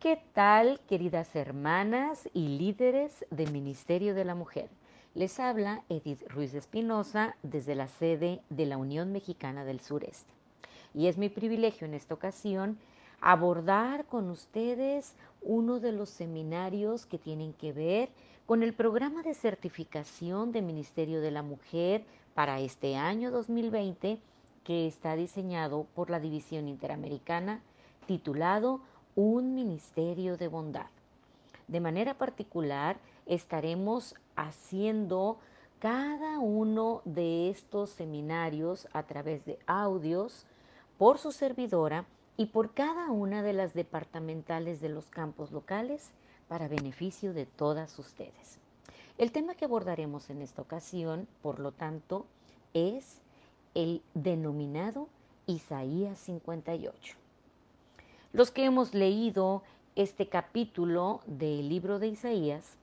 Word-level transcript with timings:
¿Qué 0.00 0.18
tal, 0.32 0.80
queridas 0.88 1.36
hermanas 1.36 2.26
y 2.32 2.56
líderes 2.56 3.26
del 3.30 3.52
Ministerio 3.52 4.14
de 4.14 4.24
la 4.24 4.34
Mujer? 4.34 4.70
Les 5.14 5.38
habla 5.38 5.84
Edith 5.90 6.26
Ruiz 6.26 6.54
Espinosa 6.54 7.36
desde 7.42 7.74
la 7.74 7.86
sede 7.86 8.40
de 8.48 8.64
la 8.64 8.78
Unión 8.78 9.12
Mexicana 9.12 9.66
del 9.66 9.80
Sureste. 9.80 10.32
Y 10.94 11.08
es 11.08 11.18
mi 11.18 11.28
privilegio 11.28 11.86
en 11.86 11.92
esta 11.92 12.14
ocasión 12.14 12.78
abordar 13.20 14.06
con 14.06 14.30
ustedes 14.30 15.16
uno 15.42 15.80
de 15.80 15.92
los 15.92 16.08
seminarios 16.08 17.04
que 17.04 17.18
tienen 17.18 17.52
que 17.52 17.74
ver 17.74 18.08
con 18.46 18.62
el 18.62 18.72
programa 18.72 19.22
de 19.22 19.34
certificación 19.34 20.50
de 20.50 20.62
Ministerio 20.62 21.20
de 21.20 21.30
la 21.30 21.42
Mujer 21.42 22.06
para 22.32 22.60
este 22.60 22.96
año 22.96 23.30
2020 23.30 24.18
que 24.64 24.86
está 24.86 25.14
diseñado 25.14 25.86
por 25.94 26.08
la 26.08 26.20
División 26.20 26.68
Interamericana 26.68 27.60
titulado 28.06 28.80
un 29.14 29.54
ministerio 29.54 30.36
de 30.36 30.48
bondad. 30.48 30.86
De 31.68 31.80
manera 31.80 32.14
particular, 32.14 32.98
estaremos 33.26 34.14
haciendo 34.36 35.38
cada 35.78 36.38
uno 36.38 37.00
de 37.04 37.48
estos 37.50 37.90
seminarios 37.90 38.88
a 38.92 39.04
través 39.04 39.44
de 39.44 39.58
audios 39.66 40.46
por 40.98 41.18
su 41.18 41.32
servidora 41.32 42.04
y 42.36 42.46
por 42.46 42.74
cada 42.74 43.10
una 43.10 43.42
de 43.42 43.52
las 43.52 43.74
departamentales 43.74 44.80
de 44.80 44.88
los 44.88 45.10
campos 45.10 45.52
locales 45.52 46.10
para 46.48 46.68
beneficio 46.68 47.32
de 47.32 47.46
todas 47.46 47.98
ustedes. 47.98 48.58
El 49.16 49.32
tema 49.32 49.54
que 49.54 49.66
abordaremos 49.66 50.30
en 50.30 50.42
esta 50.42 50.62
ocasión, 50.62 51.28
por 51.42 51.60
lo 51.60 51.72
tanto, 51.72 52.26
es 52.74 53.20
el 53.74 54.02
denominado 54.14 55.08
Isaías 55.46 56.18
58. 56.18 57.19
Los 58.32 58.52
que 58.52 58.64
hemos 58.64 58.94
leído 58.94 59.64
este 59.96 60.28
capítulo 60.28 61.20
del 61.26 61.68
libro 61.68 61.98
de 61.98 62.06
Isaías, 62.06 62.76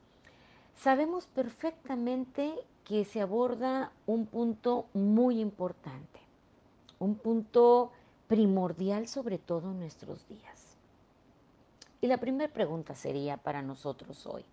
sabemos 0.75 1.25
perfectamente 1.27 2.53
que 2.83 3.05
se 3.05 3.21
aborda 3.21 3.93
un 4.05 4.25
punto 4.25 4.87
muy 4.93 5.39
importante, 5.39 6.19
un 6.99 7.15
punto 7.15 7.93
primordial 8.27 9.07
sobre 9.07 9.37
todo 9.37 9.71
en 9.71 9.79
nuestros 9.79 10.27
días. 10.27 10.75
Y 12.01 12.07
la 12.07 12.17
primera 12.17 12.51
pregunta 12.51 12.93
sería 12.93 13.37
para 13.37 13.61
nosotros 13.61 14.27
hoy, 14.27 14.43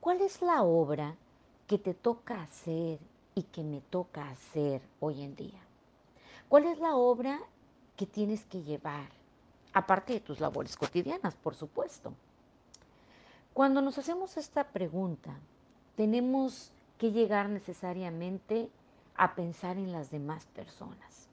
¿cuál 0.00 0.20
es 0.20 0.42
la 0.42 0.64
obra 0.64 1.16
que 1.66 1.78
te 1.78 1.94
toca 1.94 2.42
hacer 2.42 2.98
y 3.34 3.44
que 3.44 3.64
me 3.64 3.80
toca 3.80 4.28
hacer 4.28 4.82
hoy 5.00 5.22
en 5.22 5.34
día? 5.34 5.60
¿Cuál 6.50 6.66
es 6.66 6.78
la 6.78 6.94
obra 6.94 7.40
que 7.96 8.04
tienes 8.04 8.44
que 8.44 8.62
llevar? 8.62 9.19
Aparte 9.72 10.12
de 10.12 10.20
tus 10.20 10.40
labores 10.40 10.76
cotidianas, 10.76 11.34
por 11.36 11.54
supuesto. 11.54 12.12
Cuando 13.52 13.82
nos 13.82 13.98
hacemos 13.98 14.36
esta 14.36 14.64
pregunta, 14.64 15.38
tenemos 15.96 16.70
que 16.98 17.12
llegar 17.12 17.48
necesariamente 17.48 18.70
a 19.16 19.34
pensar 19.34 19.76
en 19.76 19.92
las 19.92 20.10
demás 20.10 20.46
personas. 20.46 21.28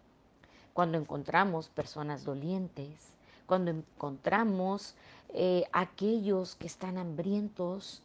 Cuando 0.73 0.97
encontramos 0.97 1.69
personas 1.69 2.23
dolientes, 2.25 3.13
cuando 3.45 3.71
encontramos 3.71 4.95
eh, 5.29 5.65
aquellos 5.71 6.55
que 6.55 6.67
están 6.67 6.97
hambrientos, 6.97 8.01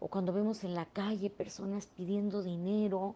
o 0.00 0.08
cuando 0.08 0.32
vemos 0.32 0.64
en 0.64 0.74
la 0.74 0.86
calle 0.86 1.30
personas 1.30 1.86
pidiendo 1.96 2.42
dinero 2.42 3.14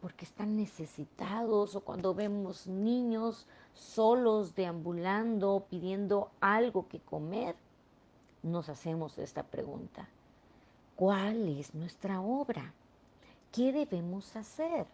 porque 0.00 0.24
están 0.24 0.56
necesitados, 0.56 1.76
o 1.76 1.80
cuando 1.82 2.14
vemos 2.14 2.66
niños 2.66 3.46
solos 3.74 4.54
deambulando, 4.54 5.66
pidiendo 5.68 6.30
algo 6.40 6.88
que 6.88 7.00
comer, 7.00 7.56
nos 8.42 8.68
hacemos 8.68 9.18
esta 9.18 9.42
pregunta. 9.42 10.08
¿Cuál 10.96 11.48
es 11.58 11.74
nuestra 11.74 12.20
obra? 12.20 12.72
¿Qué 13.50 13.72
debemos 13.72 14.36
hacer? 14.36 14.86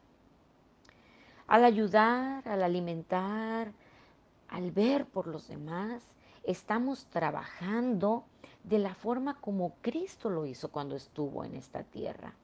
Al 1.46 1.64
ayudar, 1.64 2.46
al 2.48 2.62
alimentar, 2.62 3.72
al 4.48 4.70
ver 4.70 5.06
por 5.06 5.26
los 5.26 5.48
demás, 5.48 6.02
estamos 6.44 7.06
trabajando 7.06 8.24
de 8.64 8.78
la 8.78 8.94
forma 8.94 9.34
como 9.40 9.74
Cristo 9.80 10.28
lo 10.30 10.46
hizo 10.46 10.70
cuando 10.70 10.96
estuvo 10.96 11.44
en 11.44 11.54
esta 11.54 11.82
tierra. 11.84 12.34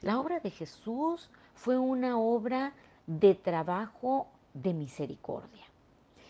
La 0.00 0.18
obra 0.18 0.40
de 0.40 0.50
Jesús 0.50 1.30
fue 1.54 1.78
una 1.78 2.18
obra 2.18 2.72
de 3.06 3.34
trabajo 3.34 4.28
de 4.54 4.74
misericordia. 4.74 5.64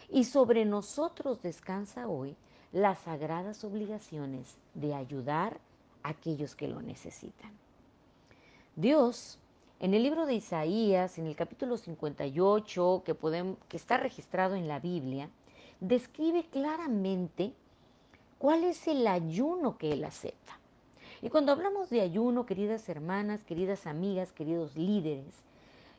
Y 0.09 0.25
sobre 0.25 0.65
nosotros 0.65 1.43
descansa 1.43 2.09
hoy 2.09 2.37
las 2.73 3.01
sagradas 3.01 3.65
obligaciones 3.65 4.57
de 4.75 4.95
ayudar 4.95 5.61
a 6.03 6.11
aquellos 6.11 6.55
que 6.55 6.69
lo 6.69 6.83
necesitan. 6.83 7.51
Dios, 8.77 9.39
en 9.81 9.95
el 9.95 10.03
libro 10.03 10.27
de 10.27 10.35
Isaías, 10.35 11.19
en 11.19 11.27
el 11.27 11.37
capítulo 11.37 11.77
58, 11.77 13.03
que, 13.05 13.15
podemos, 13.15 13.59
que 13.69 13.77
está 13.77 13.97
registrado 13.97 14.55
en 14.55 14.69
la 14.69 14.79
Biblia, 14.79 15.29
describe 15.81 16.45
claramente 16.45 17.53
cuál 18.39 18.65
es 18.65 18.87
el 18.89 19.07
ayuno 19.07 19.77
que 19.77 19.93
Él 19.93 20.05
acepta. 20.05 20.59
Y 21.23 21.29
cuando 21.29 21.53
hablamos 21.53 21.91
de 21.91 22.01
ayuno, 22.01 22.47
queridas 22.47 22.89
hermanas, 22.89 23.43
queridas 23.45 23.87
amigas, 23.87 24.33
queridos 24.33 24.77
líderes, 24.77 25.35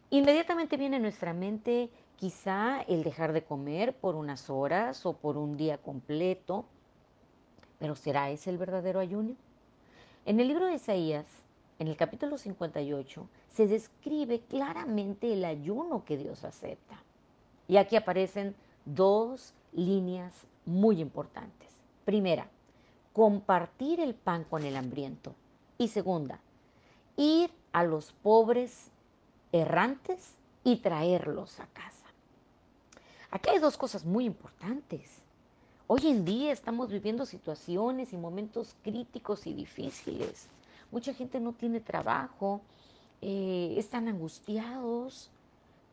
inmediatamente 0.09 0.77
viene 0.77 0.95
a 0.95 0.99
nuestra 0.99 1.33
mente 1.33 1.91
quizá 2.21 2.83
el 2.83 3.03
dejar 3.03 3.33
de 3.33 3.43
comer 3.43 3.95
por 3.95 4.13
unas 4.13 4.51
horas 4.51 5.07
o 5.07 5.13
por 5.13 5.37
un 5.37 5.57
día 5.57 5.79
completo. 5.79 6.65
Pero 7.79 7.95
¿será 7.95 8.29
ese 8.29 8.51
el 8.51 8.59
verdadero 8.59 8.99
ayuno? 8.99 9.33
En 10.27 10.39
el 10.39 10.47
libro 10.47 10.67
de 10.67 10.75
Isaías, 10.75 11.25
en 11.79 11.87
el 11.87 11.97
capítulo 11.97 12.37
58, 12.37 13.27
se 13.49 13.65
describe 13.65 14.41
claramente 14.41 15.33
el 15.33 15.43
ayuno 15.43 16.05
que 16.05 16.15
Dios 16.15 16.43
acepta. 16.43 17.01
Y 17.67 17.77
aquí 17.77 17.95
aparecen 17.95 18.53
dos 18.85 19.55
líneas 19.73 20.45
muy 20.67 21.01
importantes. 21.01 21.69
Primera, 22.05 22.47
compartir 23.13 23.99
el 23.99 24.13
pan 24.13 24.43
con 24.43 24.63
el 24.63 24.75
hambriento. 24.75 25.33
Y 25.79 25.87
segunda, 25.87 26.39
ir 27.17 27.49
a 27.73 27.83
los 27.83 28.11
pobres 28.11 28.91
errantes 29.51 30.35
y 30.63 30.77
traerlos 30.77 31.59
a 31.59 31.65
casa. 31.65 32.00
Aquí 33.31 33.49
hay 33.49 33.59
dos 33.59 33.77
cosas 33.77 34.03
muy 34.03 34.25
importantes. 34.25 35.21
Hoy 35.87 36.07
en 36.07 36.25
día 36.25 36.51
estamos 36.51 36.89
viviendo 36.89 37.25
situaciones 37.25 38.11
y 38.11 38.17
momentos 38.17 38.75
críticos 38.83 39.47
y 39.47 39.53
difíciles. 39.53 40.47
Mucha 40.91 41.13
gente 41.13 41.39
no 41.39 41.53
tiene 41.53 41.79
trabajo, 41.79 42.61
eh, 43.21 43.75
están 43.77 44.09
angustiados, 44.09 45.31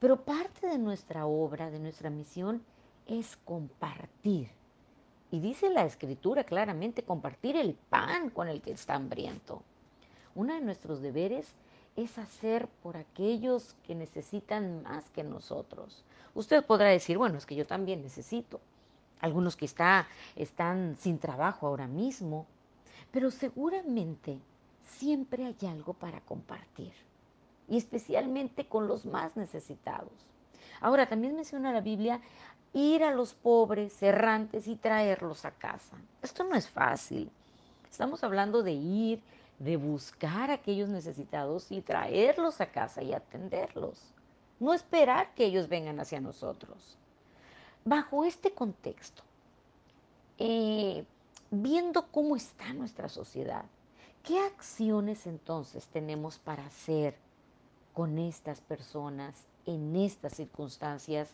pero 0.01 0.17
parte 0.25 0.67
de 0.67 0.79
nuestra 0.79 1.27
obra, 1.27 1.71
de 1.71 1.79
nuestra 1.79 2.11
misión, 2.11 2.63
es 3.07 3.37
compartir 3.45 4.49
y 5.31 5.41
dice 5.41 5.71
la 5.71 5.85
escritura 5.85 6.43
claramente, 6.43 7.03
compartir 7.03 7.57
el 7.57 7.75
pan 7.75 8.31
con 8.31 8.49
el 8.49 8.61
que 8.61 8.73
está 8.73 8.95
hambriento. 8.95 9.63
Uno 10.35 10.55
de 10.55 10.61
nuestros 10.61 11.03
deberes 11.03 11.55
es 11.97 12.19
hacer 12.19 12.67
por 12.83 12.97
aquellos 12.97 13.77
que 13.87 13.95
necesitan 13.95 14.83
más 14.83 15.11
que 15.11 15.23
nosotros. 15.23 16.05
Usted 16.35 16.65
podrá 16.65 16.89
decir, 16.89 17.19
bueno, 17.19 17.39
es 17.39 17.47
que 17.47 17.55
yo 17.55 17.67
también 17.67 18.03
necesito. 18.03 18.61
Algunos 19.21 19.57
que 19.57 19.65
está, 19.65 20.07
están 20.37 20.97
sin 20.99 21.19
trabajo 21.19 21.67
ahora 21.67 21.87
mismo, 21.87 22.47
pero 23.11 23.31
seguramente 23.31 24.39
siempre 24.85 25.45
hay 25.45 25.69
algo 25.69 25.93
para 25.95 26.21
compartir, 26.21 26.93
y 27.69 27.77
especialmente 27.77 28.67
con 28.67 28.87
los 28.87 29.05
más 29.07 29.37
necesitados. 29.37 30.13
Ahora, 30.81 31.09
también 31.09 31.35
menciona 31.35 31.73
la 31.73 31.81
Biblia 31.81 32.21
ir 32.73 33.03
a 33.03 33.13
los 33.13 33.35
pobres, 33.35 34.01
errantes 34.03 34.69
y 34.69 34.77
traerlos 34.77 35.45
a 35.45 35.51
casa. 35.51 35.97
Esto 36.23 36.45
no 36.45 36.55
es 36.55 36.69
fácil. 36.69 37.31
Estamos 37.91 38.23
hablando 38.23 38.63
de 38.63 38.73
ir, 38.73 39.21
de 39.59 39.77
buscar 39.77 40.51
a 40.51 40.55
aquellos 40.55 40.89
necesitados 40.89 41.73
y 41.73 41.81
traerlos 41.81 42.61
a 42.61 42.67
casa 42.67 43.03
y 43.03 43.13
atenderlos. 43.13 44.15
No 44.61 44.75
esperar 44.75 45.35
que 45.35 45.45
ellos 45.45 45.69
vengan 45.69 46.01
hacia 46.01 46.21
nosotros. 46.21 46.97
Bajo 47.85 48.25
este 48.25 48.53
contexto, 48.53 49.23
eh, 50.39 51.05
viendo 51.51 52.07
cómo 52.09 52.37
está 52.37 52.73
nuestra 52.73 53.09
sociedad, 53.09 53.65
¿qué 54.23 54.39
acciones 54.41 55.27
entonces 55.27 55.87
tenemos 55.87 56.39
para 56.39 56.67
hacer 56.67 57.17
con 57.95 58.19
estas 58.19 58.61
personas 58.61 59.35
en 59.67 59.97
estas 59.97 60.33
circunstancias 60.35 61.29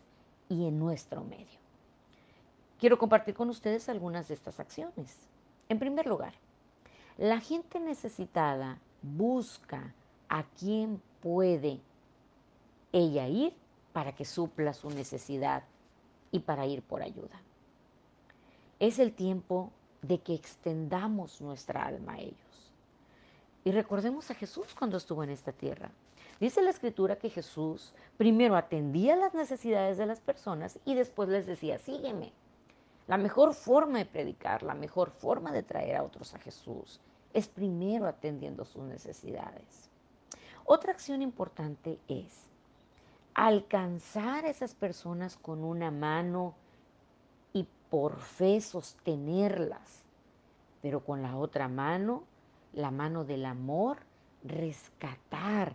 y 0.49 0.67
en 0.67 0.79
nuestro 0.79 1.23
medio. 1.23 1.59
Quiero 2.81 2.99
compartir 2.99 3.35
con 3.35 3.49
ustedes 3.49 3.89
algunas 3.89 4.29
de 4.29 4.35
estas 4.35 4.59
acciones. 4.59 5.29
En 5.69 5.79
primer 5.79 6.07
lugar, 6.07 6.35
la 7.17 7.41
gente 7.41 7.79
necesitada 7.79 8.79
busca 9.03 9.95
a 10.29 10.43
quien 10.59 11.01
puede 11.23 11.81
ella 12.95 13.27
ir 13.27 13.53
para 13.93 14.15
que 14.15 14.25
supla 14.25 14.73
su 14.73 14.89
necesidad 14.89 15.65
y 16.31 16.39
para 16.39 16.65
ir 16.65 16.81
por 16.83 17.03
ayuda. 17.03 17.43
Es 18.79 19.01
el 19.01 19.13
tiempo 19.13 19.73
de 20.03 20.21
que 20.21 20.35
extendamos 20.35 21.41
nuestra 21.41 21.85
alma 21.85 22.15
a 22.15 22.21
ellos. 22.21 22.73
Y 23.65 23.73
recordemos 23.73 24.31
a 24.31 24.35
Jesús 24.35 24.75
cuando 24.79 24.97
estuvo 24.97 25.25
en 25.25 25.31
esta 25.31 25.51
tierra. 25.51 25.91
Dice 26.39 26.63
la 26.63 26.71
escritura 26.71 27.17
que 27.17 27.31
Jesús 27.31 27.93
primero 28.17 28.55
atendía 28.57 29.17
las 29.17 29.35
necesidades 29.35 29.99
de 29.99 30.07
las 30.07 30.21
personas 30.21 30.79
y 30.85 30.95
después 30.95 31.29
les 31.29 31.47
decía, 31.47 31.79
sígueme. 31.79 32.33
La 33.09 33.17
mejor 33.17 33.55
forma 33.55 33.99
de 33.99 34.07
predicar, 34.07 34.63
la 34.63 34.75
mejor 34.75 35.11
forma 35.11 35.51
de 35.51 35.65
traer 35.65 35.97
a 35.97 36.05
otros 36.05 36.33
a 36.35 36.39
Jesús 36.39 37.01
es 37.33 37.49
primero 37.49 38.07
atendiendo 38.07 38.65
sus 38.65 38.85
necesidades. 38.85 39.91
Otra 40.65 40.93
acción 40.93 41.23
importante 41.23 41.99
es 42.07 42.54
alcanzar 43.35 44.45
a 44.45 44.51
esas 44.51 44.75
personas 44.75 45.37
con 45.37 45.65
una 45.65 45.91
mano 45.91 46.55
y 47.53 47.67
por 47.91 48.19
fe 48.21 48.61
sostenerlas, 48.61 50.05
pero 50.81 51.05
con 51.05 51.23
la 51.23 51.37
otra 51.37 51.69
mano, 51.69 52.25
la 52.73 52.91
mano 52.91 53.25
del 53.25 53.45
amor, 53.45 53.99
rescatar 54.43 55.75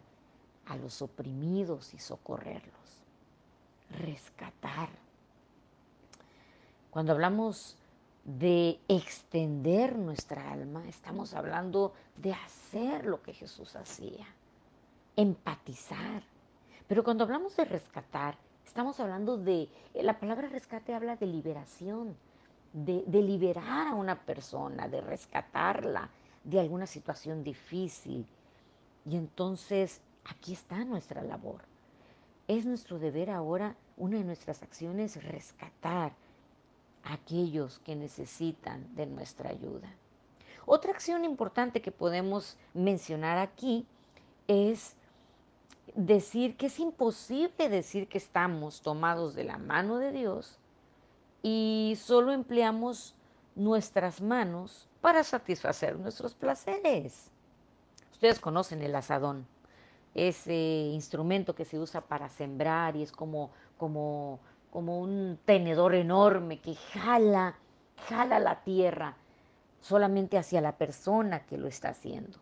a 0.68 0.78
los 0.78 1.02
oprimidos 1.02 1.94
y 1.94 2.00
socorrerlos. 2.00 3.04
Rescatar. 3.90 4.90
Cuando 6.92 7.12
hablamos 7.12 7.76
de 8.24 8.80
extender 8.88 9.98
nuestra 9.98 10.52
alma, 10.52 10.88
estamos 10.88 11.34
hablando 11.34 11.94
de 12.18 12.34
hacer 12.34 13.06
lo 13.06 13.22
que 13.24 13.34
Jesús 13.34 13.76
hacía, 13.76 14.28
empatizar. 15.16 16.22
Pero 16.90 17.06
cuando 17.06 17.24
hablamos 17.24 17.56
de 17.56 17.64
rescatar, 17.64 18.36
estamos 18.66 19.00
hablando 19.00 19.38
de, 19.38 19.70
la 19.94 20.20
palabra 20.20 20.50
rescate 20.50 20.94
habla 20.94 21.16
de 21.16 21.28
liberación, 21.28 22.18
de, 22.74 23.06
de 23.08 23.22
liberar 23.22 23.88
a 23.88 23.96
una 23.96 24.20
persona, 24.20 24.90
de 24.90 25.00
rescatarla 25.00 26.10
de 26.44 26.60
alguna 26.60 26.88
situación 26.88 27.46
difícil. 27.46 28.28
Y 29.06 29.16
entonces 29.16 30.02
Aquí 30.30 30.54
está 30.54 30.84
nuestra 30.86 31.24
labor. 31.24 31.62
Es 32.48 32.66
nuestro 32.66 33.00
deber 33.00 33.30
ahora, 33.30 33.76
una 33.98 34.18
de 34.18 34.24
nuestras 34.24 34.62
acciones, 34.62 35.24
rescatar 35.24 36.14
a 37.04 37.14
aquellos 37.14 37.80
que 37.80 37.96
necesitan 37.96 38.96
de 38.96 39.06
nuestra 39.08 39.50
ayuda. 39.50 39.92
Otra 40.66 40.92
acción 40.92 41.26
importante 41.26 41.82
que 41.82 41.92
podemos 41.92 42.58
mencionar 42.74 43.38
aquí 43.38 43.88
es 44.48 44.96
decir 45.96 46.58
que 46.58 46.68
es 46.68 46.80
imposible 46.80 47.70
decir 47.70 48.08
que 48.08 48.18
estamos 48.18 48.82
tomados 48.82 49.36
de 49.36 49.44
la 49.44 49.58
mano 49.58 49.98
de 49.98 50.12
Dios 50.12 50.60
y 51.42 51.98
solo 52.02 52.32
empleamos 52.32 53.16
nuestras 53.56 54.22
manos 54.22 54.88
para 55.02 55.24
satisfacer 55.24 55.98
nuestros 55.98 56.34
placeres. 56.34 57.32
Ustedes 58.12 58.40
conocen 58.40 58.82
el 58.82 58.96
asadón 58.96 59.48
ese 60.16 60.54
instrumento 60.94 61.56
que 61.56 61.66
se 61.66 61.80
usa 61.80 62.02
para 62.02 62.30
sembrar 62.30 62.96
y 62.96 63.04
es 63.04 63.12
como, 63.12 63.52
como, 63.78 64.40
como 64.72 65.00
un 65.00 65.40
tenedor 65.46 65.96
enorme 65.96 66.60
que 66.60 66.76
jala, 66.76 67.56
jala 68.08 68.40
la 68.40 68.64
tierra 68.64 69.16
solamente 69.82 70.38
hacia 70.38 70.62
la 70.62 70.78
persona 70.78 71.46
que 71.46 71.58
lo 71.58 71.68
está 71.68 71.90
haciendo. 71.90 72.40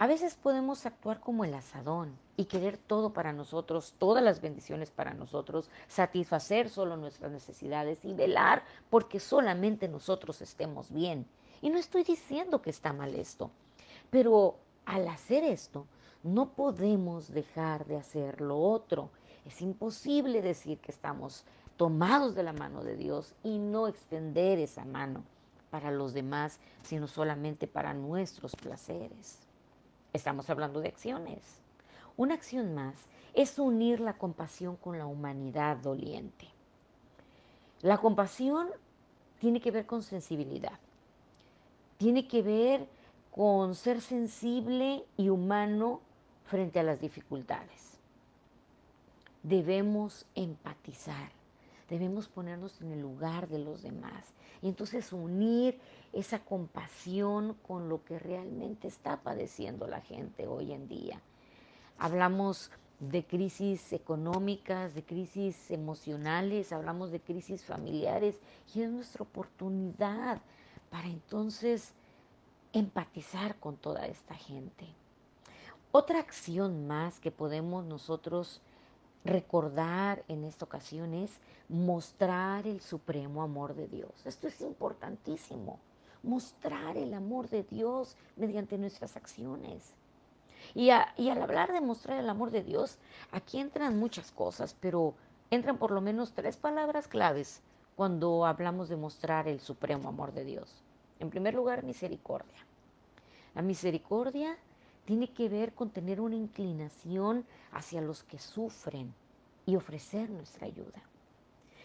A 0.00 0.06
veces 0.06 0.34
podemos 0.34 0.86
actuar 0.86 1.20
como 1.20 1.44
el 1.44 1.52
asadón 1.52 2.16
y 2.38 2.46
querer 2.46 2.78
todo 2.78 3.12
para 3.12 3.34
nosotros, 3.34 3.92
todas 3.98 4.24
las 4.24 4.40
bendiciones 4.40 4.90
para 4.90 5.12
nosotros, 5.12 5.68
satisfacer 5.88 6.70
solo 6.70 6.96
nuestras 6.96 7.30
necesidades 7.30 8.02
y 8.06 8.14
velar 8.14 8.64
porque 8.88 9.20
solamente 9.20 9.88
nosotros 9.88 10.40
estemos 10.40 10.90
bien. 10.90 11.26
Y 11.60 11.68
no 11.68 11.76
estoy 11.76 12.02
diciendo 12.02 12.62
que 12.62 12.70
está 12.70 12.94
mal 12.94 13.14
esto, 13.14 13.50
pero 14.08 14.56
al 14.86 15.06
hacer 15.06 15.44
esto, 15.44 15.84
no 16.22 16.54
podemos 16.54 17.30
dejar 17.34 17.84
de 17.84 17.98
hacer 17.98 18.40
lo 18.40 18.56
otro. 18.58 19.10
Es 19.44 19.60
imposible 19.60 20.40
decir 20.40 20.78
que 20.78 20.92
estamos 20.92 21.44
tomados 21.76 22.34
de 22.34 22.42
la 22.42 22.54
mano 22.54 22.82
de 22.82 22.96
Dios 22.96 23.34
y 23.42 23.58
no 23.58 23.86
extender 23.86 24.60
esa 24.60 24.86
mano 24.86 25.24
para 25.68 25.90
los 25.90 26.14
demás, 26.14 26.58
sino 26.84 27.06
solamente 27.06 27.66
para 27.66 27.92
nuestros 27.92 28.56
placeres. 28.56 29.49
Estamos 30.12 30.50
hablando 30.50 30.80
de 30.80 30.88
acciones. 30.88 31.60
Una 32.16 32.34
acción 32.34 32.74
más 32.74 32.94
es 33.34 33.58
unir 33.58 34.00
la 34.00 34.14
compasión 34.14 34.76
con 34.76 34.98
la 34.98 35.06
humanidad 35.06 35.76
doliente. 35.76 36.48
La 37.80 37.98
compasión 37.98 38.68
tiene 39.38 39.60
que 39.60 39.70
ver 39.70 39.86
con 39.86 40.02
sensibilidad, 40.02 40.78
tiene 41.96 42.28
que 42.28 42.42
ver 42.42 42.86
con 43.30 43.74
ser 43.74 44.00
sensible 44.00 45.04
y 45.16 45.28
humano 45.28 46.00
frente 46.44 46.80
a 46.80 46.82
las 46.82 47.00
dificultades. 47.00 47.98
Debemos 49.42 50.26
empatizar, 50.34 51.30
debemos 51.90 52.28
ponernos 52.28 52.80
en 52.80 52.92
el 52.92 53.00
lugar 53.00 53.48
de 53.48 53.58
los 53.58 53.82
demás 53.82 54.32
y 54.62 54.68
entonces 54.68 55.12
unir 55.12 55.78
esa 56.12 56.38
compasión 56.38 57.54
con 57.66 57.88
lo 57.88 58.04
que 58.04 58.18
realmente 58.18 58.88
está 58.88 59.20
padeciendo 59.22 59.86
la 59.88 60.00
gente 60.00 60.46
hoy 60.46 60.72
en 60.72 60.88
día. 60.88 61.20
Hablamos 61.98 62.70
de 63.00 63.24
crisis 63.24 63.92
económicas, 63.92 64.94
de 64.94 65.02
crisis 65.02 65.70
emocionales, 65.70 66.72
hablamos 66.72 67.10
de 67.10 67.20
crisis 67.20 67.64
familiares 67.64 68.38
y 68.74 68.82
es 68.82 68.90
nuestra 68.90 69.24
oportunidad 69.24 70.40
para 70.90 71.08
entonces 71.08 71.92
empatizar 72.72 73.56
con 73.58 73.76
toda 73.76 74.06
esta 74.06 74.34
gente. 74.34 74.86
Otra 75.92 76.20
acción 76.20 76.86
más 76.86 77.18
que 77.18 77.32
podemos 77.32 77.84
nosotros 77.84 78.60
recordar 79.24 80.24
en 80.28 80.44
esta 80.44 80.64
ocasión 80.64 81.14
es 81.14 81.30
mostrar 81.68 82.66
el 82.66 82.80
supremo 82.80 83.42
amor 83.42 83.74
de 83.74 83.86
Dios. 83.86 84.10
Esto 84.24 84.48
es 84.48 84.60
importantísimo, 84.60 85.78
mostrar 86.22 86.96
el 86.96 87.14
amor 87.14 87.48
de 87.48 87.62
Dios 87.62 88.16
mediante 88.36 88.78
nuestras 88.78 89.16
acciones. 89.16 89.94
Y, 90.74 90.90
al 90.90 91.42
hablar 91.42 91.72
de 91.72 91.80
mostrar 91.80 92.18
el 92.18 92.28
amor 92.28 92.50
de 92.50 92.62
Dios, 92.62 92.98
aquí 93.32 93.58
entran 93.58 93.98
muchas 93.98 94.30
cosas, 94.30 94.76
pero 94.78 95.14
entran 95.50 95.78
por 95.78 95.90
lo 95.90 96.00
menos 96.00 96.32
tres 96.32 96.56
palabras 96.56 97.08
claves 97.08 97.62
cuando 97.96 98.46
hablamos 98.46 98.88
de 98.88 98.96
mostrar 98.96 99.48
el 99.48 99.60
supremo 99.60 100.08
amor 100.08 100.32
de 100.32 100.44
Dios. 100.44 100.82
En 101.18 101.30
primer 101.30 101.54
lugar, 101.54 101.82
misericordia. 101.82 102.66
La 103.54 103.62
misericordia 103.62 104.56
tiene 105.04 105.30
que 105.30 105.48
ver 105.48 105.72
con 105.72 105.90
tener 105.90 106.20
una 106.20 106.36
inclinación 106.36 107.44
hacia 107.72 108.00
los 108.00 108.22
que 108.22 108.38
sufren 108.38 109.14
y 109.66 109.76
ofrecer 109.76 110.30
nuestra 110.30 110.66
ayuda. 110.66 111.02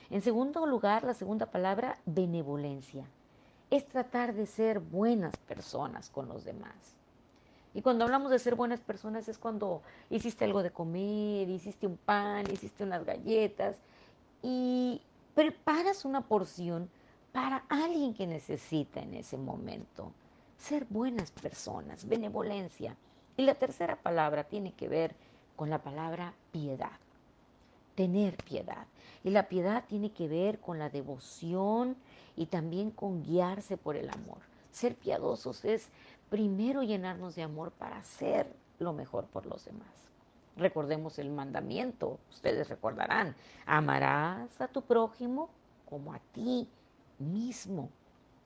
En 0.09 0.21
segundo 0.21 0.65
lugar, 0.65 1.03
la 1.03 1.13
segunda 1.13 1.47
palabra, 1.47 1.97
benevolencia. 2.05 3.05
Es 3.71 3.87
tratar 3.87 4.33
de 4.33 4.45
ser 4.45 4.79
buenas 4.79 5.35
personas 5.37 6.09
con 6.09 6.27
los 6.27 6.43
demás. 6.45 6.95
Y 7.73 7.81
cuando 7.81 8.05
hablamos 8.05 8.31
de 8.31 8.39
ser 8.39 8.55
buenas 8.55 8.79
personas 8.79 9.27
es 9.27 9.37
cuando 9.37 9.81
hiciste 10.09 10.45
algo 10.45 10.63
de 10.63 10.71
comer, 10.71 11.49
hiciste 11.49 11.87
un 11.87 11.97
pan, 11.97 12.45
hiciste 12.51 12.83
unas 12.83 13.03
galletas 13.03 13.75
y 14.41 15.01
preparas 15.33 16.05
una 16.05 16.21
porción 16.21 16.89
para 17.33 17.65
alguien 17.67 18.13
que 18.13 18.27
necesita 18.27 19.01
en 19.01 19.15
ese 19.15 19.37
momento. 19.37 20.13
Ser 20.57 20.85
buenas 20.89 21.31
personas, 21.31 22.07
benevolencia. 22.07 22.95
Y 23.37 23.43
la 23.43 23.55
tercera 23.55 23.95
palabra 23.95 24.45
tiene 24.45 24.73
que 24.73 24.87
ver 24.87 25.15
con 25.55 25.69
la 25.69 25.79
palabra 25.79 26.33
piedad, 26.51 26.99
tener 27.95 28.37
piedad. 28.43 28.87
Y 29.23 29.29
la 29.31 29.47
piedad 29.47 29.83
tiene 29.87 30.11
que 30.11 30.27
ver 30.27 30.59
con 30.59 30.79
la 30.79 30.89
devoción 30.89 31.95
y 32.35 32.45
también 32.45 32.91
con 32.91 33.23
guiarse 33.23 33.77
por 33.77 33.95
el 33.95 34.09
amor. 34.09 34.39
Ser 34.71 34.95
piadosos 34.95 35.65
es 35.65 35.89
primero 36.29 36.83
llenarnos 36.83 37.35
de 37.35 37.43
amor 37.43 37.71
para 37.71 37.97
hacer 37.97 38.51
lo 38.79 38.93
mejor 38.93 39.25
por 39.25 39.45
los 39.45 39.65
demás. 39.65 39.87
Recordemos 40.57 41.19
el 41.19 41.29
mandamiento, 41.29 42.17
ustedes 42.29 42.69
recordarán, 42.69 43.35
amarás 43.65 44.61
a 44.61 44.67
tu 44.67 44.81
prójimo 44.81 45.49
como 45.89 46.13
a 46.13 46.19
ti 46.33 46.67
mismo. 47.19 47.89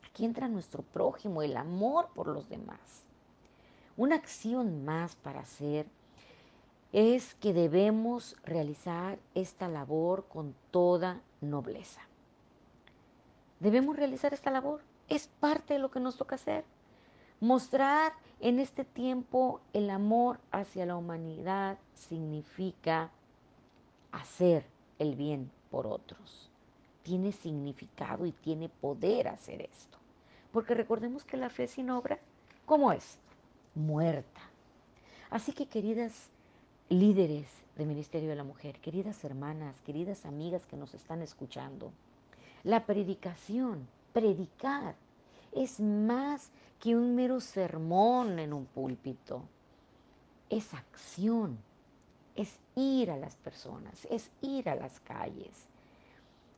Aquí 0.09 0.25
entra 0.25 0.47
nuestro 0.47 0.83
prójimo, 0.83 1.41
el 1.41 1.55
amor 1.55 2.09
por 2.13 2.27
los 2.27 2.49
demás. 2.49 3.05
Una 3.95 4.15
acción 4.15 4.83
más 4.85 5.15
para 5.15 5.41
hacer 5.41 5.87
es 6.91 7.35
que 7.35 7.53
debemos 7.53 8.35
realizar 8.43 9.19
esta 9.35 9.67
labor 9.67 10.25
con 10.27 10.55
toda 10.71 11.21
nobleza. 11.41 12.01
Debemos 13.59 13.95
realizar 13.95 14.33
esta 14.33 14.51
labor. 14.51 14.81
Es 15.07 15.27
parte 15.27 15.75
de 15.75 15.79
lo 15.79 15.91
que 15.91 15.99
nos 15.99 16.17
toca 16.17 16.35
hacer. 16.35 16.65
Mostrar 17.39 18.13
en 18.39 18.59
este 18.59 18.85
tiempo 18.85 19.61
el 19.73 19.89
amor 19.89 20.39
hacia 20.51 20.85
la 20.85 20.95
humanidad 20.95 21.77
significa 21.93 23.11
hacer 24.11 24.65
el 24.97 25.15
bien 25.15 25.51
por 25.69 25.87
otros. 25.87 26.51
tiene 27.03 27.31
significado 27.31 28.25
y 28.25 28.31
tiene 28.31 28.69
poder 28.69 29.29
hacer 29.29 29.61
esto. 29.61 29.98
Porque 30.51 30.73
recordemos 30.73 31.23
que 31.23 31.37
la 31.37 31.49
fe 31.49 31.67
sin 31.67 31.89
obra, 31.89 32.19
¿cómo 32.65 32.91
es? 32.91 33.17
Muerta. 33.75 34.41
Así 35.29 35.53
que 35.53 35.67
queridas 35.67 36.29
líderes 36.89 37.47
del 37.75 37.87
Ministerio 37.87 38.29
de 38.29 38.35
la 38.35 38.43
Mujer, 38.43 38.79
queridas 38.79 39.23
hermanas, 39.23 39.79
queridas 39.81 40.25
amigas 40.25 40.65
que 40.65 40.75
nos 40.75 40.93
están 40.93 41.21
escuchando, 41.21 41.91
la 42.63 42.85
predicación, 42.85 43.87
predicar, 44.11 44.95
es 45.51 45.79
más 45.79 46.51
que 46.79 46.95
un 46.95 47.15
mero 47.15 47.39
sermón 47.39 48.39
en 48.39 48.53
un 48.53 48.65
púlpito. 48.65 49.43
Es 50.49 50.73
acción, 50.73 51.57
es 52.35 52.59
ir 52.75 53.11
a 53.11 53.17
las 53.17 53.35
personas, 53.37 54.05
es 54.09 54.31
ir 54.41 54.67
a 54.69 54.75
las 54.75 54.99
calles. 55.01 55.68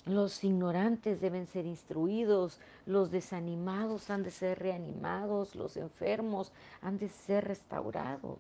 Los 0.06 0.44
ignorantes 0.44 1.22
deben 1.22 1.46
ser 1.46 1.68
instruidos, 1.68 2.60
los 2.88 3.12
desanimados 3.12 4.10
han 4.10 4.24
de 4.24 4.32
ser 4.32 4.58
reanimados, 4.58 5.56
los 5.56 5.78
enfermos 5.78 6.52
han 6.82 6.98
de 6.98 7.08
ser 7.08 7.48
restaurados. 7.48 8.40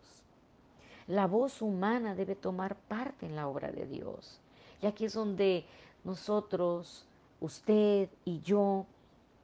La 1.06 1.27
voz 1.27 1.62
humana 1.62 2.15
debe 2.15 2.36
tomar 2.36 2.75
parte 2.75 3.27
en 3.27 3.36
la 3.36 3.48
obra 3.48 3.72
de 3.72 3.86
Dios. 3.86 4.39
Y 4.82 4.88
aquí 4.88 5.06
es 5.06 5.13
donde 5.13 5.65
nosotros, 6.03 7.06
usted 7.39 8.10
y 8.25 8.39
yo, 8.41 8.88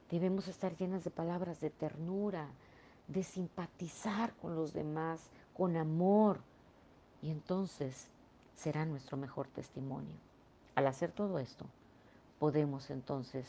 debemos 0.09 0.47
estar 0.47 0.75
llenas 0.75 1.03
de 1.03 1.11
palabras 1.11 1.59
de 1.59 1.69
ternura, 1.69 2.47
de 3.07 3.21
simpatizar 3.21 4.33
con 4.37 4.55
los 4.55 4.73
demás, 4.73 5.29
con 5.53 5.77
amor. 5.77 6.39
Y 7.21 7.29
entonces 7.29 8.07
será 8.55 8.85
nuestro 8.85 9.17
mejor 9.17 9.47
testimonio. 9.49 10.15
Al 10.73 10.87
hacer 10.87 11.11
todo 11.11 11.37
esto, 11.37 11.65
podemos 12.39 12.89
entonces 12.89 13.47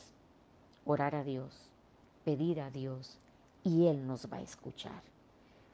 orar 0.84 1.14
a 1.14 1.24
Dios, 1.24 1.68
pedir 2.24 2.60
a 2.60 2.70
Dios 2.70 3.18
y 3.64 3.86
Él 3.86 4.06
nos 4.06 4.32
va 4.32 4.38
a 4.38 4.42
escuchar. 4.42 5.02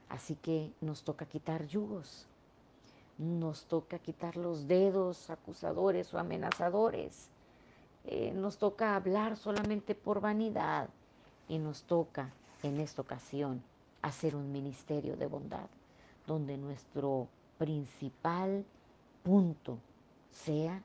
Así 0.09 0.35
que 0.37 0.73
nos 0.81 1.03
toca 1.03 1.27
quitar 1.27 1.67
yugos, 1.67 2.27
nos 3.19 3.65
toca 3.67 3.99
quitar 3.99 4.37
los 4.37 4.67
dedos 4.67 5.31
acusadores 5.31 6.13
o 6.13 6.19
amenazadores, 6.19 7.29
eh, 8.05 8.33
nos 8.35 8.59
toca 8.59 8.97
hablar 8.97 9.37
solamente 9.37 9.95
por 9.95 10.21
vanidad 10.21 10.89
y 11.49 11.59
nos 11.59 11.83
toca 11.85 12.33
en 12.63 12.81
esta 12.81 13.03
ocasión 13.03 13.63
hacer 14.03 14.37
un 14.37 14.53
ministerio 14.53 15.17
de 15.17 15.27
bondad, 15.27 15.67
donde 16.27 16.59
nuestro 16.59 17.29
principal 17.59 18.65
punto 19.23 19.79
sea 20.31 20.83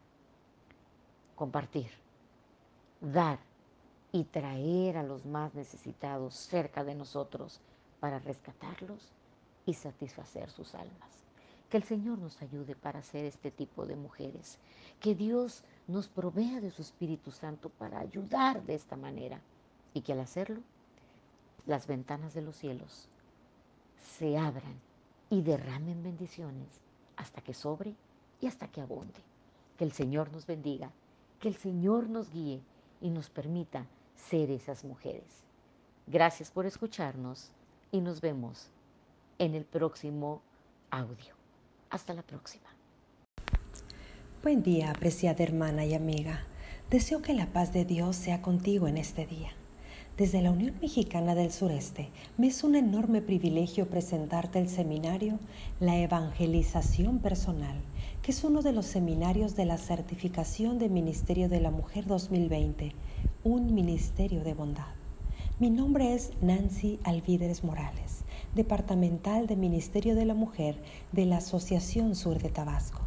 compartir 1.36 1.90
dar 3.02 3.40
y 4.12 4.24
traer 4.24 4.98
a 4.98 5.04
los 5.04 5.26
más 5.26 5.54
necesitados 5.54 6.34
cerca 6.36 6.84
de 6.84 6.96
nosotros 6.96 7.62
para 8.00 8.20
rescatarlos 8.20 9.12
y 9.66 9.74
satisfacer 9.74 10.50
sus 10.50 10.74
almas. 10.74 11.10
Que 11.70 11.78
el 11.78 11.84
Señor 11.84 12.18
nos 12.18 12.42
ayude 12.42 12.76
para 12.76 13.04
ser 13.04 13.26
este 13.26 13.52
tipo 13.52 13.86
de 13.86 13.96
mujeres. 13.96 14.58
Que 15.00 15.14
Dios 15.14 15.64
nos 15.88 16.08
provea 16.08 16.60
de 16.62 16.72
su 16.72 16.82
Espíritu 16.82 17.32
Santo 17.32 17.70
para 17.70 18.00
ayudar 18.00 18.64
de 18.64 18.74
esta 18.74 18.96
manera. 18.96 19.40
Y 19.94 20.02
que 20.02 20.14
al 20.14 20.22
hacerlo, 20.22 20.62
las 21.68 21.86
ventanas 21.86 22.34
de 22.34 22.42
los 22.42 22.56
cielos 22.56 23.08
se 24.18 24.38
abran 24.38 24.80
y 25.30 25.44
derramen 25.44 26.02
bendiciones 26.02 26.82
hasta 27.16 27.42
que 27.42 27.54
sobre 27.54 27.96
y 28.42 28.48
hasta 28.48 28.68
que 28.68 28.82
abunde. 28.82 29.22
Que 29.78 29.84
el 29.84 29.92
Señor 29.92 30.32
nos 30.32 30.48
bendiga, 30.48 30.92
que 31.40 31.50
el 31.50 31.56
Señor 31.56 32.10
nos 32.10 32.32
guíe 32.32 32.64
y 33.02 33.10
nos 33.10 33.30
permita 33.30 33.86
ser 34.16 34.52
esas 34.52 34.84
mujeres. 34.84 35.44
Gracias 36.08 36.52
por 36.52 36.66
escucharnos 36.66 37.52
y 37.92 38.02
nos 38.02 38.22
vemos 38.22 38.70
en 39.38 39.56
el 39.56 39.66
próximo 39.66 40.42
audio. 40.92 41.36
Hasta 41.90 42.14
la 42.14 42.24
próxima. 42.24 42.68
Buen 44.44 44.64
día, 44.64 44.92
apreciada 44.92 45.44
hermana 45.44 45.86
y 45.86 45.94
amiga. 45.94 46.46
Deseo 46.90 47.22
que 47.22 47.34
la 47.34 47.48
paz 47.48 47.74
de 47.74 47.86
Dios 47.86 48.16
sea 48.16 48.42
contigo 48.42 48.88
en 48.88 48.98
este 48.98 49.26
día. 49.26 49.52
Desde 50.18 50.42
la 50.42 50.52
Unión 50.52 50.76
Mexicana 50.82 51.34
del 51.34 51.52
Sureste, 51.52 52.10
me 52.38 52.48
es 52.48 52.64
un 52.64 52.76
enorme 52.76 53.22
privilegio 53.22 53.88
presentarte 53.88 54.60
el 54.60 54.68
seminario 54.68 55.40
La 55.80 55.98
Evangelización 55.98 57.20
Personal, 57.20 57.82
que 58.22 58.32
es 58.32 58.44
uno 58.44 58.62
de 58.62 58.74
los 58.74 58.86
seminarios 58.86 59.56
de 59.56 59.66
la 59.66 59.78
certificación 59.78 60.78
de 60.78 60.90
Ministerio 60.90 61.48
de 61.48 61.62
la 61.62 61.72
Mujer 61.72 62.06
2020, 62.06 62.94
un 63.44 63.74
ministerio 63.74 64.44
de 64.44 64.54
bondad. 64.54 64.94
Mi 65.60 65.70
nombre 65.70 66.14
es 66.14 66.32
Nancy 66.42 67.00
Alvíderes 67.04 67.64
Morales, 67.64 68.26
departamental 68.56 69.48
de 69.48 69.56
Ministerio 69.56 70.16
de 70.16 70.26
la 70.26 70.34
Mujer 70.34 70.82
de 71.14 71.26
la 71.26 71.38
Asociación 71.38 72.16
Sur 72.16 72.40
de 72.40 72.50
Tabasco. 72.50 73.02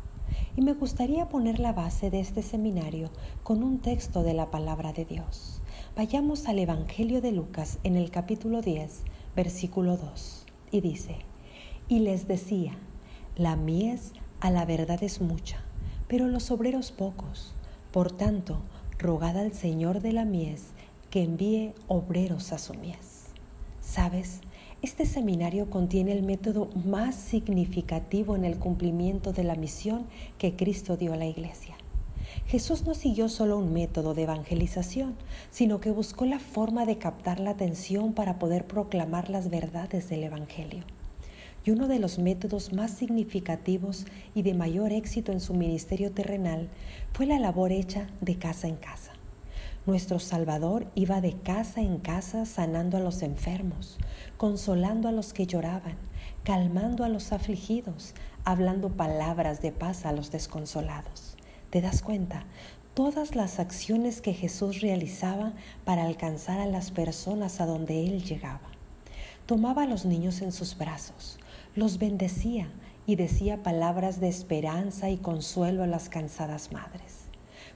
Y 0.56 0.62
me 0.62 0.72
gustaría 0.72 1.28
poner 1.28 1.60
la 1.60 1.72
base 1.74 2.10
de 2.10 2.20
este 2.20 2.42
seminario 2.42 3.10
con 3.42 3.62
un 3.62 3.80
texto 3.80 4.22
de 4.22 4.32
la 4.32 4.50
palabra 4.50 4.94
de 4.94 5.04
Dios. 5.04 5.60
Vayamos 5.94 6.46
al 6.48 6.58
Evangelio 6.58 7.20
de 7.20 7.32
Lucas 7.32 7.78
en 7.84 7.96
el 7.96 8.10
capítulo 8.10 8.62
10, 8.62 9.02
versículo 9.36 9.98
2, 9.98 10.46
y 10.70 10.80
dice, 10.80 11.16
y 11.88 11.98
les 11.98 12.26
decía, 12.26 12.78
la 13.36 13.56
mies 13.56 14.12
a 14.42 14.50
la 14.50 14.64
verdad 14.64 15.04
es 15.04 15.20
mucha, 15.20 15.60
pero 16.08 16.26
los 16.26 16.50
obreros 16.50 16.90
pocos. 16.90 17.54
Por 17.92 18.10
tanto, 18.10 18.58
rogad 18.98 19.38
al 19.38 19.52
Señor 19.52 20.00
de 20.00 20.12
la 20.12 20.24
mies 20.24 20.70
que 21.10 21.22
envíe 21.22 21.74
obreros 21.86 22.52
a 22.52 22.58
su 22.58 22.74
mies. 22.74 23.26
¿Sabes? 23.80 24.40
Este 24.82 25.06
seminario 25.06 25.70
contiene 25.70 26.10
el 26.10 26.24
método 26.24 26.70
más 26.84 27.14
significativo 27.14 28.34
en 28.34 28.44
el 28.44 28.58
cumplimiento 28.58 29.32
de 29.32 29.44
la 29.44 29.54
misión 29.54 30.06
que 30.38 30.56
Cristo 30.56 30.96
dio 30.96 31.12
a 31.12 31.16
la 31.16 31.26
iglesia. 31.26 31.76
Jesús 32.46 32.84
no 32.84 32.94
siguió 32.94 33.28
solo 33.28 33.56
un 33.58 33.72
método 33.72 34.12
de 34.12 34.24
evangelización, 34.24 35.14
sino 35.52 35.80
que 35.80 35.92
buscó 35.92 36.24
la 36.24 36.40
forma 36.40 36.84
de 36.84 36.98
captar 36.98 37.38
la 37.38 37.50
atención 37.50 38.12
para 38.12 38.40
poder 38.40 38.66
proclamar 38.66 39.30
las 39.30 39.50
verdades 39.50 40.08
del 40.08 40.24
Evangelio. 40.24 40.82
Y 41.64 41.70
uno 41.70 41.88
de 41.88 41.98
los 41.98 42.18
métodos 42.18 42.72
más 42.72 42.90
significativos 42.90 44.06
y 44.34 44.42
de 44.42 44.54
mayor 44.54 44.92
éxito 44.92 45.32
en 45.32 45.40
su 45.40 45.54
ministerio 45.54 46.10
terrenal 46.12 46.68
fue 47.12 47.26
la 47.26 47.38
labor 47.38 47.72
hecha 47.72 48.08
de 48.20 48.36
casa 48.36 48.68
en 48.68 48.76
casa. 48.76 49.12
Nuestro 49.84 50.20
Salvador 50.20 50.86
iba 50.94 51.20
de 51.20 51.32
casa 51.32 51.80
en 51.80 51.98
casa 51.98 52.46
sanando 52.46 52.96
a 52.96 53.00
los 53.00 53.22
enfermos, 53.22 53.98
consolando 54.36 55.08
a 55.08 55.12
los 55.12 55.32
que 55.32 55.46
lloraban, 55.46 55.96
calmando 56.44 57.02
a 57.02 57.08
los 57.08 57.32
afligidos, 57.32 58.14
hablando 58.44 58.90
palabras 58.90 59.60
de 59.60 59.72
paz 59.72 60.06
a 60.06 60.12
los 60.12 60.30
desconsolados. 60.30 61.36
¿Te 61.70 61.80
das 61.80 62.00
cuenta? 62.00 62.44
Todas 62.94 63.34
las 63.34 63.58
acciones 63.58 64.20
que 64.20 64.34
Jesús 64.34 64.82
realizaba 64.82 65.52
para 65.84 66.04
alcanzar 66.04 66.60
a 66.60 66.66
las 66.66 66.92
personas 66.92 67.60
a 67.60 67.66
donde 67.66 68.04
Él 68.04 68.22
llegaba. 68.22 68.70
Tomaba 69.46 69.82
a 69.82 69.86
los 69.86 70.04
niños 70.04 70.42
en 70.42 70.52
sus 70.52 70.78
brazos, 70.78 71.40
los 71.74 71.98
bendecía 71.98 72.70
y 73.06 73.16
decía 73.16 73.62
palabras 73.62 74.20
de 74.20 74.28
esperanza 74.28 75.08
y 75.08 75.16
consuelo 75.16 75.82
a 75.82 75.86
las 75.86 76.10
cansadas 76.10 76.70
madres. 76.70 77.28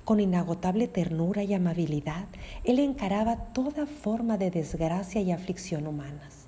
Con 0.04 0.20
inagotable 0.20 0.86
ternura 0.86 1.44
y 1.44 1.54
amabilidad, 1.54 2.26
Él 2.64 2.78
encaraba 2.78 3.36
toda 3.54 3.86
forma 3.86 4.36
de 4.36 4.50
desgracia 4.50 5.22
y 5.22 5.32
aflicción 5.32 5.86
humanas. 5.86 6.46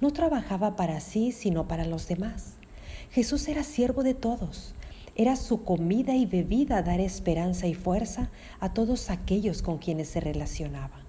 No 0.00 0.12
trabajaba 0.12 0.74
para 0.74 0.98
sí, 0.98 1.30
sino 1.30 1.68
para 1.68 1.84
los 1.84 2.08
demás. 2.08 2.54
Jesús 3.10 3.46
era 3.46 3.62
siervo 3.62 4.02
de 4.02 4.14
todos, 4.14 4.74
era 5.14 5.36
su 5.36 5.62
comida 5.62 6.16
y 6.16 6.26
bebida 6.26 6.82
dar 6.82 7.00
esperanza 7.00 7.68
y 7.68 7.74
fuerza 7.74 8.30
a 8.58 8.72
todos 8.74 9.08
aquellos 9.08 9.62
con 9.62 9.78
quienes 9.78 10.08
se 10.08 10.20
relacionaba. 10.20 11.04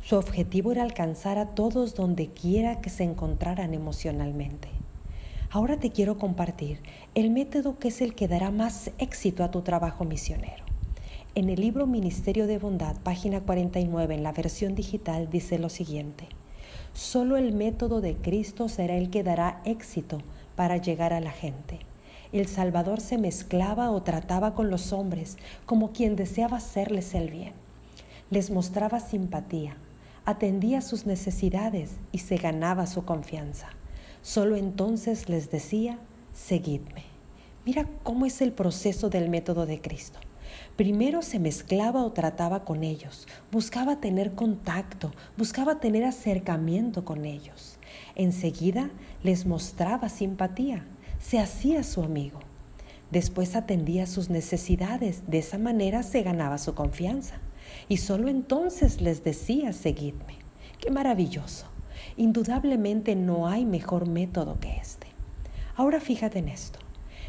Su 0.00 0.16
objetivo 0.16 0.70
era 0.70 0.84
alcanzar 0.84 1.38
a 1.38 1.54
todos 1.54 1.94
donde 1.94 2.28
quiera 2.28 2.80
que 2.80 2.90
se 2.90 3.02
encontraran 3.02 3.74
emocionalmente. 3.74 4.68
Ahora 5.54 5.78
te 5.78 5.90
quiero 5.90 6.18
compartir 6.18 6.80
el 7.14 7.30
método 7.30 7.78
que 7.78 7.86
es 7.86 8.00
el 8.00 8.16
que 8.16 8.26
dará 8.26 8.50
más 8.50 8.90
éxito 8.98 9.44
a 9.44 9.52
tu 9.52 9.62
trabajo 9.62 10.04
misionero. 10.04 10.64
En 11.36 11.48
el 11.48 11.60
libro 11.60 11.86
Ministerio 11.86 12.48
de 12.48 12.58
Bondad, 12.58 12.96
página 13.04 13.40
49, 13.40 14.16
en 14.16 14.24
la 14.24 14.32
versión 14.32 14.74
digital, 14.74 15.30
dice 15.30 15.60
lo 15.60 15.68
siguiente. 15.68 16.26
Solo 16.92 17.36
el 17.36 17.52
método 17.52 18.00
de 18.00 18.16
Cristo 18.16 18.68
será 18.68 18.96
el 18.96 19.10
que 19.10 19.22
dará 19.22 19.60
éxito 19.64 20.18
para 20.56 20.78
llegar 20.78 21.12
a 21.12 21.20
la 21.20 21.30
gente 21.30 21.78
el 22.32 22.48
Salvador 22.48 23.00
se 23.00 23.16
mezclaba 23.16 23.92
o 23.92 24.02
trataba 24.02 24.54
con 24.54 24.68
los 24.68 24.92
hombres 24.92 25.36
como 25.66 25.92
quien 25.92 26.16
deseaba 26.16 26.56
hacerles 26.56 27.14
el 27.14 27.30
bien. 27.30 27.52
Les 28.28 28.50
mostraba 28.50 28.98
simpatía, 28.98 29.76
atendía 30.24 30.80
sus 30.80 31.06
necesidades 31.06 31.92
y 32.10 32.18
se 32.18 32.36
ganaba 32.36 32.88
su 32.88 33.04
confianza. 33.04 33.68
Solo 34.24 34.56
entonces 34.56 35.28
les 35.28 35.50
decía, 35.50 35.98
seguidme. 36.32 37.04
Mira 37.66 37.86
cómo 38.02 38.24
es 38.24 38.40
el 38.40 38.52
proceso 38.52 39.10
del 39.10 39.28
método 39.28 39.66
de 39.66 39.82
Cristo. 39.82 40.18
Primero 40.76 41.20
se 41.20 41.38
mezclaba 41.38 42.02
o 42.02 42.12
trataba 42.12 42.64
con 42.64 42.84
ellos, 42.84 43.28
buscaba 43.52 44.00
tener 44.00 44.34
contacto, 44.34 45.12
buscaba 45.36 45.78
tener 45.78 46.04
acercamiento 46.04 47.04
con 47.04 47.26
ellos. 47.26 47.76
Enseguida 48.14 48.90
les 49.22 49.44
mostraba 49.44 50.08
simpatía, 50.08 50.86
se 51.20 51.38
hacía 51.38 51.82
su 51.82 52.02
amigo. 52.02 52.40
Después 53.10 53.54
atendía 53.54 54.06
sus 54.06 54.30
necesidades, 54.30 55.24
de 55.26 55.40
esa 55.40 55.58
manera 55.58 56.02
se 56.02 56.22
ganaba 56.22 56.56
su 56.56 56.74
confianza. 56.74 57.40
Y 57.90 57.98
solo 57.98 58.28
entonces 58.28 59.02
les 59.02 59.22
decía, 59.22 59.74
seguidme. 59.74 60.38
Qué 60.80 60.90
maravilloso. 60.90 61.73
Indudablemente 62.16 63.16
no 63.16 63.48
hay 63.48 63.64
mejor 63.64 64.08
método 64.08 64.58
que 64.60 64.76
este. 64.76 65.08
Ahora 65.74 66.00
fíjate 66.00 66.38
en 66.38 66.48
esto. 66.48 66.78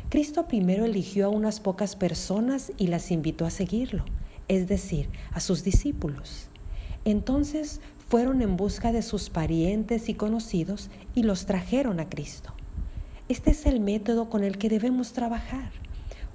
Cristo 0.10 0.48
primero 0.48 0.86
eligió 0.86 1.25
a 1.25 1.30
unas 1.30 1.60
pocas 1.60 1.96
personas 1.96 2.72
y 2.77 2.88
las 2.88 3.10
invitó 3.12 3.46
a 3.46 3.50
seguirlo, 3.50 4.06
es 4.48 4.68
decir, 4.68 5.10
a 5.32 5.39
sus 5.39 5.63
discípulos. 5.63 6.50
Entonces 7.06 7.82
fueron 8.08 8.44
en 8.44 8.56
busca 8.56 8.92
de 8.92 9.01
sus 9.01 9.30
parientes 9.32 10.10
y 10.10 10.13
conocidos 10.13 10.92
y 11.15 11.24
los 11.24 11.48
trajeron 11.48 12.00
a 12.00 12.08
Cristo. 12.08 12.54
Este 13.27 13.51
es 13.51 13.65
el 13.65 13.80
método 13.80 14.30
con 14.30 14.44
el 14.44 14.60
que 14.60 14.70
debemos 14.70 15.13
trabajar. 15.13 15.72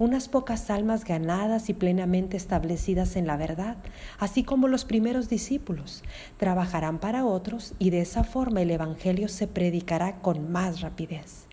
Unas 0.01 0.29
pocas 0.29 0.71
almas 0.71 1.05
ganadas 1.05 1.69
y 1.69 1.75
plenamente 1.75 2.35
establecidas 2.35 3.15
en 3.17 3.27
la 3.27 3.37
verdad, 3.37 3.77
así 4.17 4.43
como 4.43 4.67
los 4.67 4.83
primeros 4.83 5.29
discípulos, 5.29 6.03
trabajarán 6.37 6.97
para 6.97 7.23
otros 7.23 7.75
y 7.77 7.91
de 7.91 8.01
esa 8.01 8.23
forma 8.23 8.63
el 8.63 8.71
Evangelio 8.71 9.27
se 9.27 9.45
predicará 9.45 10.19
con 10.23 10.51
más 10.51 10.81
rapidez. 10.81 11.45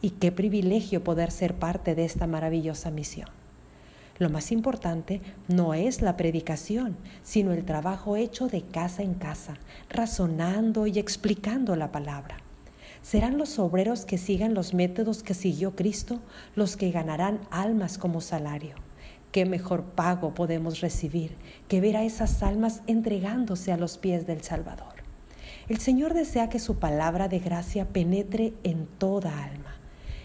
Y 0.00 0.12
qué 0.12 0.32
privilegio 0.32 1.04
poder 1.04 1.30
ser 1.30 1.56
parte 1.56 1.94
de 1.94 2.06
esta 2.06 2.26
maravillosa 2.26 2.90
misión. 2.90 3.28
Lo 4.16 4.30
más 4.30 4.50
importante 4.50 5.20
no 5.48 5.74
es 5.74 6.00
la 6.00 6.16
predicación, 6.16 6.96
sino 7.22 7.52
el 7.52 7.66
trabajo 7.66 8.16
hecho 8.16 8.48
de 8.48 8.62
casa 8.62 9.02
en 9.02 9.12
casa, 9.12 9.58
razonando 9.90 10.86
y 10.86 10.98
explicando 10.98 11.76
la 11.76 11.92
palabra. 11.92 12.43
Serán 13.04 13.36
los 13.36 13.58
obreros 13.58 14.06
que 14.06 14.16
sigan 14.16 14.54
los 14.54 14.72
métodos 14.72 15.22
que 15.22 15.34
siguió 15.34 15.76
Cristo 15.76 16.20
los 16.56 16.78
que 16.78 16.90
ganarán 16.90 17.38
almas 17.50 17.98
como 17.98 18.22
salario. 18.22 18.76
¿Qué 19.30 19.44
mejor 19.44 19.84
pago 19.84 20.32
podemos 20.32 20.80
recibir 20.80 21.36
que 21.68 21.82
ver 21.82 21.98
a 21.98 22.04
esas 22.04 22.42
almas 22.42 22.80
entregándose 22.86 23.72
a 23.72 23.76
los 23.76 23.98
pies 23.98 24.26
del 24.26 24.40
Salvador? 24.40 24.94
El 25.68 25.80
Señor 25.80 26.14
desea 26.14 26.48
que 26.48 26.58
su 26.58 26.78
palabra 26.78 27.28
de 27.28 27.40
gracia 27.40 27.88
penetre 27.88 28.54
en 28.62 28.86
toda 28.86 29.44
alma. 29.44 29.76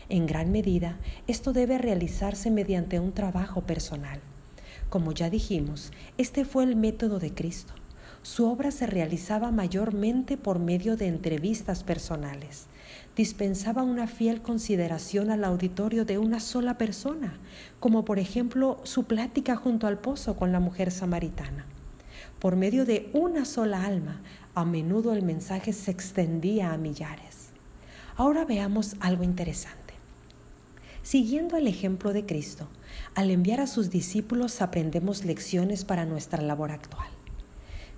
En 0.08 0.26
gran 0.26 0.50
medida, 0.50 1.00
esto 1.28 1.52
debe 1.52 1.80
realizarse 1.80 2.50
mediante 2.50 3.02
un 3.02 3.12
trabajo 3.12 3.60
personal. 3.60 4.22
Como 4.90 5.12
ya 5.12 5.30
dijimos, 5.30 5.92
este 6.18 6.46
fue 6.46 6.64
el 6.64 6.78
método 6.78 7.20
de 7.20 7.34
Cristo. 7.34 7.74
Su 8.22 8.50
obra 8.50 8.72
se 8.72 8.86
realizaba 8.86 9.52
mayormente 9.52 10.36
por 10.38 10.60
medio 10.60 10.98
de 10.98 11.08
entrevistas 11.08 11.84
personales. 11.84 12.68
Dispensaba 13.16 13.84
una 13.84 14.08
fiel 14.08 14.42
consideración 14.42 15.32
al 15.32 15.46
auditorio 15.46 16.04
de 16.04 16.18
una 16.18 16.42
sola 16.42 16.78
persona, 16.78 17.38
como 17.80 18.04
por 18.04 18.20
ejemplo 18.20 18.82
su 18.84 19.06
plática 19.06 19.56
junto 19.56 19.88
al 19.88 20.00
pozo 20.00 20.36
con 20.36 20.52
la 20.52 20.60
mujer 20.60 20.92
samaritana. 20.92 21.66
Por 22.40 22.58
medio 22.58 22.86
de 22.86 23.10
una 23.14 23.46
sola 23.46 23.86
alma, 23.86 24.22
a 24.54 24.66
menudo 24.66 25.14
el 25.14 25.24
mensaje 25.24 25.72
se 25.72 25.92
extendía 25.92 26.74
a 26.74 26.78
millares. 26.78 27.50
Ahora 28.18 28.44
veamos 28.44 28.96
algo 29.00 29.24
interesante. 29.24 29.94
Siguiendo 31.04 31.56
el 31.56 31.68
ejemplo 31.68 32.12
de 32.12 32.26
Cristo, 32.26 32.68
al 33.16 33.32
enviar 33.32 33.62
a 33.62 33.68
sus 33.68 33.90
discípulos 33.90 34.62
aprendemos 34.62 35.24
lecciones 35.24 35.86
para 35.86 36.06
nuestra 36.06 36.42
labor 36.42 36.72
actual. 36.72 37.08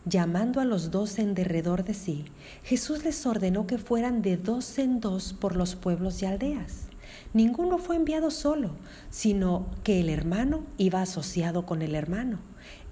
Llamando 0.06 0.60
a 0.60 0.66
los 0.66 0.90
dos 0.90 1.20
en 1.20 1.36
derredor 1.36 1.84
de 1.84 1.94
sí, 1.94 2.26
Jesús 2.64 3.06
les 3.06 3.24
ordenó 3.28 3.68
que 3.68 3.78
fueran 3.78 4.24
de 4.24 4.36
dos 4.36 4.80
en 4.80 5.00
dos 5.00 5.34
por 5.34 5.56
los 5.56 5.76
pueblos 5.76 6.24
y 6.24 6.26
aldeas. 6.26 6.88
Ninguno 7.34 7.78
fue 7.78 7.98
enviado 7.98 8.32
solo, 8.32 8.72
sino 9.12 9.68
que 9.84 10.00
el 10.00 10.10
hermano 10.10 10.64
iba 10.80 11.04
asociado 11.04 11.68
con 11.68 11.84
el 11.84 11.94
hermano, 11.94 12.40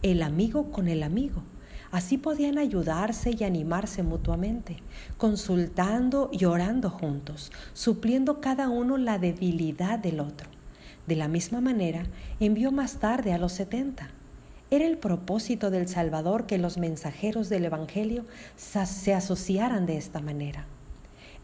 el 0.04 0.22
amigo 0.22 0.72
con 0.72 0.88
el 0.88 1.02
amigo. 1.02 1.42
Así 1.90 2.20
podían 2.20 2.60
ayudarse 2.60 3.36
y 3.36 3.44
animarse 3.44 4.04
mutuamente, 4.04 4.78
consultando 5.18 6.30
y 6.32 6.46
orando 6.46 6.92
juntos, 6.92 7.52
supliendo 7.74 8.40
cada 8.40 8.70
uno 8.70 8.98
la 8.98 9.18
debilidad 9.18 9.98
del 9.98 10.20
otro. 10.20 10.48
De 11.08 11.16
la 11.16 11.28
misma 11.28 11.60
manera, 11.60 12.04
envió 12.40 12.72
más 12.72 13.00
tarde 13.00 13.34
a 13.34 13.40
los 13.40 13.54
setenta 13.54 14.12
era 14.72 14.86
el 14.86 14.98
propósito 14.98 15.72
del 15.72 15.88
Salvador 15.88 16.46
que 16.46 16.58
los 16.58 16.78
mensajeros 16.78 17.50
del 17.50 17.66
Evangelio 17.66 18.26
se 18.56 19.14
asociaran 19.14 19.86
de 19.86 19.98
esta 19.98 20.22
manera. 20.22 20.68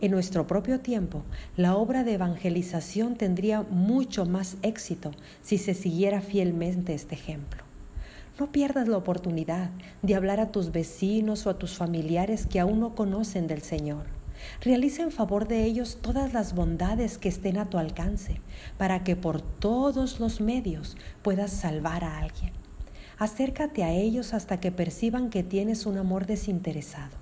En 0.01 0.11
nuestro 0.11 0.45
propio 0.45 0.81
tiempo, 0.81 1.23
la 1.55 1.75
obra 1.75 2.03
de 2.03 2.13
evangelización 2.13 3.15
tendría 3.15 3.61
mucho 3.61 4.25
más 4.25 4.57
éxito 4.61 5.11
si 5.41 5.57
se 5.57 5.73
siguiera 5.73 6.21
fielmente 6.21 6.93
este 6.93 7.15
ejemplo. 7.15 7.63
No 8.37 8.51
pierdas 8.51 8.89
la 8.89 8.97
oportunidad 8.97 9.69
de 10.01 10.15
hablar 10.15 10.41
a 10.41 10.51
tus 10.51 10.73
vecinos 10.73 11.47
o 11.47 11.49
a 11.49 11.57
tus 11.57 11.75
familiares 11.75 12.45
que 12.45 12.59
aún 12.59 12.81
no 12.81 12.93
conocen 12.93 13.47
del 13.47 13.61
Señor. 13.61 14.05
Realiza 14.61 15.03
en 15.03 15.11
favor 15.11 15.47
de 15.47 15.63
ellos 15.63 15.99
todas 16.01 16.33
las 16.33 16.53
bondades 16.53 17.17
que 17.17 17.29
estén 17.29 17.57
a 17.57 17.69
tu 17.69 17.77
alcance, 17.77 18.41
para 18.77 19.05
que 19.05 19.15
por 19.15 19.41
todos 19.41 20.19
los 20.19 20.41
medios 20.41 20.97
puedas 21.21 21.51
salvar 21.51 22.03
a 22.03 22.17
alguien. 22.19 22.64
Acércate 23.17 23.83
a 23.83 23.91
ellos 23.91 24.33
hasta 24.33 24.59
que 24.59 24.71
perciban 24.71 25.29
que 25.29 25.43
tienes 25.43 25.85
un 25.85 25.97
amor 25.97 26.25
desinteresado. 26.25 27.15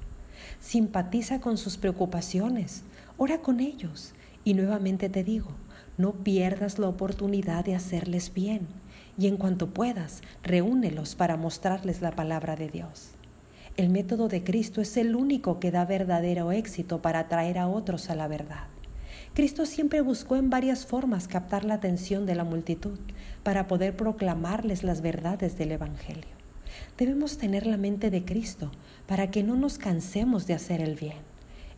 Simpatiza 0.59 1.39
con 1.39 1.57
sus 1.57 1.77
preocupaciones, 1.77 2.83
ora 3.17 3.41
con 3.41 3.59
ellos 3.59 4.13
y 4.43 4.55
nuevamente 4.55 5.09
te 5.09 5.23
digo, 5.23 5.51
no 5.97 6.13
pierdas 6.13 6.79
la 6.79 6.87
oportunidad 6.87 7.63
de 7.63 7.75
hacerles 7.75 8.33
bien 8.33 8.67
y 9.19 9.27
en 9.27 9.37
cuanto 9.37 9.69
puedas, 9.69 10.21
reúnelos 10.41 11.13
para 11.13 11.37
mostrarles 11.37 12.01
la 12.01 12.11
palabra 12.11 12.55
de 12.55 12.69
Dios. 12.69 13.11
El 13.77 13.89
método 13.89 14.27
de 14.27 14.43
Cristo 14.43 14.81
es 14.81 14.97
el 14.97 15.15
único 15.15 15.59
que 15.59 15.69
da 15.69 15.85
verdadero 15.85 16.51
éxito 16.51 17.01
para 17.01 17.19
atraer 17.19 17.59
a 17.59 17.67
otros 17.67 18.09
a 18.09 18.15
la 18.15 18.27
verdad. 18.27 18.72
Cristo 19.33 19.65
siempre 19.65 20.01
buscó 20.01 20.35
en 20.35 20.51
varias 20.51 20.85
formas 20.85 21.27
captar 21.27 21.65
la 21.65 21.73
atención 21.73 22.27
de 22.27 22.35
la 22.35 22.43
multitud 22.43 22.99
para 23.41 23.65
poder 23.65 23.95
proclamarles 23.97 24.83
las 24.83 25.01
verdades 25.01 25.57
del 25.57 25.71
Evangelio. 25.71 26.35
Debemos 26.99 27.39
tener 27.39 27.65
la 27.65 27.77
mente 27.77 28.11
de 28.11 28.23
Cristo 28.25 28.71
para 29.07 29.31
que 29.31 29.41
no 29.41 29.55
nos 29.55 29.79
cansemos 29.79 30.45
de 30.45 30.53
hacer 30.53 30.81
el 30.81 30.95
bien. 30.95 31.17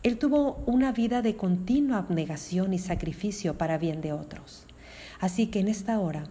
Él 0.04 0.18
tuvo 0.18 0.62
una 0.66 0.92
vida 0.92 1.22
de 1.22 1.38
continua 1.38 2.00
abnegación 2.00 2.74
y 2.74 2.78
sacrificio 2.78 3.58
para 3.58 3.78
bien 3.78 4.02
de 4.02 4.12
otros. 4.12 4.66
Así 5.22 5.48
que 5.48 5.62
en 5.62 5.70
esta 5.70 5.98
hora 6.00 6.26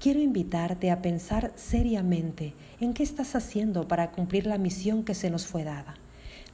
quiero 0.00 0.20
invitarte 0.20 0.90
a 0.90 1.02
pensar 1.02 1.52
seriamente 1.56 2.54
en 2.80 2.94
qué 2.94 3.02
estás 3.02 3.36
haciendo 3.36 3.86
para 3.86 4.12
cumplir 4.12 4.46
la 4.46 4.56
misión 4.56 5.04
que 5.04 5.14
se 5.14 5.28
nos 5.28 5.46
fue 5.46 5.62
dada. 5.62 5.96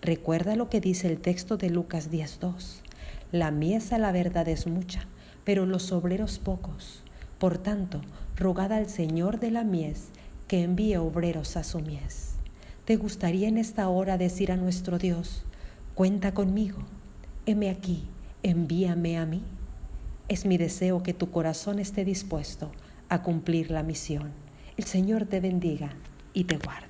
Recuerda 0.02 0.56
lo 0.56 0.68
que 0.68 0.80
dice 0.80 1.06
el 1.06 1.20
texto 1.20 1.56
de 1.56 1.70
Lucas 1.70 2.10
10.2. 2.10 2.85
La 3.36 3.50
mies 3.50 3.92
a 3.92 3.98
la 3.98 4.12
verdad 4.12 4.48
es 4.48 4.66
mucha, 4.66 5.04
pero 5.44 5.66
los 5.66 5.92
obreros 5.92 6.38
pocos. 6.38 7.02
Por 7.38 7.58
tanto, 7.58 8.00
rogad 8.34 8.72
al 8.72 8.88
Señor 8.88 9.40
de 9.40 9.50
la 9.50 9.62
mies 9.62 10.08
que 10.48 10.62
envíe 10.62 10.96
obreros 10.96 11.58
a 11.58 11.62
su 11.62 11.80
mies. 11.80 12.36
¿Te 12.86 12.96
gustaría 12.96 13.46
en 13.46 13.58
esta 13.58 13.90
hora 13.90 14.16
decir 14.16 14.50
a 14.50 14.56
nuestro 14.56 14.96
Dios, 14.96 15.44
cuenta 15.94 16.32
conmigo, 16.32 16.78
heme 17.44 17.68
aquí, 17.68 18.08
envíame 18.42 19.18
a 19.18 19.26
mí? 19.26 19.42
Es 20.28 20.46
mi 20.46 20.56
deseo 20.56 21.02
que 21.02 21.12
tu 21.12 21.30
corazón 21.30 21.78
esté 21.78 22.06
dispuesto 22.06 22.72
a 23.10 23.22
cumplir 23.22 23.70
la 23.70 23.82
misión. 23.82 24.30
El 24.78 24.84
Señor 24.84 25.26
te 25.26 25.40
bendiga 25.40 25.90
y 26.32 26.44
te 26.44 26.56
guarde. 26.56 26.85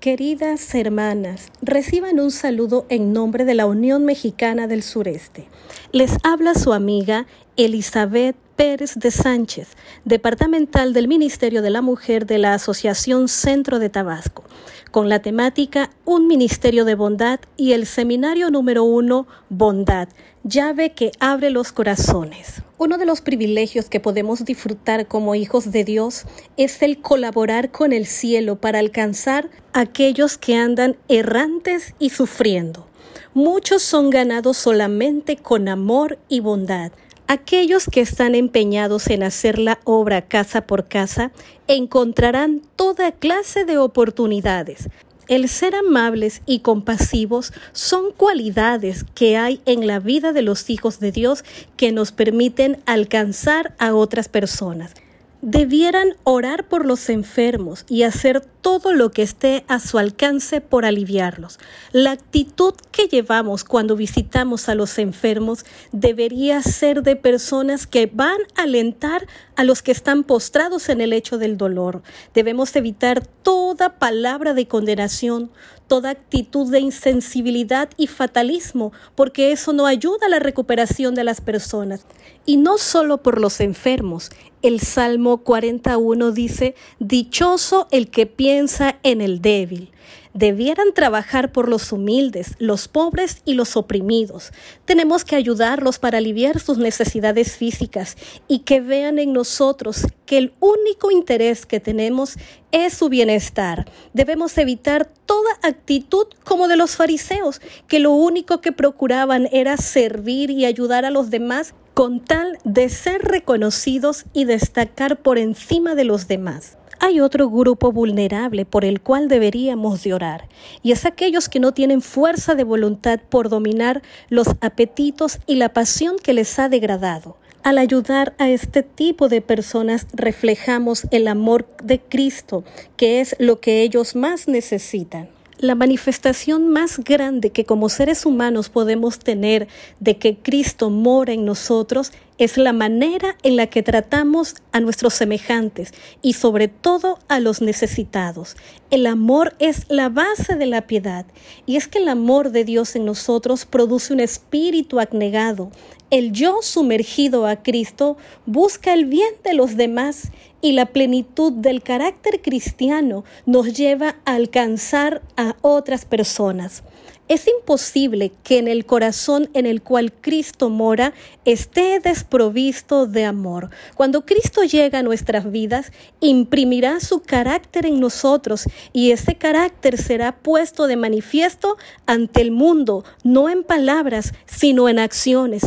Queridas 0.00 0.74
hermanas, 0.74 1.52
reciban 1.60 2.20
un 2.20 2.30
saludo 2.30 2.86
en 2.88 3.12
nombre 3.12 3.44
de 3.44 3.52
la 3.52 3.66
Unión 3.66 4.06
Mexicana 4.06 4.66
del 4.66 4.82
Sureste. 4.82 5.46
Les 5.92 6.12
habla 6.22 6.54
su 6.54 6.72
amiga 6.72 7.26
Elizabeth 7.58 8.34
Pérez 8.60 8.96
de 8.96 9.10
Sánchez, 9.10 9.68
departamental 10.04 10.92
del 10.92 11.08
Ministerio 11.08 11.62
de 11.62 11.70
la 11.70 11.80
Mujer 11.80 12.26
de 12.26 12.36
la 12.36 12.52
Asociación 12.52 13.28
Centro 13.28 13.78
de 13.78 13.88
Tabasco, 13.88 14.44
con 14.90 15.08
la 15.08 15.22
temática 15.22 15.88
Un 16.04 16.26
Ministerio 16.26 16.84
de 16.84 16.94
Bondad 16.94 17.40
y 17.56 17.72
el 17.72 17.86
seminario 17.86 18.50
número 18.50 18.84
uno, 18.84 19.26
Bondad, 19.48 20.10
llave 20.44 20.92
que 20.92 21.10
abre 21.20 21.48
los 21.48 21.72
corazones. 21.72 22.60
Uno 22.76 22.98
de 22.98 23.06
los 23.06 23.22
privilegios 23.22 23.88
que 23.88 23.98
podemos 23.98 24.44
disfrutar 24.44 25.06
como 25.06 25.34
hijos 25.34 25.72
de 25.72 25.84
Dios 25.84 26.26
es 26.58 26.82
el 26.82 27.00
colaborar 27.00 27.70
con 27.70 27.94
el 27.94 28.04
cielo 28.04 28.60
para 28.60 28.78
alcanzar 28.78 29.48
a 29.72 29.80
aquellos 29.80 30.36
que 30.36 30.56
andan 30.56 30.98
errantes 31.08 31.94
y 31.98 32.10
sufriendo. 32.10 32.86
Muchos 33.32 33.82
son 33.82 34.10
ganados 34.10 34.58
solamente 34.58 35.38
con 35.38 35.66
amor 35.68 36.18
y 36.28 36.40
bondad 36.40 36.92
Aquellos 37.32 37.86
que 37.86 38.00
están 38.00 38.34
empeñados 38.34 39.06
en 39.06 39.22
hacer 39.22 39.60
la 39.60 39.78
obra 39.84 40.20
casa 40.20 40.62
por 40.62 40.88
casa 40.88 41.30
encontrarán 41.68 42.60
toda 42.74 43.12
clase 43.12 43.64
de 43.64 43.78
oportunidades. 43.78 44.88
El 45.28 45.48
ser 45.48 45.76
amables 45.76 46.42
y 46.44 46.58
compasivos 46.58 47.52
son 47.70 48.10
cualidades 48.10 49.04
que 49.14 49.36
hay 49.36 49.60
en 49.64 49.86
la 49.86 50.00
vida 50.00 50.32
de 50.32 50.42
los 50.42 50.70
hijos 50.70 50.98
de 50.98 51.12
Dios 51.12 51.44
que 51.76 51.92
nos 51.92 52.10
permiten 52.10 52.82
alcanzar 52.84 53.76
a 53.78 53.94
otras 53.94 54.28
personas 54.28 54.92
debieran 55.42 56.14
orar 56.24 56.68
por 56.68 56.84
los 56.86 57.08
enfermos 57.08 57.84
y 57.88 58.02
hacer 58.02 58.40
todo 58.40 58.92
lo 58.92 59.10
que 59.10 59.22
esté 59.22 59.64
a 59.68 59.80
su 59.80 59.98
alcance 59.98 60.60
por 60.60 60.84
aliviarlos. 60.84 61.58
La 61.92 62.12
actitud 62.12 62.74
que 62.92 63.06
llevamos 63.06 63.64
cuando 63.64 63.96
visitamos 63.96 64.68
a 64.68 64.74
los 64.74 64.98
enfermos 64.98 65.64
debería 65.92 66.62
ser 66.62 67.02
de 67.02 67.16
personas 67.16 67.86
que 67.86 68.10
van 68.12 68.38
a 68.56 68.62
alentar 68.62 69.26
a 69.60 69.64
los 69.64 69.82
que 69.82 69.92
están 69.92 70.24
postrados 70.24 70.88
en 70.88 71.02
el 71.02 71.12
hecho 71.12 71.36
del 71.36 71.58
dolor. 71.58 72.00
Debemos 72.32 72.74
evitar 72.76 73.26
toda 73.26 73.98
palabra 73.98 74.54
de 74.54 74.66
condenación, 74.66 75.50
toda 75.86 76.08
actitud 76.08 76.72
de 76.72 76.80
insensibilidad 76.80 77.90
y 77.98 78.06
fatalismo, 78.06 78.94
porque 79.14 79.52
eso 79.52 79.74
no 79.74 79.84
ayuda 79.84 80.24
a 80.24 80.30
la 80.30 80.38
recuperación 80.38 81.14
de 81.14 81.24
las 81.24 81.42
personas. 81.42 82.06
Y 82.46 82.56
no 82.56 82.78
solo 82.78 83.18
por 83.18 83.38
los 83.38 83.60
enfermos. 83.60 84.30
El 84.62 84.80
Salmo 84.80 85.42
41 85.42 86.32
dice, 86.32 86.74
Dichoso 86.98 87.86
el 87.90 88.08
que 88.08 88.24
piensa 88.24 88.98
en 89.02 89.20
el 89.20 89.42
débil 89.42 89.92
debieran 90.34 90.92
trabajar 90.94 91.52
por 91.52 91.68
los 91.68 91.92
humildes, 91.92 92.54
los 92.58 92.88
pobres 92.88 93.42
y 93.44 93.54
los 93.54 93.76
oprimidos. 93.76 94.52
Tenemos 94.84 95.24
que 95.24 95.36
ayudarlos 95.36 95.98
para 95.98 96.18
aliviar 96.18 96.60
sus 96.60 96.78
necesidades 96.78 97.56
físicas 97.56 98.16
y 98.48 98.60
que 98.60 98.80
vean 98.80 99.18
en 99.18 99.32
nosotros 99.32 100.06
que 100.26 100.38
el 100.38 100.52
único 100.60 101.10
interés 101.10 101.66
que 101.66 101.80
tenemos 101.80 102.36
es 102.72 102.94
su 102.94 103.08
bienestar. 103.08 103.90
Debemos 104.12 104.56
evitar 104.58 105.10
toda 105.26 105.50
actitud 105.62 106.26
como 106.44 106.68
de 106.68 106.76
los 106.76 106.96
fariseos, 106.96 107.60
que 107.88 107.98
lo 107.98 108.12
único 108.12 108.60
que 108.60 108.72
procuraban 108.72 109.48
era 109.52 109.76
servir 109.76 110.50
y 110.50 110.64
ayudar 110.64 111.04
a 111.04 111.10
los 111.10 111.30
demás 111.30 111.74
con 111.94 112.24
tal 112.24 112.58
de 112.64 112.88
ser 112.88 113.22
reconocidos 113.22 114.24
y 114.32 114.44
destacar 114.44 115.20
por 115.20 115.38
encima 115.38 115.94
de 115.94 116.04
los 116.04 116.28
demás 116.28 116.78
hay 117.00 117.20
otro 117.20 117.50
grupo 117.50 117.90
vulnerable 117.90 118.64
por 118.64 118.84
el 118.84 119.00
cual 119.00 119.28
deberíamos 119.28 120.04
de 120.04 120.14
orar, 120.14 120.48
y 120.82 120.92
es 120.92 121.06
aquellos 121.06 121.48
que 121.48 121.58
no 121.58 121.72
tienen 121.72 122.02
fuerza 122.02 122.54
de 122.54 122.64
voluntad 122.64 123.20
por 123.28 123.48
dominar 123.48 124.02
los 124.28 124.48
apetitos 124.60 125.38
y 125.46 125.56
la 125.56 125.70
pasión 125.70 126.16
que 126.22 126.34
les 126.34 126.58
ha 126.58 126.68
degradado. 126.68 127.36
Al 127.62 127.78
ayudar 127.78 128.34
a 128.38 128.48
este 128.48 128.82
tipo 128.82 129.28
de 129.28 129.42
personas 129.42 130.06
reflejamos 130.12 131.06
el 131.10 131.28
amor 131.28 131.66
de 131.82 132.00
Cristo, 132.00 132.64
que 132.96 133.20
es 133.20 133.36
lo 133.38 133.60
que 133.60 133.82
ellos 133.82 134.14
más 134.16 134.48
necesitan. 134.48 135.28
La 135.60 135.74
manifestación 135.74 136.70
más 136.70 137.00
grande 137.00 137.50
que 137.50 137.66
como 137.66 137.90
seres 137.90 138.24
humanos 138.24 138.70
podemos 138.70 139.18
tener 139.18 139.68
de 139.98 140.16
que 140.16 140.38
Cristo 140.38 140.88
mora 140.88 141.34
en 141.34 141.44
nosotros 141.44 142.12
es 142.38 142.56
la 142.56 142.72
manera 142.72 143.36
en 143.42 143.56
la 143.56 143.66
que 143.66 143.82
tratamos 143.82 144.54
a 144.72 144.80
nuestros 144.80 145.12
semejantes 145.12 145.92
y 146.22 146.32
sobre 146.32 146.68
todo 146.68 147.18
a 147.28 147.40
los 147.40 147.60
necesitados. 147.60 148.56
El 148.90 149.04
amor 149.04 149.54
es 149.58 149.84
la 149.90 150.08
base 150.08 150.56
de 150.56 150.64
la 150.64 150.86
piedad 150.86 151.26
y 151.66 151.76
es 151.76 151.88
que 151.88 151.98
el 151.98 152.08
amor 152.08 152.52
de 152.52 152.64
Dios 152.64 152.96
en 152.96 153.04
nosotros 153.04 153.66
produce 153.66 154.14
un 154.14 154.20
espíritu 154.20 154.98
abnegado. 154.98 155.70
El 156.08 156.32
yo 156.32 156.60
sumergido 156.62 157.46
a 157.46 157.56
Cristo 157.62 158.16
busca 158.46 158.94
el 158.94 159.04
bien 159.04 159.34
de 159.44 159.52
los 159.52 159.76
demás 159.76 160.30
y 160.62 160.72
la 160.72 160.86
plenitud 160.86 161.52
del 161.52 161.82
carácter 161.82 162.42
cristiano 162.42 163.24
nos 163.46 163.72
lleva 163.74 164.16
a 164.24 164.34
alcanzar 164.34 165.22
a 165.36 165.56
otras 165.62 166.04
personas. 166.04 166.82
Es 167.30 167.46
imposible 167.46 168.32
que 168.42 168.58
en 168.58 168.66
el 168.66 168.84
corazón 168.84 169.50
en 169.54 169.64
el 169.64 169.82
cual 169.82 170.12
Cristo 170.12 170.68
mora 170.68 171.12
esté 171.44 172.00
desprovisto 172.00 173.06
de 173.06 173.24
amor. 173.24 173.70
Cuando 173.94 174.26
Cristo 174.26 174.64
llega 174.64 174.98
a 174.98 175.04
nuestras 175.04 175.48
vidas, 175.48 175.92
imprimirá 176.18 176.98
su 176.98 177.20
carácter 177.20 177.86
en 177.86 178.00
nosotros 178.00 178.64
y 178.92 179.12
ese 179.12 179.36
carácter 179.36 179.96
será 179.96 180.38
puesto 180.38 180.88
de 180.88 180.96
manifiesto 180.96 181.76
ante 182.04 182.40
el 182.40 182.50
mundo, 182.50 183.04
no 183.22 183.48
en 183.48 183.62
palabras, 183.62 184.34
sino 184.46 184.88
en 184.88 184.98
acciones. 184.98 185.62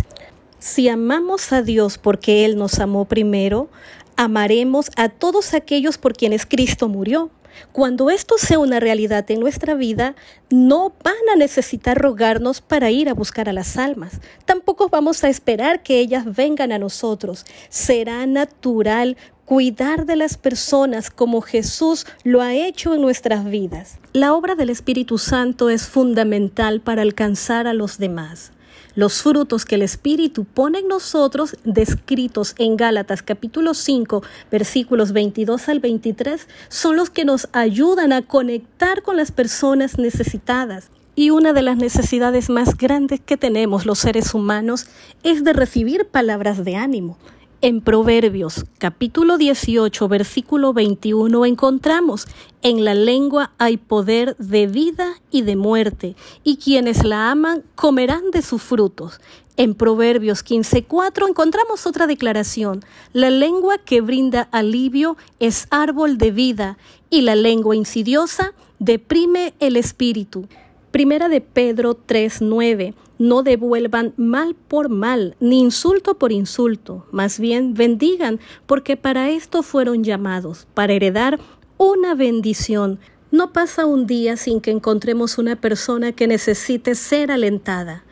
Si 0.60 0.90
amamos 0.90 1.54
a 1.54 1.62
Dios 1.62 1.98
porque 1.98 2.44
Él 2.44 2.58
nos 2.58 2.80
amó 2.80 3.06
primero, 3.06 3.70
amaremos 4.18 4.92
a 4.96 5.10
todos 5.10 5.54
aquellos 5.54 5.98
por 5.98 6.14
quienes 6.14 6.46
Cristo 6.46 6.88
murió. 6.88 7.32
Cuando 7.72 8.10
esto 8.10 8.36
sea 8.38 8.60
una 8.60 8.80
realidad 8.80 9.30
en 9.30 9.40
nuestra 9.40 9.76
vida, 9.76 10.16
no 10.50 10.94
van 11.04 11.14
a 11.32 11.36
necesitar 11.36 11.98
rogarnos 11.98 12.62
para 12.62 12.92
ir 12.92 13.10
a 13.10 13.14
buscar 13.14 13.50
a 13.50 13.54
las 13.54 13.78
almas. 13.78 14.20
Tampoco 14.46 14.90
vamos 14.90 15.24
a 15.24 15.30
esperar 15.30 15.84
que 15.84 16.00
ellas 16.00 16.26
vengan 16.36 16.72
a 16.72 16.80
nosotros. 16.80 17.46
Será 17.70 18.26
natural 18.26 19.18
cuidar 19.46 20.06
de 20.06 20.16
las 20.16 20.38
personas 20.38 21.10
como 21.10 21.42
Jesús 21.42 22.06
lo 22.24 22.42
ha 22.42 22.54
hecho 22.54 22.96
en 22.96 23.02
nuestras 23.02 23.46
vidas. 23.46 24.00
La 24.14 24.34
obra 24.34 24.56
del 24.56 24.70
Espíritu 24.70 25.18
Santo 25.18 25.70
es 25.70 25.88
fundamental 25.88 26.82
para 26.82 27.02
alcanzar 27.02 27.68
a 27.68 27.74
los 27.74 27.98
demás. 27.98 28.52
Los 28.96 29.24
frutos 29.24 29.66
que 29.66 29.74
el 29.74 29.82
Espíritu 29.82 30.46
pone 30.46 30.78
en 30.78 30.88
nosotros, 30.88 31.58
descritos 31.64 32.54
en 32.60 32.78
Gálatas 32.78 33.24
capítulo 33.24 33.74
5, 33.74 34.22
versículos 34.52 35.14
22 35.14 35.68
al 35.68 35.80
23, 35.80 36.48
son 36.70 36.96
los 36.96 37.10
que 37.10 37.26
nos 37.26 37.48
ayudan 37.54 38.14
a 38.14 38.22
conectar 38.22 39.02
con 39.02 39.18
las 39.18 39.32
personas 39.32 39.98
necesitadas. 39.98 40.92
Y 41.16 41.32
una 41.32 41.54
de 41.54 41.64
las 41.64 41.78
necesidades 41.78 42.52
más 42.52 42.78
grandes 42.78 43.20
que 43.20 43.36
tenemos 43.36 43.88
los 43.88 43.98
seres 43.98 44.36
humanos 44.36 44.86
es 45.24 45.44
de 45.44 45.54
recibir 45.54 46.06
palabras 46.06 46.64
de 46.64 46.76
ánimo. 46.76 47.18
En 47.64 47.80
Proverbios 47.80 48.66
capítulo 48.78 49.38
18 49.38 50.10
versículo 50.10 50.74
21 50.74 51.46
encontramos, 51.46 52.28
en 52.62 52.84
la 52.84 52.94
lengua 52.94 53.54
hay 53.58 53.78
poder 53.78 54.36
de 54.36 54.68
vida 54.68 55.14
y 55.32 55.44
de 55.44 55.56
muerte, 55.56 56.18
y 56.44 56.58
quienes 56.58 57.06
la 57.06 57.32
aman 57.32 57.64
comerán 57.76 58.32
de 58.32 58.42
sus 58.42 58.62
frutos. 58.62 59.22
En 59.56 59.76
Proverbios 59.76 60.44
15.4 60.44 61.30
encontramos 61.30 61.88
otra 61.88 62.06
declaración, 62.06 62.84
la 63.14 63.30
lengua 63.30 63.78
que 63.78 64.02
brinda 64.02 64.50
alivio 64.52 65.16
es 65.40 65.68
árbol 65.70 66.18
de 66.18 66.32
vida, 66.32 66.78
y 67.10 67.22
la 67.22 67.36
lengua 67.36 67.78
insidiosa 67.78 68.52
deprime 68.80 69.54
el 69.62 69.78
espíritu. 69.78 70.50
Primera 70.92 71.30
de 71.30 71.40
Pedro 71.40 71.96
3:9. 71.96 72.94
No 73.20 73.44
devuelvan 73.44 74.14
mal 74.18 74.56
por 74.56 74.90
mal, 74.90 75.36
ni 75.40 75.60
insulto 75.62 76.18
por 76.18 76.32
insulto, 76.32 77.06
más 77.12 77.40
bien 77.40 77.74
bendigan, 77.74 78.40
porque 78.66 78.98
para 78.98 79.30
esto 79.30 79.62
fueron 79.62 80.04
llamados, 80.04 80.68
para 80.74 80.94
heredar 80.94 81.40
una 81.78 82.16
bendición. 82.16 83.00
No 83.32 83.54
pasa 83.54 83.86
un 83.86 84.08
día 84.08 84.38
sin 84.38 84.62
que 84.62 84.72
encontremos 84.72 85.38
una 85.38 85.56
persona 85.56 86.12
que 86.12 86.28
necesite 86.28 86.96
ser 86.96 87.32
alentada. 87.32 88.04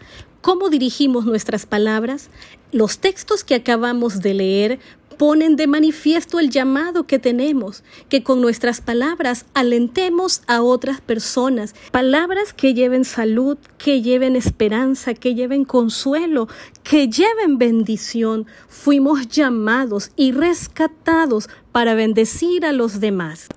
¿Cómo 0.42 0.70
dirigimos 0.70 1.26
nuestras 1.26 1.66
palabras? 1.66 2.30
Los 2.72 2.98
textos 3.00 3.44
que 3.44 3.54
acabamos 3.54 4.22
de 4.22 4.34
leer 4.34 4.80
ponen 5.22 5.56
de 5.56 5.68
manifiesto 5.68 6.40
el 6.40 6.50
llamado 6.50 7.04
que 7.04 7.20
tenemos, 7.20 7.84
que 8.10 8.24
con 8.24 8.42
nuestras 8.42 8.82
palabras 8.82 9.46
alentemos 9.54 10.42
a 10.48 10.64
otras 10.64 11.00
personas, 11.00 11.76
palabras 11.92 12.54
que 12.54 12.74
lleven 12.74 13.06
salud, 13.06 13.60
que 13.78 14.02
lleven 14.02 14.36
esperanza, 14.36 15.14
que 15.14 15.36
lleven 15.36 15.64
consuelo, 15.64 16.48
que 16.82 17.08
lleven 17.08 17.60
bendición. 17.60 18.48
Fuimos 18.68 19.28
llamados 19.28 20.10
y 20.16 20.32
rescatados 20.32 21.50
para 21.72 21.94
bendecir 21.94 22.66
a 22.66 22.72
los 22.72 23.00
demás. 23.00 23.48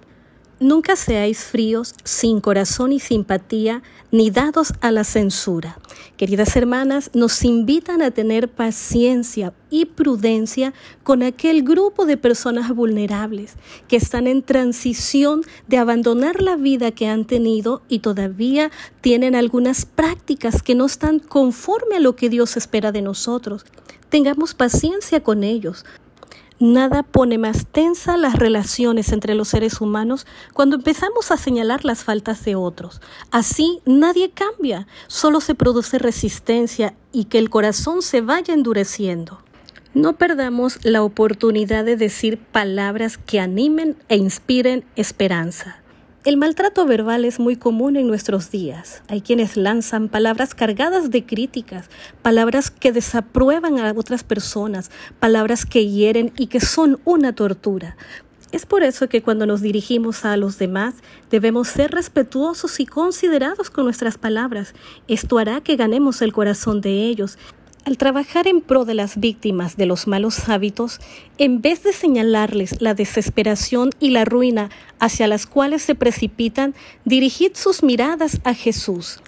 Nunca 0.61 0.95
seáis 0.95 1.45
fríos, 1.45 1.95
sin 2.05 2.41
corazón 2.41 2.93
y 2.93 3.01
simpatía, 3.01 3.83
ni 4.13 4.31
dados 4.31 4.73
a 4.81 4.93
la 4.93 5.03
censura. 5.03 5.79
Queridas 6.17 6.55
hermanas, 6.55 7.11
nos 7.13 7.43
invitan 7.43 8.03
a 8.03 8.13
tener 8.13 8.49
paciencia 8.49 9.53
y 9.69 9.87
prudencia 9.87 10.73
con 11.03 11.25
aquel 11.25 11.65
grupo 11.65 12.07
de 12.07 12.17
personas 12.17 12.73
vulnerables 12.73 13.55
que 13.89 13.97
están 13.97 14.29
en 14.29 14.43
transición 14.43 15.43
de 15.67 15.79
abandonar 15.79 16.41
la 16.41 16.55
vida 16.55 16.93
que 16.93 17.09
han 17.09 17.25
tenido 17.25 17.83
y 17.89 17.99
todavía 17.99 18.71
tienen 19.01 19.35
algunas 19.35 19.85
prácticas 19.87 20.63
que 20.63 20.77
no 20.77 20.87
están 20.87 21.19
conforme 21.19 21.97
a 21.97 22.01
lo 22.01 22.15
que 22.15 22.29
Dios 22.29 22.57
espera 22.57 22.93
de 22.93 23.03
nosotros. 23.03 23.65
Tengamos 24.09 24.55
paciencia 24.55 25.25
con 25.25 25.43
ellos, 25.43 25.85
Nada 26.61 27.03
pone 27.03 27.37
más 27.37 27.67
tensa 27.67 28.17
las 28.17 28.37
relaciones 28.37 29.13
entre 29.13 29.35
los 29.35 29.49
seres 29.49 29.81
humanos 29.81 30.25
cuando 30.53 30.77
empezamos 30.77 31.33
a 31.33 31.37
señalar 31.37 31.85
las 31.85 32.05
faltas 32.05 32.45
de 32.45 32.55
otros. 32.55 33.01
Así 33.33 33.81
nadie 33.85 34.31
cambia, 34.31 34.87
solo 35.09 35.41
se 35.41 35.57
produce 35.57 35.99
resistencia 35.99 36.95
y 37.13 37.25
que 37.25 37.39
el 37.39 37.51
corazón 37.51 38.03
se 38.03 38.21
vaya 38.21 38.55
endureciendo. 38.55 39.41
No 39.95 40.15
perdamos 40.15 40.79
la 40.85 41.03
oportunidad 41.03 41.85
de 41.85 41.97
decir 41.97 42.39
palabras 42.39 43.19
que 43.19 43.41
animen 43.41 43.97
e 44.09 44.17
inspiren 44.17 44.85
esperanza. 44.97 45.84
El 46.25 46.39
maltrato 46.39 46.87
verbal 46.87 47.27
es 47.27 47.39
muy 47.39 47.57
común 47.57 47.97
en 47.97 48.07
nuestros 48.07 48.51
días. 48.51 49.03
Hay 49.09 49.21
quienes 49.21 49.59
lanzan 49.59 50.09
palabras 50.09 50.55
cargadas 50.55 51.11
de 51.11 51.27
críticas, 51.27 51.91
palabras 52.23 52.71
que 52.71 52.93
desaprueban 52.93 53.79
a 53.79 53.93
otras 53.93 54.25
personas, 54.25 54.91
palabras 55.21 55.67
que 55.67 55.87
hieren 55.87 56.33
y 56.39 56.47
que 56.47 56.61
son 56.61 56.99
una 57.05 57.35
tortura. 57.35 57.99
Es 58.53 58.65
por 58.65 58.85
eso 58.85 59.07
que 59.07 59.21
cuando 59.21 59.45
nos 59.45 59.61
dirigimos 59.61 60.25
a 60.25 60.39
los 60.39 60.57
demás 60.57 60.95
debemos 61.31 61.69
ser 61.69 61.91
respetuosos 61.91 62.81
y 62.81 62.87
considerados 62.87 63.69
con 63.69 63.85
nuestras 63.85 64.17
palabras. 64.17 64.73
Esto 65.09 65.37
hará 65.37 65.61
que 65.61 65.77
ganemos 65.77 66.23
el 66.23 66.33
corazón 66.33 66.81
de 66.81 67.03
ellos 67.03 67.37
al 67.85 67.99
trabajar 67.99 68.47
en 68.47 68.61
pro 68.61 68.85
de 68.85 68.95
las 68.95 69.19
víctimas 69.19 69.77
de 69.77 69.87
los 69.87 70.07
malos 70.07 70.49
hábitos, 70.49 71.01
en 71.39 71.61
vez 71.61 71.83
de 71.83 71.93
señalarles 71.93 72.81
la 72.81 72.95
desesperación 72.95 73.91
y 74.01 74.11
la 74.11 74.25
ruina 74.25 74.71
hacia 74.99 75.27
las 75.27 75.47
cuales 75.47 75.83
se 75.83 75.95
precipitan, 75.95 76.75
dirigid 77.05 77.53
sus 77.55 77.83
miradas 77.83 78.41
a 78.45 78.55
Jesús, 78.55 79.21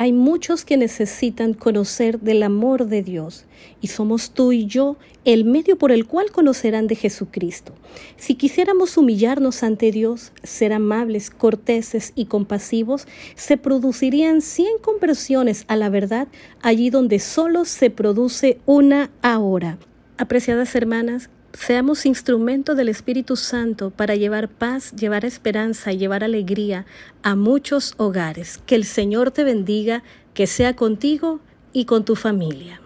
hay 0.00 0.12
muchos 0.12 0.64
que 0.64 0.76
necesitan 0.76 1.54
conocer 1.54 2.20
del 2.20 2.44
amor 2.44 2.86
de 2.86 3.02
Dios 3.02 3.46
y 3.80 3.88
somos 3.88 4.30
tú 4.30 4.52
y 4.52 4.64
yo 4.64 4.96
el 5.24 5.44
medio 5.44 5.76
por 5.76 5.90
el 5.90 6.06
cual 6.06 6.30
conocerán 6.30 6.86
de 6.86 6.94
Jesucristo. 6.94 7.72
Si 8.16 8.36
quisiéramos 8.36 8.96
humillarnos 8.96 9.64
ante 9.64 9.90
Dios, 9.90 10.30
ser 10.44 10.72
amables, 10.72 11.30
corteses 11.30 12.12
y 12.14 12.26
compasivos, 12.26 13.08
se 13.34 13.56
producirían 13.56 14.40
100 14.40 14.78
conversiones 14.82 15.64
a 15.66 15.74
la 15.74 15.88
verdad 15.90 16.28
allí 16.62 16.90
donde 16.90 17.18
solo 17.18 17.64
se 17.64 17.90
produce 17.90 18.60
una 18.66 19.10
ahora. 19.20 19.78
Apreciadas 20.16 20.76
hermanas, 20.76 21.28
Seamos 21.54 22.04
instrumento 22.04 22.74
del 22.74 22.90
Espíritu 22.90 23.34
Santo 23.34 23.90
para 23.90 24.14
llevar 24.14 24.48
paz, 24.48 24.92
llevar 24.92 25.24
esperanza 25.24 25.92
y 25.92 25.96
llevar 25.96 26.22
alegría 26.22 26.84
a 27.22 27.36
muchos 27.36 27.94
hogares. 27.96 28.60
Que 28.66 28.74
el 28.74 28.84
Señor 28.84 29.30
te 29.30 29.44
bendiga, 29.44 30.02
que 30.34 30.46
sea 30.46 30.76
contigo 30.76 31.40
y 31.72 31.86
con 31.86 32.04
tu 32.04 32.16
familia. 32.16 32.80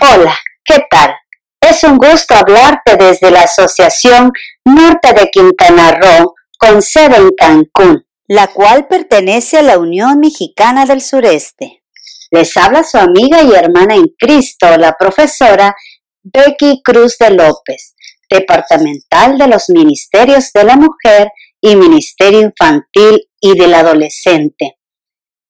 Hola, 0.00 0.36
¿qué 0.64 0.84
tal? 0.90 1.14
Es 1.60 1.84
un 1.84 1.98
gusto 1.98 2.34
hablarte 2.34 2.96
desde 2.96 3.30
la 3.30 3.42
Asociación 3.42 4.32
Norte 4.64 5.12
de 5.12 5.30
Quintana 5.30 5.92
Roo 5.92 6.34
con 6.60 6.82
sede 6.82 7.16
en 7.16 7.30
Cancún, 7.30 8.06
la 8.28 8.48
cual 8.48 8.86
pertenece 8.86 9.58
a 9.58 9.62
la 9.62 9.78
Unión 9.78 10.20
Mexicana 10.20 10.84
del 10.84 11.00
Sureste. 11.00 11.82
Les 12.30 12.54
habla 12.56 12.84
su 12.84 12.98
amiga 12.98 13.42
y 13.42 13.54
hermana 13.54 13.94
en 13.94 14.08
Cristo, 14.18 14.66
la 14.76 14.92
profesora 14.92 15.74
Becky 16.22 16.82
Cruz 16.84 17.16
de 17.18 17.30
López, 17.30 17.94
departamental 18.28 19.38
de 19.38 19.48
los 19.48 19.70
Ministerios 19.70 20.52
de 20.52 20.64
la 20.64 20.76
Mujer 20.76 21.30
y 21.62 21.76
Ministerio 21.76 22.42
Infantil 22.42 23.26
y 23.40 23.58
del 23.58 23.72
Adolescente. 23.72 24.76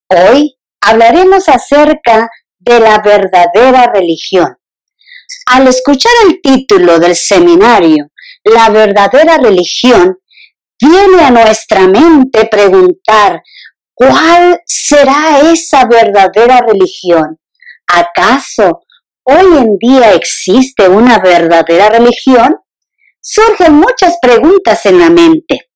Hoy 0.09 0.57
hablaremos 0.81 1.49
acerca 1.49 2.31
de 2.61 2.79
la 2.79 3.01
verdadera 3.01 3.91
religión. 3.93 4.57
Al 5.47 5.67
escuchar 5.67 6.13
el 6.29 6.41
título 6.41 7.01
del 7.01 7.17
seminario, 7.17 8.07
La 8.45 8.71
verdadera 8.71 9.37
religión, 9.37 10.17
viene 10.81 11.23
a 11.23 11.31
nuestra 11.31 11.87
mente 11.87 12.47
preguntar, 12.47 13.43
¿cuál 13.95 14.61
será 14.65 15.41
esa 15.53 15.85
verdadera 15.87 16.61
religión? 16.67 17.39
¿Acaso 17.87 18.83
hoy 19.25 19.59
en 19.59 19.77
día 19.79 20.15
existe 20.15 20.89
una 20.89 21.19
verdadera 21.19 21.91
religión? 21.91 22.57
Surgen 23.21 23.75
muchas 23.75 24.17
preguntas 24.23 24.87
en 24.87 24.99
la 24.99 25.11
mente. 25.11 25.71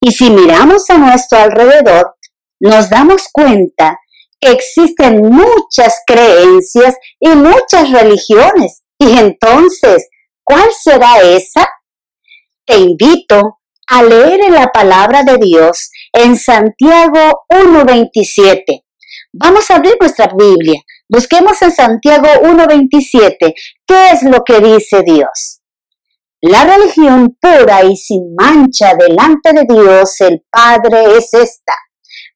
Y 0.00 0.10
si 0.10 0.30
miramos 0.30 0.90
a 0.90 0.98
nuestro 0.98 1.38
alrededor, 1.38 2.16
nos 2.60 2.90
damos 2.90 3.28
cuenta 3.32 3.98
que 4.40 4.50
existen 4.50 5.20
muchas 5.20 6.00
creencias 6.06 6.96
y 7.20 7.28
muchas 7.28 7.90
religiones. 7.90 8.82
Y 8.98 9.18
entonces, 9.18 10.08
¿cuál 10.42 10.68
será 10.72 11.20
esa? 11.22 11.66
Te 12.64 12.78
invito 12.78 13.55
a 13.86 14.02
leer 14.02 14.40
en 14.40 14.54
la 14.54 14.68
palabra 14.68 15.22
de 15.22 15.38
Dios 15.38 15.90
en 16.12 16.36
Santiago 16.36 17.44
1.27. 17.48 18.84
Vamos 19.32 19.70
a 19.70 19.76
abrir 19.76 19.96
nuestra 20.00 20.30
Biblia. 20.36 20.80
Busquemos 21.08 21.60
en 21.62 21.70
Santiago 21.70 22.26
1.27 22.42 23.54
qué 23.86 24.10
es 24.10 24.22
lo 24.22 24.42
que 24.44 24.60
dice 24.60 25.02
Dios. 25.02 25.60
La 26.40 26.64
religión 26.64 27.36
pura 27.40 27.84
y 27.84 27.96
sin 27.96 28.34
mancha 28.34 28.94
delante 28.94 29.52
de 29.52 29.64
Dios 29.68 30.20
el 30.20 30.44
Padre 30.50 31.16
es 31.16 31.32
esta. 31.32 31.74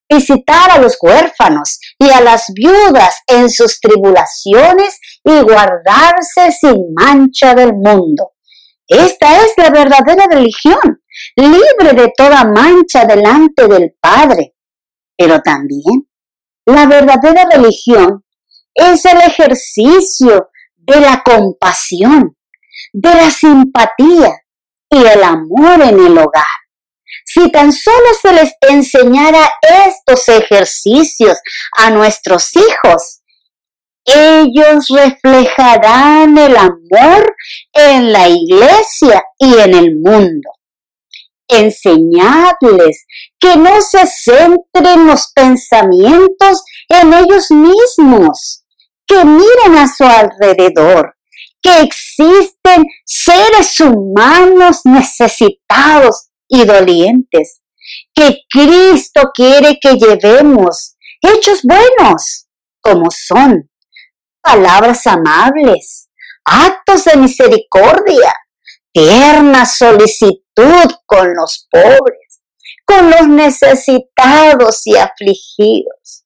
Visitar 0.09 0.71
a 0.71 0.79
los 0.79 0.97
huérfanos 1.01 1.79
y 1.97 2.09
a 2.09 2.19
las 2.19 2.45
viudas 2.53 3.15
en 3.27 3.49
sus 3.49 3.79
tribulaciones 3.79 4.99
y 5.23 5.41
guardarse 5.41 6.51
sin 6.51 6.93
mancha 6.93 7.55
del 7.55 7.73
mundo. 7.73 8.31
Esta 8.91 9.37
es 9.45 9.53
la 9.55 9.69
verdadera 9.69 10.25
religión 10.29 11.01
libre 11.37 11.93
de 11.93 12.11
toda 12.17 12.43
mancha 12.43 13.05
delante 13.05 13.65
del 13.65 13.95
Padre. 14.01 14.53
Pero 15.15 15.39
también 15.39 16.09
la 16.65 16.85
verdadera 16.87 17.45
religión 17.49 18.25
es 18.73 19.05
el 19.05 19.17
ejercicio 19.19 20.49
de 20.75 20.99
la 20.99 21.23
compasión, 21.23 22.35
de 22.91 23.15
la 23.15 23.31
simpatía 23.31 24.33
y 24.89 24.97
el 24.97 25.23
amor 25.23 25.81
en 25.83 25.97
el 25.97 26.17
hogar. 26.17 26.43
Si 27.23 27.49
tan 27.49 27.71
solo 27.71 28.07
se 28.21 28.33
les 28.33 28.51
enseñara 28.59 29.49
estos 29.87 30.27
ejercicios 30.27 31.37
a 31.77 31.91
nuestros 31.91 32.51
hijos, 32.57 33.20
ellos 34.15 34.87
reflejarán 34.89 36.37
el 36.37 36.55
amor 36.55 37.35
en 37.73 38.11
la 38.11 38.27
iglesia 38.29 39.23
y 39.37 39.53
en 39.53 39.73
el 39.73 39.95
mundo. 39.97 40.49
Enseñadles 41.47 43.05
que 43.39 43.57
no 43.57 43.81
se 43.81 44.05
centren 44.07 45.07
los 45.07 45.31
pensamientos 45.33 46.63
en 46.87 47.13
ellos 47.13 47.51
mismos, 47.51 48.63
que 49.05 49.25
miren 49.25 49.77
a 49.77 49.87
su 49.87 50.03
alrededor, 50.05 51.15
que 51.61 51.81
existen 51.81 52.85
seres 53.05 53.79
humanos 53.81 54.81
necesitados 54.85 56.29
y 56.47 56.65
dolientes, 56.65 57.61
que 58.13 58.37
Cristo 58.49 59.31
quiere 59.33 59.77
que 59.81 59.95
llevemos 59.95 60.95
hechos 61.21 61.61
buenos 61.63 62.47
como 62.81 63.09
son, 63.11 63.70
palabras 64.41 65.05
amables, 65.07 66.09
actos 66.43 67.05
de 67.05 67.17
misericordia, 67.17 68.33
tierna 68.91 69.65
solicitud 69.65 70.91
con 71.05 71.33
los 71.35 71.67
pobres, 71.69 72.41
con 72.85 73.09
los 73.09 73.27
necesitados 73.27 74.85
y 74.85 74.97
afligidos. 74.97 76.25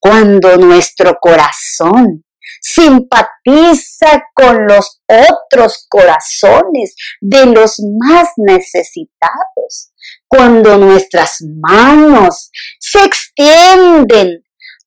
Cuando 0.00 0.56
nuestro 0.56 1.16
corazón 1.20 2.24
simpatiza 2.60 4.24
con 4.34 4.66
los 4.66 5.00
otros 5.06 5.86
corazones 5.88 6.94
de 7.20 7.46
los 7.46 7.80
más 8.00 8.28
necesitados, 8.36 9.92
cuando 10.28 10.76
nuestras 10.78 11.38
manos 11.60 12.50
se 12.78 13.04
extienden 13.04 14.44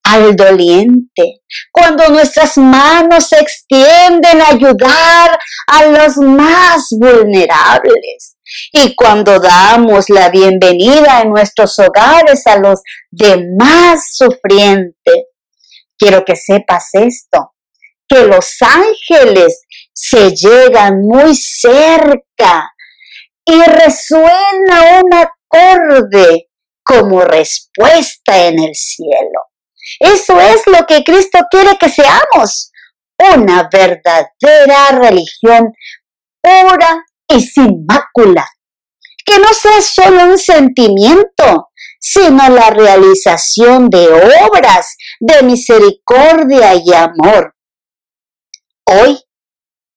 al 0.07 0.35
doliente, 0.35 1.41
cuando 1.71 2.07
nuestras 2.09 2.57
manos 2.57 3.27
se 3.27 3.39
extienden 3.39 4.41
a 4.41 4.49
ayudar 4.49 5.37
a 5.67 5.85
los 5.85 6.17
más 6.17 6.87
vulnerables, 6.91 8.37
y 8.71 8.95
cuando 8.95 9.39
damos 9.39 10.09
la 10.09 10.29
bienvenida 10.29 11.21
en 11.21 11.29
nuestros 11.29 11.77
hogares 11.79 12.47
a 12.47 12.57
los 12.57 12.81
demás 13.11 14.11
sufrientes, 14.13 15.25
quiero 15.97 16.23
que 16.23 16.35
sepas 16.35 16.89
esto, 16.93 17.53
que 18.07 18.23
los 18.23 18.55
ángeles 18.61 19.63
se 19.91 20.31
llegan 20.31 21.01
muy 21.01 21.35
cerca 21.35 22.71
y 23.43 23.61
resuena 23.63 25.01
un 25.03 25.13
acorde 25.13 26.47
como 26.83 27.21
respuesta 27.21 28.47
en 28.47 28.59
el 28.59 28.75
cielo. 28.75 29.46
Eso 29.99 30.39
es 30.39 30.65
lo 30.67 30.85
que 30.85 31.03
Cristo 31.03 31.39
quiere 31.49 31.77
que 31.77 31.89
seamos, 31.89 32.71
una 33.35 33.69
verdadera 33.71 34.91
religión 34.91 35.73
pura 36.41 37.05
y 37.27 37.41
sin 37.41 37.85
mácula, 37.85 38.47
que 39.25 39.39
no 39.39 39.53
sea 39.53 39.81
solo 39.81 40.31
un 40.31 40.37
sentimiento, 40.37 41.69
sino 41.99 42.47
la 42.49 42.69
realización 42.69 43.89
de 43.89 44.07
obras 44.07 44.95
de 45.19 45.43
misericordia 45.43 46.75
y 46.75 46.93
amor. 46.93 47.55
Hoy, 48.85 49.19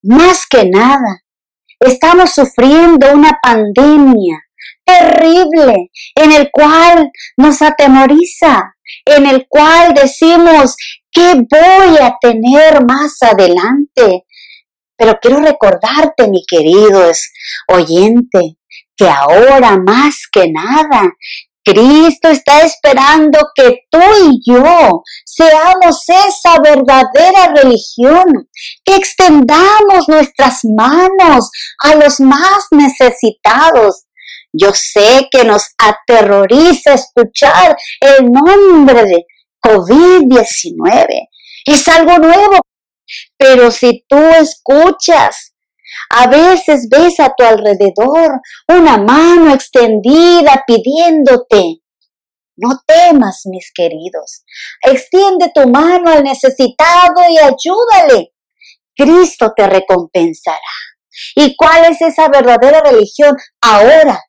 más 0.03 0.47
que 0.47 0.65
nada, 0.65 1.23
estamos 1.79 2.33
sufriendo 2.35 3.13
una 3.13 3.39
pandemia 3.43 4.41
terrible 4.99 5.91
en 6.15 6.33
el 6.33 6.51
cual 6.51 7.11
nos 7.37 7.63
atemoriza, 7.63 8.75
en 9.05 9.27
el 9.27 9.47
cual 9.49 9.95
decimos, 9.95 10.77
¿qué 11.11 11.35
voy 11.35 11.99
a 12.01 12.17
tener 12.21 12.85
más 12.85 13.23
adelante? 13.23 14.25
Pero 14.97 15.19
quiero 15.21 15.41
recordarte, 15.41 16.29
mi 16.29 16.43
querido 16.47 17.11
oyente, 17.69 18.57
que 18.97 19.09
ahora 19.09 19.79
más 19.79 20.27
que 20.31 20.51
nada 20.51 21.11
Cristo 21.65 22.29
está 22.29 22.63
esperando 22.63 23.39
que 23.55 23.81
tú 23.91 24.01
y 24.25 24.41
yo 24.51 25.03
seamos 25.25 26.05
esa 26.09 26.59
verdadera 26.61 27.55
religión, 27.55 28.25
que 28.85 28.97
extendamos 28.97 30.09
nuestras 30.09 30.61
manos 30.65 31.51
a 31.83 31.95
los 31.97 32.19
más 32.21 32.67
necesitados. 32.71 34.05
Yo 34.53 34.73
sé 34.75 35.29
que 35.31 35.45
nos 35.45 35.75
aterroriza 35.79 36.95
escuchar 36.95 37.77
el 38.01 38.31
nombre 38.31 39.05
de 39.05 39.27
COVID-19. 39.63 41.29
Es 41.67 41.89
algo 41.89 42.19
nuevo, 42.19 42.61
pero 43.37 43.71
si 43.71 44.05
tú 44.09 44.19
escuchas 44.19 45.51
a 46.09 46.27
veces 46.29 46.89
ves 46.89 47.21
a 47.21 47.33
tu 47.37 47.45
alrededor 47.45 48.41
una 48.69 48.99
mano 48.99 49.53
extendida 49.55 50.63
pidiéndote. 50.67 51.83
No 52.57 52.81
temas, 52.87 53.43
mis 53.47 53.73
queridos. 53.73 54.45
Extiende 54.83 55.51
tu 55.55 55.69
mano 55.69 56.11
al 56.11 56.23
necesitado 56.23 57.23
y 57.29 57.39
ayúdale. 57.39 58.33
Cristo 58.95 59.53
te 59.57 59.67
recompensará. 59.67 60.59
¿Y 61.35 61.57
cuál 61.57 61.87
es 61.87 62.03
esa 62.03 62.29
verdadera 62.29 62.81
religión? 62.83 63.35
Ahora 63.61 64.21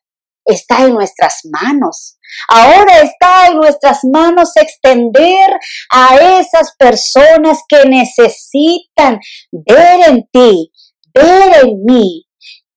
está 0.44 0.84
en 0.84 0.94
nuestras 0.94 1.40
manos. 1.44 2.18
Ahora 2.48 3.00
está 3.00 3.48
en 3.48 3.56
nuestras 3.58 4.00
manos 4.04 4.52
extender 4.56 5.50
a 5.90 6.16
esas 6.38 6.74
personas 6.78 7.60
que 7.68 7.84
necesitan 7.86 9.20
ver 9.50 10.08
en 10.08 10.28
ti 10.32 10.72
ver 11.14 11.64
en 11.64 11.84
mí 11.84 12.26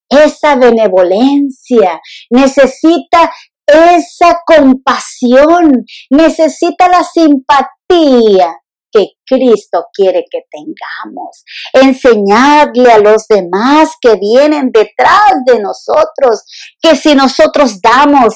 esa 0.10 0.56
benevolencia, 0.56 2.00
necesita 2.30 3.32
esa 3.66 4.40
compasión, 4.46 5.86
necesita 6.10 6.88
la 6.88 7.04
simpatía 7.04 8.56
que 8.96 9.10
Cristo 9.26 9.88
quiere 9.94 10.24
que 10.30 10.44
tengamos. 10.50 11.44
Enseñarle 11.74 12.92
a 12.92 13.00
los 13.00 13.28
demás 13.28 13.96
que 14.00 14.16
vienen 14.16 14.72
detrás 14.72 15.34
de 15.46 15.60
nosotros 15.60 16.44
que 16.82 16.96
si 16.96 17.14
nosotros 17.14 17.82
damos, 17.82 18.36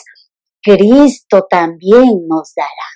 Cristo 0.62 1.48
también 1.50 2.28
nos 2.28 2.54
dará. 2.54 2.90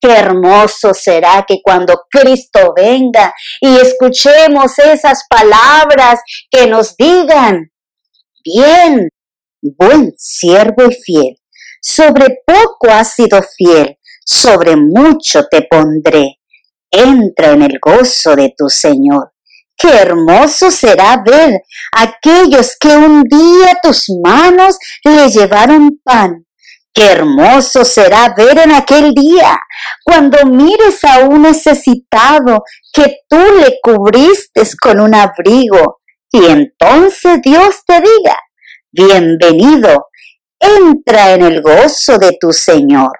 Qué 0.00 0.12
hermoso 0.12 0.94
será 0.94 1.44
que 1.46 1.60
cuando 1.62 2.02
Cristo 2.10 2.72
venga 2.76 3.34
y 3.60 3.76
escuchemos 3.76 4.78
esas 4.78 5.24
palabras 5.28 6.20
que 6.50 6.66
nos 6.66 6.96
digan, 6.96 7.72
bien, 8.44 9.08
buen 9.60 10.14
siervo 10.16 10.84
y 10.90 10.94
fiel, 10.94 11.36
sobre 11.80 12.42
poco 12.46 12.88
has 12.88 13.14
sido 13.14 13.40
fiel, 13.42 13.98
sobre 14.24 14.76
mucho 14.76 15.46
te 15.50 15.66
pondré. 15.68 16.38
Entra 16.94 17.52
en 17.52 17.62
el 17.62 17.78
gozo 17.80 18.36
de 18.36 18.54
tu 18.56 18.68
Señor. 18.68 19.32
Qué 19.76 19.88
hermoso 19.88 20.70
será 20.70 21.22
ver 21.24 21.60
aquellos 21.92 22.76
que 22.78 22.96
un 22.96 23.24
día 23.24 23.78
tus 23.82 24.06
manos 24.22 24.76
le 25.04 25.28
llevaron 25.28 26.00
pan 26.04 26.44
Qué 26.94 27.10
hermoso 27.10 27.84
será 27.84 28.32
ver 28.36 28.56
en 28.56 28.70
aquel 28.70 29.12
día, 29.14 29.58
cuando 30.04 30.46
mires 30.46 31.04
a 31.04 31.24
un 31.24 31.42
necesitado 31.42 32.62
que 32.92 33.16
tú 33.28 33.36
le 33.36 33.80
cubriste 33.82 34.62
con 34.80 35.00
un 35.00 35.12
abrigo, 35.12 36.02
y 36.30 36.44
entonces 36.44 37.42
Dios 37.42 37.82
te 37.84 37.94
diga, 37.94 38.38
bienvenido, 38.92 40.06
entra 40.60 41.32
en 41.32 41.42
el 41.42 41.62
gozo 41.62 42.16
de 42.16 42.38
tu 42.40 42.52
Señor. 42.52 43.10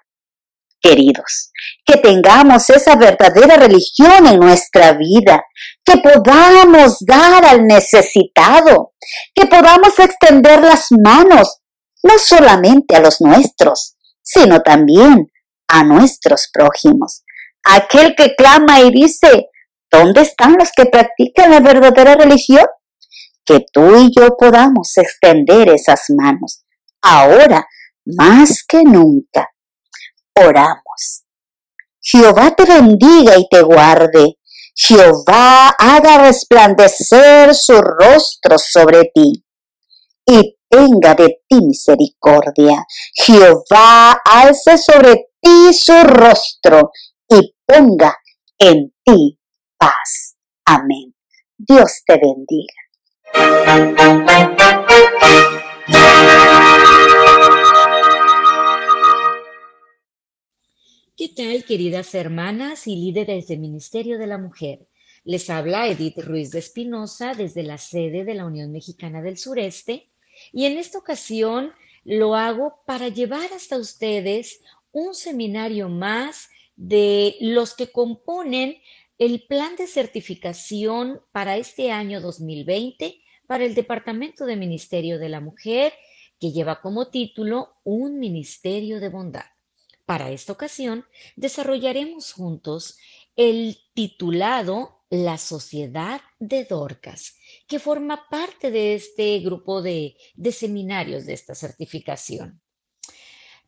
Queridos, 0.80 1.50
que 1.84 1.98
tengamos 1.98 2.70
esa 2.70 2.96
verdadera 2.96 3.56
religión 3.56 4.26
en 4.26 4.40
nuestra 4.40 4.92
vida, 4.92 5.44
que 5.84 5.98
podamos 5.98 6.98
dar 7.00 7.44
al 7.44 7.66
necesitado, 7.66 8.92
que 9.34 9.46
podamos 9.46 9.98
extender 9.98 10.62
las 10.62 10.86
manos 10.90 11.60
no 12.02 12.18
solamente 12.18 12.96
a 12.96 13.00
los 13.00 13.20
nuestros, 13.20 13.96
sino 14.22 14.60
también 14.60 15.30
a 15.68 15.84
nuestros 15.84 16.48
prójimos. 16.52 17.22
Aquel 17.64 18.14
que 18.14 18.34
clama 18.34 18.80
y 18.80 18.90
dice, 18.90 19.48
¿dónde 19.90 20.22
están 20.22 20.56
los 20.58 20.70
que 20.72 20.86
practican 20.86 21.50
la 21.50 21.60
verdadera 21.60 22.14
religión? 22.14 22.66
Que 23.44 23.64
tú 23.72 23.96
y 23.96 24.10
yo 24.14 24.36
podamos 24.38 24.96
extender 24.96 25.68
esas 25.70 26.04
manos, 26.08 26.64
ahora 27.02 27.66
más 28.04 28.62
que 28.66 28.82
nunca. 28.82 29.50
Oramos. 30.34 30.83
Jehová 32.04 32.54
te 32.54 32.64
bendiga 32.66 33.38
y 33.38 33.48
te 33.48 33.62
guarde. 33.62 34.38
Jehová 34.76 35.68
haga 35.78 36.18
resplandecer 36.26 37.54
su 37.54 37.80
rostro 37.80 38.58
sobre 38.58 39.10
ti 39.14 39.42
y 40.26 40.56
tenga 40.68 41.14
de 41.14 41.42
ti 41.48 41.60
misericordia. 41.62 42.84
Jehová 43.14 44.20
alce 44.24 44.76
sobre 44.76 45.30
ti 45.40 45.72
su 45.72 45.94
rostro 46.04 46.90
y 47.28 47.54
ponga 47.64 48.16
en 48.58 48.92
ti 49.02 49.38
paz. 49.78 50.36
Amén. 50.66 51.14
Dios 51.56 52.02
te 52.04 52.18
bendiga. 52.18 52.74
¿Qué 61.24 61.30
tal, 61.30 61.64
queridas 61.64 62.14
hermanas 62.14 62.86
y 62.86 62.96
líderes 62.96 63.48
del 63.48 63.58
Ministerio 63.58 64.18
de 64.18 64.26
la 64.26 64.36
Mujer? 64.36 64.86
Les 65.24 65.48
habla 65.48 65.88
Edith 65.88 66.18
Ruiz 66.18 66.50
de 66.50 66.58
Espinosa 66.58 67.32
desde 67.32 67.62
la 67.62 67.78
sede 67.78 68.24
de 68.24 68.34
la 68.34 68.44
Unión 68.44 68.70
Mexicana 68.70 69.22
del 69.22 69.38
Sureste 69.38 70.10
y 70.52 70.66
en 70.66 70.76
esta 70.76 70.98
ocasión 70.98 71.72
lo 72.04 72.34
hago 72.34 72.82
para 72.84 73.08
llevar 73.08 73.50
hasta 73.54 73.78
ustedes 73.78 74.60
un 74.92 75.14
seminario 75.14 75.88
más 75.88 76.50
de 76.76 77.36
los 77.40 77.72
que 77.72 77.90
componen 77.90 78.76
el 79.16 79.46
plan 79.46 79.76
de 79.76 79.86
certificación 79.86 81.22
para 81.32 81.56
este 81.56 81.90
año 81.90 82.20
2020 82.20 83.18
para 83.46 83.64
el 83.64 83.74
Departamento 83.74 84.44
de 84.44 84.56
Ministerio 84.56 85.18
de 85.18 85.30
la 85.30 85.40
Mujer, 85.40 85.94
que 86.38 86.52
lleva 86.52 86.82
como 86.82 87.08
título 87.08 87.76
Un 87.82 88.18
Ministerio 88.18 89.00
de 89.00 89.08
Bondad. 89.08 89.53
Para 90.06 90.30
esta 90.30 90.52
ocasión, 90.52 91.06
desarrollaremos 91.34 92.32
juntos 92.32 92.98
el 93.36 93.78
titulado 93.94 95.04
La 95.08 95.38
Sociedad 95.38 96.20
de 96.38 96.64
Dorcas, 96.64 97.36
que 97.66 97.78
forma 97.78 98.28
parte 98.28 98.70
de 98.70 98.94
este 98.94 99.38
grupo 99.38 99.80
de, 99.80 100.16
seminarios 100.52 101.24
de 101.24 101.32
esta 101.32 101.54
certificación. 101.54 102.60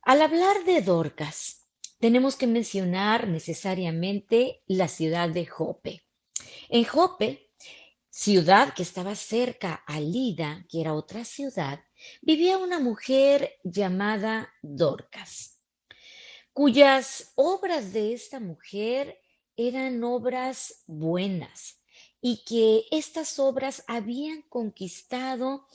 Al 0.03 0.21
hablar 0.21 0.65
de 0.65 0.83
Dorcas, 0.83 1.69
tenemos 1.99 2.37
que 2.37 2.47
mencionar 2.47 3.29
necesariamente 3.29 4.63
la 4.67 4.89
ciudad 4.89 5.31
de 5.31 5.47
Jope. 5.47 6.05
En 6.69 6.85
Jope, 6.85 7.51
ciudad 8.11 8.75
que 8.75 8.83
estaba 8.83 9.15
cerca 9.15 9.83
a 9.87 10.01
Lida, 10.01 10.67
que 10.69 10.83
era 10.83 10.93
otra 10.93 11.25
ciudad, 11.25 11.81
vivía 12.21 12.59
una 12.59 12.79
mujer 12.79 13.55
llamada 13.65 14.53
Dorcas, 14.63 15.56
cuyas 16.57 17.33
obras 17.35 17.93
de 17.93 18.15
esta 18.15 18.41
mujer 18.41 19.21
eran 19.59 20.03
obras 20.03 20.85
buenas, 20.87 21.83
y 22.23 22.45
que 22.47 22.87
estas 22.91 23.39
obras 23.39 23.85
habían 23.87 24.41
conquistado 24.41 25.67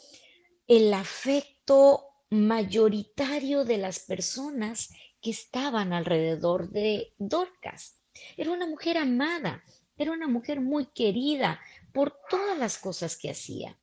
el 0.65 0.91
afecto 0.95 2.07
mayoritario 2.31 3.63
de 3.63 3.77
las 3.77 3.99
personas 3.99 4.89
que 5.21 5.29
estaban 5.29 5.93
alrededor 5.93 6.71
de 6.71 7.13
Dorcas. 7.19 8.01
Era 8.35 8.49
una 8.49 8.65
mujer 8.65 8.97
amada, 8.97 9.63
era 9.95 10.11
una 10.11 10.27
mujer 10.27 10.61
muy 10.61 10.87
querida 10.87 11.59
por 11.93 12.17
todas 12.27 12.57
las 12.57 12.79
cosas 12.79 13.17
que 13.17 13.29
hacía. 13.29 13.79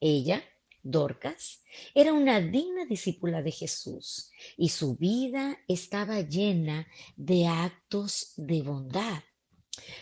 Ella 0.00 0.42
Dorcas 0.82 1.62
era 1.94 2.12
una 2.12 2.40
digna 2.40 2.84
discípula 2.86 3.42
de 3.42 3.50
Jesús 3.50 4.30
y 4.56 4.70
su 4.70 4.96
vida 4.96 5.58
estaba 5.68 6.20
llena 6.20 6.86
de 7.16 7.46
actos 7.46 8.32
de 8.36 8.62
bondad. 8.62 9.22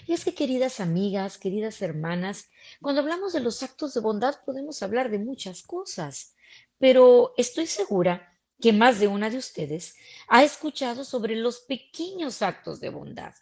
Y 0.06 0.12
es 0.12 0.24
que, 0.24 0.34
queridas 0.34 0.80
amigas, 0.80 1.38
queridas 1.38 1.82
hermanas, 1.82 2.48
cuando 2.80 3.00
hablamos 3.00 3.32
de 3.32 3.40
los 3.40 3.62
actos 3.62 3.94
de 3.94 4.00
bondad 4.00 4.36
podemos 4.44 4.82
hablar 4.82 5.10
de 5.10 5.18
muchas 5.18 5.62
cosas, 5.62 6.34
pero 6.78 7.34
estoy 7.36 7.66
segura 7.66 8.32
que 8.60 8.72
más 8.72 9.00
de 9.00 9.06
una 9.06 9.30
de 9.30 9.38
ustedes 9.38 9.96
ha 10.28 10.44
escuchado 10.44 11.04
sobre 11.04 11.36
los 11.36 11.60
pequeños 11.60 12.42
actos 12.42 12.80
de 12.80 12.88
bondad. 12.88 13.34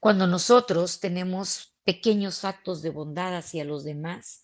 Cuando 0.00 0.26
nosotros 0.26 1.00
tenemos 1.00 1.76
pequeños 1.84 2.44
actos 2.44 2.82
de 2.82 2.90
bondad 2.90 3.36
hacia 3.36 3.64
los 3.64 3.82
demás, 3.82 4.42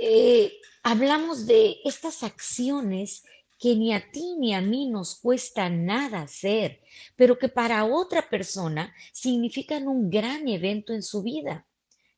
eh, 0.00 0.60
hablamos 0.82 1.46
de 1.46 1.76
estas 1.84 2.22
acciones 2.22 3.24
que 3.58 3.76
ni 3.76 3.92
a 3.92 4.10
ti 4.10 4.36
ni 4.38 4.54
a 4.54 4.62
mí 4.62 4.88
nos 4.88 5.16
cuesta 5.16 5.68
nada 5.68 6.22
hacer, 6.22 6.80
pero 7.14 7.38
que 7.38 7.48
para 7.48 7.84
otra 7.84 8.30
persona 8.30 8.94
significan 9.12 9.86
un 9.86 10.08
gran 10.08 10.48
evento 10.48 10.94
en 10.94 11.02
su 11.02 11.22
vida. 11.22 11.66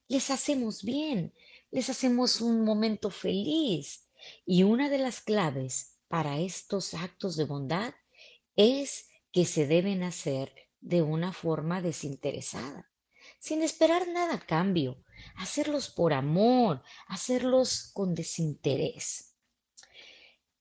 Les 0.07 0.31
hacemos 0.31 0.85
bien, 0.85 1.35
les 1.73 1.91
hacemos 1.91 2.41
un 2.41 2.65
momento 2.65 3.11
feliz. 3.11 4.09
Y 4.47 4.63
una 4.63 4.89
de 4.89 4.99
las 4.99 5.21
claves 5.21 5.99
para 6.07 6.39
estos 6.39 6.95
actos 6.95 7.37
de 7.37 7.45
bondad 7.45 7.93
es 8.55 9.09
que 9.33 9.45
se 9.45 9.67
deben 9.67 10.05
hacer 10.05 10.55
de 10.81 11.03
una 11.03 11.33
forma 11.33 11.83
desinteresada, 11.83 12.89
sin 13.41 13.63
esperar 13.63 14.07
nada 14.09 14.35
a 14.35 14.47
cambio, 14.47 15.03
hacerlos 15.37 15.89
por 15.89 16.13
amor, 16.13 16.83
hacerlos 17.09 17.91
con 17.93 18.15
desinterés. 18.15 19.35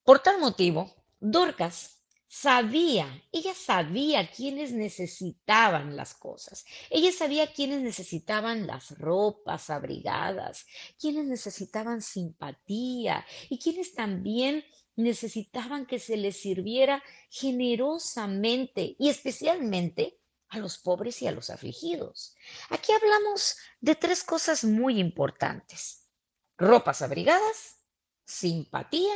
Por 0.04 0.20
tal 0.20 0.40
motivo, 0.40 0.94
Dorcas 1.20 2.02
sabía, 2.28 3.24
ella 3.34 3.54
sabía 3.54 4.32
quiénes 4.32 4.72
necesitaban 4.72 5.98
las 5.98 6.14
cosas. 6.14 6.66
Ella 6.90 7.12
sabía 7.12 7.52
quiénes 7.52 7.82
necesitaban 7.82 8.68
las 8.68 8.98
ropas 8.98 9.70
abrigadas, 9.70 10.66
quiénes 10.98 11.26
necesitaban 11.26 12.02
simpatía 12.02 13.26
y 13.50 13.60
quiénes 13.60 13.94
también 13.94 14.64
necesitaban 14.96 15.86
que 15.86 16.00
se 16.00 16.16
les 16.16 16.38
sirviera 16.38 17.04
generosamente 17.30 18.96
y 18.98 19.10
especialmente 19.10 20.21
a 20.52 20.60
los 20.60 20.78
pobres 20.78 21.22
y 21.22 21.28
a 21.28 21.32
los 21.32 21.50
afligidos. 21.50 22.36
Aquí 22.70 22.92
hablamos 22.92 23.56
de 23.80 23.96
tres 23.96 24.24
cosas 24.24 24.64
muy 24.64 25.00
importantes. 25.00 26.10
Ropas 26.58 27.02
abrigadas, 27.02 27.78
simpatía 28.26 29.16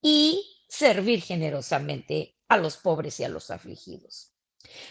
y 0.00 0.64
servir 0.68 1.22
generosamente 1.22 2.38
a 2.48 2.58
los 2.58 2.76
pobres 2.76 3.18
y 3.20 3.24
a 3.24 3.28
los 3.28 3.50
afligidos. 3.50 4.34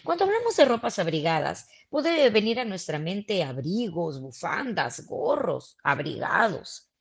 Cuando 0.04 0.26
hablamos 0.26 0.56
de 0.58 0.66
ropas 0.66 1.00
abrigadas, 1.00 1.70
puede 1.90 2.30
venir 2.32 2.60
a 2.60 2.66
nuestra 2.66 2.98
mente 3.00 3.44
abrigos, 3.44 4.20
bufandas, 4.20 5.06
gorros, 5.06 5.78
abrigados. 5.84 6.92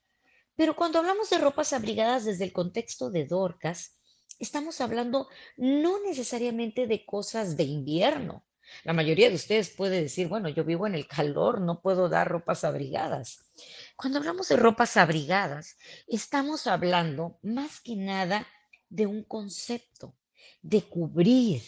Pero 0.55 0.77
cuando 0.77 0.99
hablamos 0.99 1.31
de 1.31 1.39
ropas 1.39 1.73
abrigadas 1.73 2.27
desde 2.27 2.45
el 2.45 2.53
contexto 2.53 3.11
de 3.11 3.25
Dorcas, 3.25 3.99
estamos 4.39 4.81
hablando 4.81 5.29
no 5.57 6.01
necesariamente 6.03 6.87
de 6.87 7.07
cosas 7.07 7.57
de 7.57 7.65
invierno. 7.65 8.45
La 8.85 8.93
mayoría 8.93 9.29
de 9.29 9.35
ustedes 9.35 9.71
puede 9.71 10.01
decir, 10.03 10.29
bueno, 10.29 10.49
yo 10.49 10.65
vivo 10.65 10.87
en 10.87 10.95
el 10.95 11.07
calor, 11.07 11.61
no 11.61 11.81
puedo 11.81 12.09
dar 12.09 12.29
ropas 12.29 12.65
abrigadas. 12.65 13.53
Cuando 13.97 14.19
hablamos 14.19 14.49
de 14.49 14.57
ropas 14.57 14.97
abrigadas, 14.97 15.77
estamos 16.07 16.67
hablando 16.67 17.39
más 17.43 17.81
que 17.81 17.97
nada 17.97 18.47
de 18.89 19.07
un 19.07 19.23
concepto, 19.25 20.17
de 20.63 20.83
cubrir, 20.83 21.63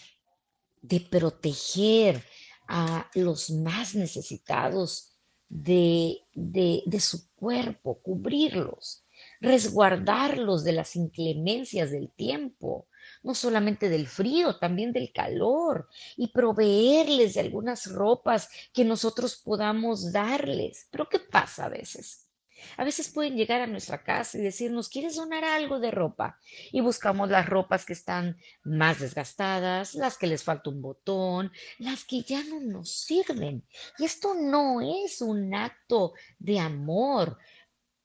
de 0.80 1.00
proteger 1.00 2.24
a 2.68 3.10
los 3.14 3.50
más 3.50 3.94
necesitados 3.94 5.12
de, 5.48 6.98
su 7.00 7.30
cuerpo, 7.34 8.00
cubrirlos, 8.02 9.04
resguardarlos 9.40 10.64
de 10.64 10.72
las 10.72 10.96
inclemencias 10.96 11.90
del 11.90 12.10
tiempo, 12.10 12.88
no 13.22 13.34
solamente 13.34 13.88
del 13.88 14.06
frío, 14.06 14.58
también 14.58 14.92
del 14.92 15.12
calor, 15.12 15.88
y 16.16 16.28
proveerles 16.28 17.34
de 17.34 17.40
algunas 17.40 17.86
ropas 17.86 18.48
que 18.72 18.84
nosotros 18.84 19.36
podamos 19.36 20.12
darles. 20.12 20.88
Pero 20.90 21.08
¿qué 21.08 21.18
pasa 21.18 21.66
a 21.66 21.68
veces? 21.68 22.28
A 22.76 22.84
veces 22.84 23.08
pueden 23.08 23.36
llegar 23.36 23.60
a 23.60 23.66
nuestra 23.66 24.02
casa 24.02 24.38
y 24.38 24.42
decirnos, 24.42 24.88
¿quieres 24.88 25.16
donar 25.16 25.44
algo 25.44 25.80
de 25.80 25.90
ropa? 25.90 26.38
Y 26.70 26.80
buscamos 26.80 27.28
las 27.28 27.48
ropas 27.48 27.84
que 27.84 27.92
están 27.92 28.36
más 28.62 29.00
desgastadas, 29.00 29.94
las 29.94 30.16
que 30.16 30.26
les 30.26 30.42
falta 30.44 30.70
un 30.70 30.80
botón, 30.80 31.52
las 31.78 32.04
que 32.04 32.22
ya 32.22 32.42
no 32.44 32.60
nos 32.60 32.90
sirven. 32.90 33.64
Y 33.98 34.04
esto 34.04 34.34
no 34.34 34.80
es 34.80 35.20
un 35.20 35.54
acto 35.54 36.12
de 36.38 36.58
amor. 36.58 37.38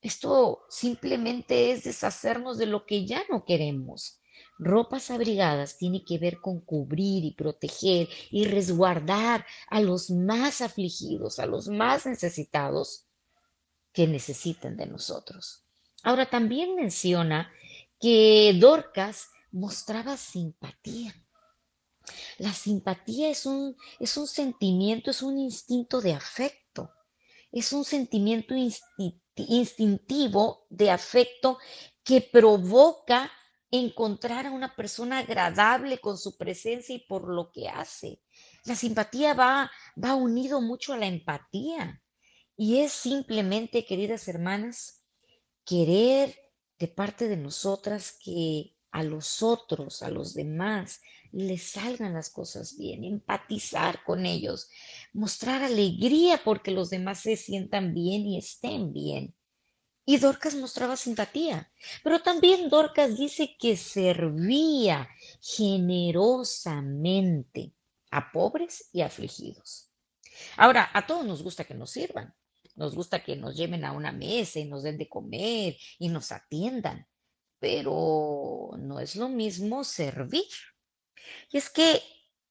Esto 0.02 0.66
simplemente 0.70 1.72
es 1.72 1.84
deshacernos 1.84 2.58
de 2.58 2.66
lo 2.66 2.86
que 2.86 3.06
ya 3.06 3.24
no 3.30 3.46
queremos. 3.46 4.20
Ropas 4.60 5.12
abrigadas 5.12 5.78
tiene 5.78 6.04
que 6.04 6.18
ver 6.18 6.40
con 6.42 6.62
cubrir 6.62 7.24
y 7.24 7.32
proteger 7.32 8.10
y 8.32 8.46
resguardar 8.46 9.46
a 9.68 9.82
los 9.82 10.10
más 10.10 10.62
afligidos, 10.62 11.40
a 11.40 11.46
los 11.46 11.68
más 11.68 12.06
necesitados 12.06 13.06
que 13.94 14.08
necesiten 14.08 14.78
de 14.78 14.88
nosotros. 14.88 15.64
Ahora 16.04 16.30
también 16.30 16.76
menciona 16.76 17.52
que 18.00 18.56
Dorcas 18.60 19.30
mostraba 19.52 20.18
simpatía. 20.18 21.14
La 22.38 22.54
simpatía 22.54 23.30
es 23.30 23.46
un, 23.46 23.76
es 24.00 24.18
un 24.18 24.28
sentimiento, 24.28 25.12
es 25.12 25.22
un 25.22 25.38
instinto 25.38 26.00
de 26.02 26.14
afecto, 26.14 26.92
es 27.52 27.74
un 27.74 27.84
sentimiento 27.84 28.54
instintivo 29.36 30.66
de 30.70 30.92
afecto 30.92 31.58
que 32.04 32.22
provoca 32.22 33.32
encontrar 33.72 34.46
a 34.46 34.52
una 34.52 34.76
persona 34.76 35.20
agradable 35.20 36.00
con 36.00 36.18
su 36.18 36.38
presencia 36.38 36.96
y 36.96 37.00
por 37.00 37.28
lo 37.28 37.52
que 37.52 37.70
hace. 37.70 38.22
La 38.64 38.76
simpatía 38.76 39.34
va, 39.34 39.72
va 40.02 40.16
unido 40.16 40.62
mucho 40.62 40.94
a 40.94 40.98
la 40.98 41.08
empatía 41.08 42.02
y 42.56 42.80
es 42.80 42.92
simplemente, 42.92 43.86
queridas 43.86 44.28
hermanas, 44.28 45.04
querer 45.66 46.36
de 46.80 46.88
parte 46.88 47.28
de 47.28 47.38
nosotras 47.38 48.18
que 48.24 48.76
a 48.92 49.04
los 49.04 49.44
otros, 49.44 50.02
a 50.02 50.10
los 50.10 50.34
demás, 50.34 51.02
les 51.32 51.72
salgan 51.72 52.14
las 52.14 52.30
cosas 52.30 52.78
bien, 52.78 53.04
empatizar 53.04 54.04
con 54.04 54.26
ellos, 54.26 54.70
mostrar 55.14 55.62
alegría 55.64 56.42
porque 56.44 56.72
los 56.72 56.90
demás 56.90 57.20
se 57.20 57.36
sientan 57.36 57.94
bien 57.94 58.26
y 58.26 58.38
estén 58.38 58.94
bien. 58.94 59.36
Y 60.10 60.20
Dorcas 60.20 60.56
mostraba 60.56 60.96
simpatía, 60.96 61.70
pero 62.02 62.22
también 62.22 62.70
Dorcas 62.70 63.18
dice 63.18 63.58
que 63.60 63.76
servía 63.76 65.10
generosamente 65.42 67.74
a 68.10 68.32
pobres 68.32 68.88
y 68.94 69.02
afligidos. 69.02 69.92
Ahora, 70.56 70.90
a 70.94 71.06
todos 71.06 71.26
nos 71.26 71.44
gusta 71.44 71.66
que 71.66 71.74
nos 71.74 71.92
sirvan, 71.92 72.34
nos 72.76 72.96
gusta 72.96 73.22
que 73.22 73.36
nos 73.36 73.58
lleven 73.58 73.84
a 73.84 73.92
una 73.92 74.14
mesa 74.14 74.60
y 74.60 74.66
nos 74.66 74.84
den 74.84 74.98
de 74.98 75.10
comer 75.10 75.76
y 76.00 76.08
nos 76.08 76.32
atiendan, 76.32 77.06
pero 77.60 78.70
no 78.78 79.02
es 79.02 79.18
lo 79.18 79.28
mismo 79.28 79.84
servir. 79.84 80.48
Y 81.52 81.58
es 81.58 81.70
que 81.70 82.02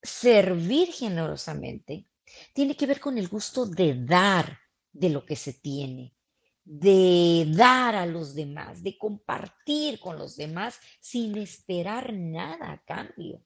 servir 0.02 0.92
generosamente 0.92 2.06
tiene 2.52 2.76
que 2.76 2.86
ver 2.86 3.00
con 3.00 3.16
el 3.16 3.28
gusto 3.28 3.64
de 3.64 3.94
dar 4.04 4.58
de 4.92 5.08
lo 5.08 5.24
que 5.24 5.36
se 5.36 5.54
tiene, 5.54 6.15
de 6.66 7.46
dar 7.54 7.94
a 7.94 8.06
los 8.06 8.34
demás, 8.34 8.82
de 8.82 8.98
compartir 8.98 10.00
con 10.00 10.18
los 10.18 10.36
demás 10.36 10.80
sin 10.98 11.38
esperar 11.38 12.12
nada 12.12 12.72
a 12.72 12.82
cambio. 12.84 13.40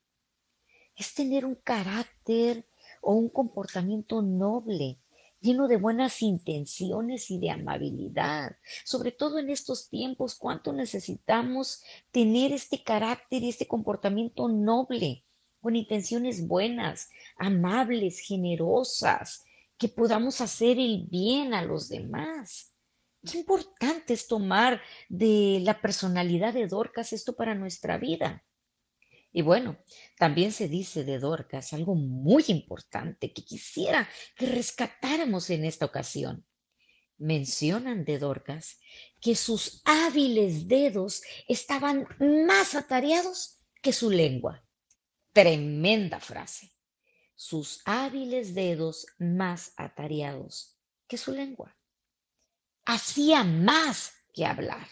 Es 0.97 1.13
tener 1.15 1.45
un 1.45 1.55
carácter 1.55 2.67
o 3.03 3.13
un 3.15 3.29
comportamiento 3.29 4.23
noble, 4.23 4.99
lleno 5.39 5.69
de 5.69 5.77
buenas 5.77 6.23
intenciones 6.23 7.31
y 7.31 7.39
de 7.39 7.51
amabilidad. 7.51 8.57
Sobre 8.85 9.13
todo 9.13 9.39
en 9.39 9.51
estos 9.51 9.91
tiempos, 9.91 10.35
cuánto 10.35 10.73
necesitamos 10.73 11.83
tener 12.11 12.53
este 12.53 12.83
carácter 12.83 13.43
y 13.43 13.51
este 13.51 13.69
comportamiento 13.69 14.49
noble, 14.49 15.27
con 15.61 15.77
intenciones 15.77 16.49
buenas, 16.49 17.11
amables, 17.37 18.21
generosas, 18.21 19.45
que 19.77 19.89
podamos 19.89 20.41
hacer 20.41 20.79
el 20.79 21.07
bien 21.07 21.53
a 21.53 21.63
los 21.63 21.91
demás. 21.91 22.70
Qué 23.25 23.39
importante 23.39 24.15
es 24.15 24.27
tomar 24.27 24.81
de 25.09 25.61
la 25.63 25.81
personalidad 25.81 26.55
de 26.55 26.67
Dorcas 26.67 27.13
esto 27.13 27.37
para 27.37 27.55
nuestra 27.55 27.99
vida. 27.99 28.45
Y 29.33 29.43
bueno, 29.43 29.79
también 30.19 30.53
se 30.53 30.69
dice 30.69 31.05
de 31.05 31.19
Dorcas 31.19 31.73
algo 31.73 31.95
muy 31.95 32.45
importante 32.49 33.33
que 33.33 33.45
quisiera 33.45 34.09
que 34.37 34.47
rescatáramos 34.47 35.51
en 35.51 35.65
esta 35.65 35.85
ocasión. 35.85 36.47
mencionan 37.19 38.07
de 38.07 38.19
Dorcas 38.19 38.81
que 39.21 39.37
sus 39.37 39.83
hábiles 39.85 40.69
dedos 40.69 41.23
estaban 41.47 42.07
más 42.19 42.75
atareados 42.75 43.61
que 43.83 43.93
su 43.93 44.11
lengua. 44.11 44.65
Tremenda 45.35 46.19
frase. 46.19 46.73
Sus 47.35 47.83
hábiles 47.85 48.55
dedos 48.55 49.07
más 49.19 49.75
atareados 49.77 50.79
que 51.07 51.19
su 51.19 51.33
lengua. 51.33 51.77
Hacía 52.85 53.45
más 53.45 54.13
que 54.33 54.47
hablar. 54.47 54.87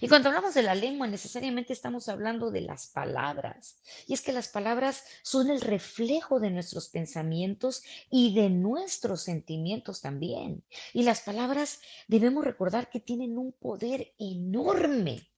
Y 0.00 0.08
cuando 0.08 0.28
hablamos 0.28 0.54
de 0.54 0.62
la 0.62 0.74
lengua, 0.74 1.06
necesariamente 1.06 1.72
estamos 1.72 2.08
hablando 2.08 2.50
de 2.50 2.60
las 2.60 2.88
palabras. 2.88 3.80
Y 4.06 4.14
es 4.14 4.22
que 4.22 4.32
las 4.32 4.48
palabras 4.48 5.04
son 5.22 5.50
el 5.50 5.60
reflejo 5.60 6.40
de 6.40 6.50
nuestros 6.50 6.88
pensamientos 6.88 7.82
y 8.10 8.34
de 8.34 8.50
nuestros 8.50 9.22
sentimientos 9.22 10.00
también. 10.00 10.64
Y 10.92 11.04
las 11.04 11.20
palabras 11.22 11.80
debemos 12.08 12.44
recordar 12.44 12.90
que 12.90 13.00
tienen 13.00 13.38
un 13.38 13.52
poder 13.52 14.14
enorme. 14.18 15.30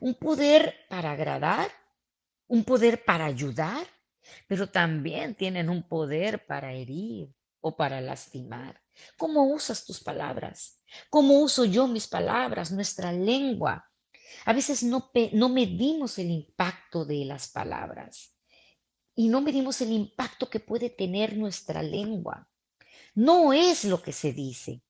Un 0.00 0.14
poder 0.14 0.74
para 0.88 1.12
agradar, 1.12 1.70
un 2.48 2.64
poder 2.64 3.04
para 3.04 3.26
ayudar, 3.26 3.86
pero 4.48 4.68
también 4.68 5.34
tienen 5.34 5.70
un 5.70 5.82
poder 5.82 6.44
para 6.46 6.72
herir 6.72 7.34
o 7.60 7.76
para 7.76 8.00
lastimar. 8.00 8.85
¿Cómo 9.16 9.44
usas 9.52 9.84
tus 9.84 10.02
palabras? 10.02 10.80
¿Cómo 11.10 11.40
uso 11.40 11.64
yo 11.64 11.86
mis 11.86 12.06
palabras, 12.06 12.72
nuestra 12.72 13.12
lengua? 13.12 13.84
A 14.44 14.52
veces 14.52 14.82
no, 14.82 15.10
no 15.32 15.48
medimos 15.48 16.18
el 16.18 16.30
impacto 16.30 17.04
de 17.04 17.24
las 17.24 17.48
palabras 17.48 18.36
y 19.14 19.28
no 19.28 19.40
medimos 19.40 19.80
el 19.80 19.92
impacto 19.92 20.48
que 20.48 20.60
puede 20.60 20.90
tener 20.90 21.36
nuestra 21.36 21.82
lengua. 21.82 22.48
No 23.14 23.52
es 23.52 23.84
lo 23.84 24.02
que 24.02 24.12
se 24.12 24.32
dice, 24.32 24.82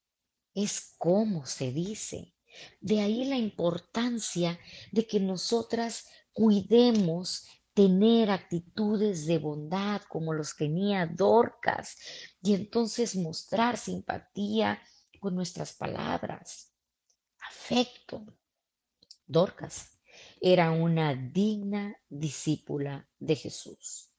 es 0.54 0.94
cómo 0.98 1.46
se 1.46 1.72
dice. 1.72 2.34
De 2.80 3.00
ahí 3.00 3.24
la 3.24 3.36
importancia 3.36 4.58
de 4.90 5.06
que 5.06 5.20
nosotras 5.20 6.06
cuidemos 6.32 7.46
tener 7.76 8.30
actitudes 8.30 9.26
de 9.26 9.38
bondad 9.38 10.00
como 10.08 10.32
los 10.32 10.56
tenía 10.56 11.06
Dorcas 11.06 11.96
y 12.46 12.54
entonces 12.54 13.16
mostrar 13.16 13.76
simpatía 13.76 14.80
con 15.18 15.34
nuestras 15.34 15.72
palabras, 15.72 16.72
afecto. 17.40 18.24
Dorcas 19.26 19.98
era 20.40 20.70
una 20.70 21.16
digna 21.16 21.96
discípula 22.08 23.08
de 23.18 23.34
Jesús. 23.34 24.12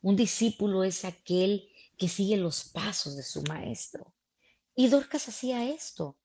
Un 0.00 0.16
discípulo 0.16 0.82
es 0.82 1.04
aquel 1.04 1.68
que 1.98 2.08
sigue 2.08 2.38
los 2.38 2.64
pasos 2.64 3.16
de 3.16 3.22
su 3.22 3.42
maestro. 3.42 4.14
Y 4.74 4.88
Dorcas 4.88 5.28
hacía 5.28 5.68
esto, 5.68 6.18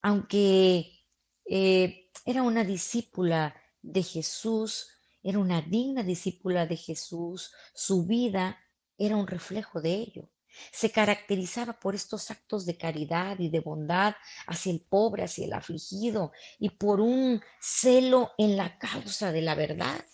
aunque 0.00 1.06
eh, 1.44 2.10
era 2.26 2.42
una 2.42 2.64
discípula 2.64 3.54
de 3.82 4.02
Jesús, 4.02 4.88
era 5.22 5.38
una 5.38 5.62
digna 5.62 6.02
discípula 6.02 6.66
de 6.66 6.76
Jesús, 6.76 7.52
su 7.72 8.04
vida 8.04 8.58
era 8.98 9.14
un 9.14 9.28
reflejo 9.28 9.80
de 9.80 9.94
ello. 9.94 10.31
Se 10.70 10.90
caracterizaba 10.90 11.78
por 11.78 11.94
estos 11.94 12.30
actos 12.30 12.66
de 12.66 12.76
caridad 12.76 13.38
y 13.38 13.48
de 13.48 13.60
bondad 13.60 14.14
hacia 14.46 14.72
el 14.72 14.80
pobre, 14.80 15.24
hacia 15.24 15.44
el 15.46 15.52
afligido 15.52 16.32
y 16.58 16.70
por 16.70 17.00
un 17.00 17.40
celo 17.60 18.32
en 18.38 18.56
la 18.56 18.78
causa 18.78 19.32
de 19.32 19.42
la 19.42 19.54
verdad. 19.54 20.04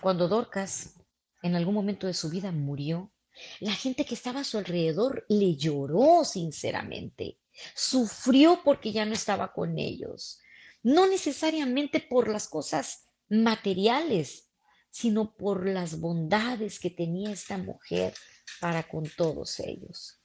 Cuando 0.00 0.28
Dorcas 0.28 0.94
en 1.42 1.54
algún 1.54 1.74
momento 1.74 2.06
de 2.06 2.14
su 2.14 2.30
vida 2.30 2.52
murió, 2.52 3.12
la 3.60 3.72
gente 3.72 4.04
que 4.04 4.14
estaba 4.14 4.40
a 4.40 4.44
su 4.44 4.58
alrededor 4.58 5.26
le 5.28 5.56
lloró 5.56 6.24
sinceramente, 6.24 7.38
sufrió 7.74 8.60
porque 8.64 8.92
ya 8.92 9.04
no 9.04 9.12
estaba 9.12 9.52
con 9.52 9.78
ellos, 9.78 10.40
no 10.82 11.06
necesariamente 11.06 12.00
por 12.00 12.28
las 12.28 12.48
cosas 12.48 13.08
materiales, 13.28 14.50
sino 14.90 15.34
por 15.34 15.68
las 15.68 15.98
bondades 15.98 16.78
que 16.78 16.90
tenía 16.90 17.32
esta 17.32 17.58
mujer 17.58 18.14
para 18.60 18.82
con 18.88 19.04
todos 19.16 19.60
ellos. 19.60 20.20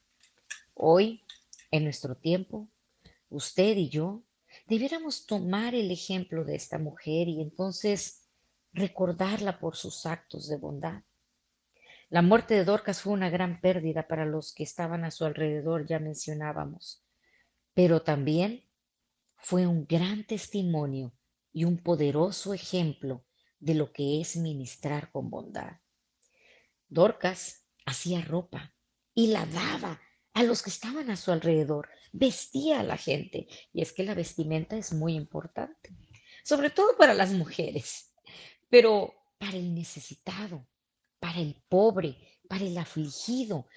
Hoy, 0.73 1.25
en 1.71 1.83
nuestro 1.83 2.15
tiempo, 2.15 2.69
usted 3.29 3.75
y 3.77 3.89
yo 3.89 4.23
debiéramos 4.67 5.25
tomar 5.25 5.75
el 5.75 5.91
ejemplo 5.91 6.43
de 6.43 6.55
esta 6.55 6.77
mujer 6.77 7.27
y 7.27 7.41
entonces 7.41 8.29
recordarla 8.71 9.59
por 9.59 9.75
sus 9.75 10.05
actos 10.05 10.47
de 10.47 10.57
bondad. 10.57 11.03
La 12.09 12.21
muerte 12.21 12.55
de 12.55 12.65
Dorcas 12.65 13.01
fue 13.01 13.13
una 13.13 13.29
gran 13.29 13.61
pérdida 13.61 14.07
para 14.07 14.25
los 14.25 14.53
que 14.53 14.63
estaban 14.63 15.03
a 15.05 15.11
su 15.11 15.25
alrededor, 15.25 15.85
ya 15.85 15.99
mencionábamos, 15.99 17.05
pero 17.73 18.01
también 18.01 18.65
fue 19.37 19.67
un 19.67 19.85
gran 19.85 20.25
testimonio 20.25 21.13
y 21.51 21.65
un 21.65 21.77
poderoso 21.77 22.53
ejemplo 22.53 23.25
de 23.59 23.75
lo 23.75 23.91
que 23.91 24.21
es 24.21 24.35
ministrar 24.37 25.11
con 25.11 25.29
bondad. 25.29 25.77
Dorcas 26.87 27.68
hacía 27.89 28.21
ropa 28.21 28.73
y 29.13 29.27
la 29.27 29.45
daba 29.45 29.99
a 30.33 30.43
los 30.43 30.61
que 30.61 30.69
estaban 30.69 31.09
a 31.09 31.17
su 31.17 31.31
alrededor, 31.31 31.89
vestía 32.11 32.79
a 32.79 32.83
la 32.83 32.97
gente, 32.97 33.47
y 33.73 33.81
es 33.81 33.91
que 33.91 34.03
la 34.03 34.13
vestimenta 34.13 34.77
es 34.77 34.93
muy 34.93 35.15
importante, 35.15 35.91
sobre 36.43 36.69
todo 36.69 36.95
para 36.97 37.13
las 37.13 37.31
mujeres, 37.31 38.13
pero 38.69 39.13
para 39.37 39.57
el 39.57 39.73
necesitado, 39.73 40.67
para 41.19 41.39
el 41.39 41.55
pobre, 41.67 42.15
para 42.47 42.63
el 42.63 42.77
afligido, 42.77 43.67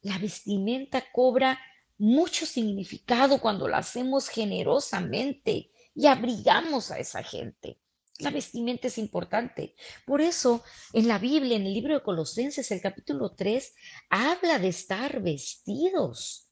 la 0.00 0.18
vestimenta 0.18 1.04
cobra 1.12 1.58
mucho 1.98 2.46
significado 2.46 3.40
cuando 3.40 3.68
la 3.68 3.78
hacemos 3.78 4.28
generosamente, 4.28 5.70
y 5.94 6.06
abrigamos 6.06 6.90
a 6.90 6.98
esa 6.98 7.22
gente. 7.22 7.80
La 8.18 8.30
vestimenta 8.30 8.88
es 8.88 8.96
importante. 8.98 9.74
Por 10.06 10.20
eso, 10.20 10.64
en 10.92 11.06
la 11.06 11.18
Biblia, 11.18 11.56
en 11.56 11.66
el 11.66 11.74
libro 11.74 11.94
de 11.94 12.02
Colosenses, 12.02 12.70
el 12.70 12.80
capítulo 12.80 13.34
3, 13.34 13.74
habla 14.08 14.58
de 14.58 14.68
estar 14.68 15.20
vestidos, 15.20 16.48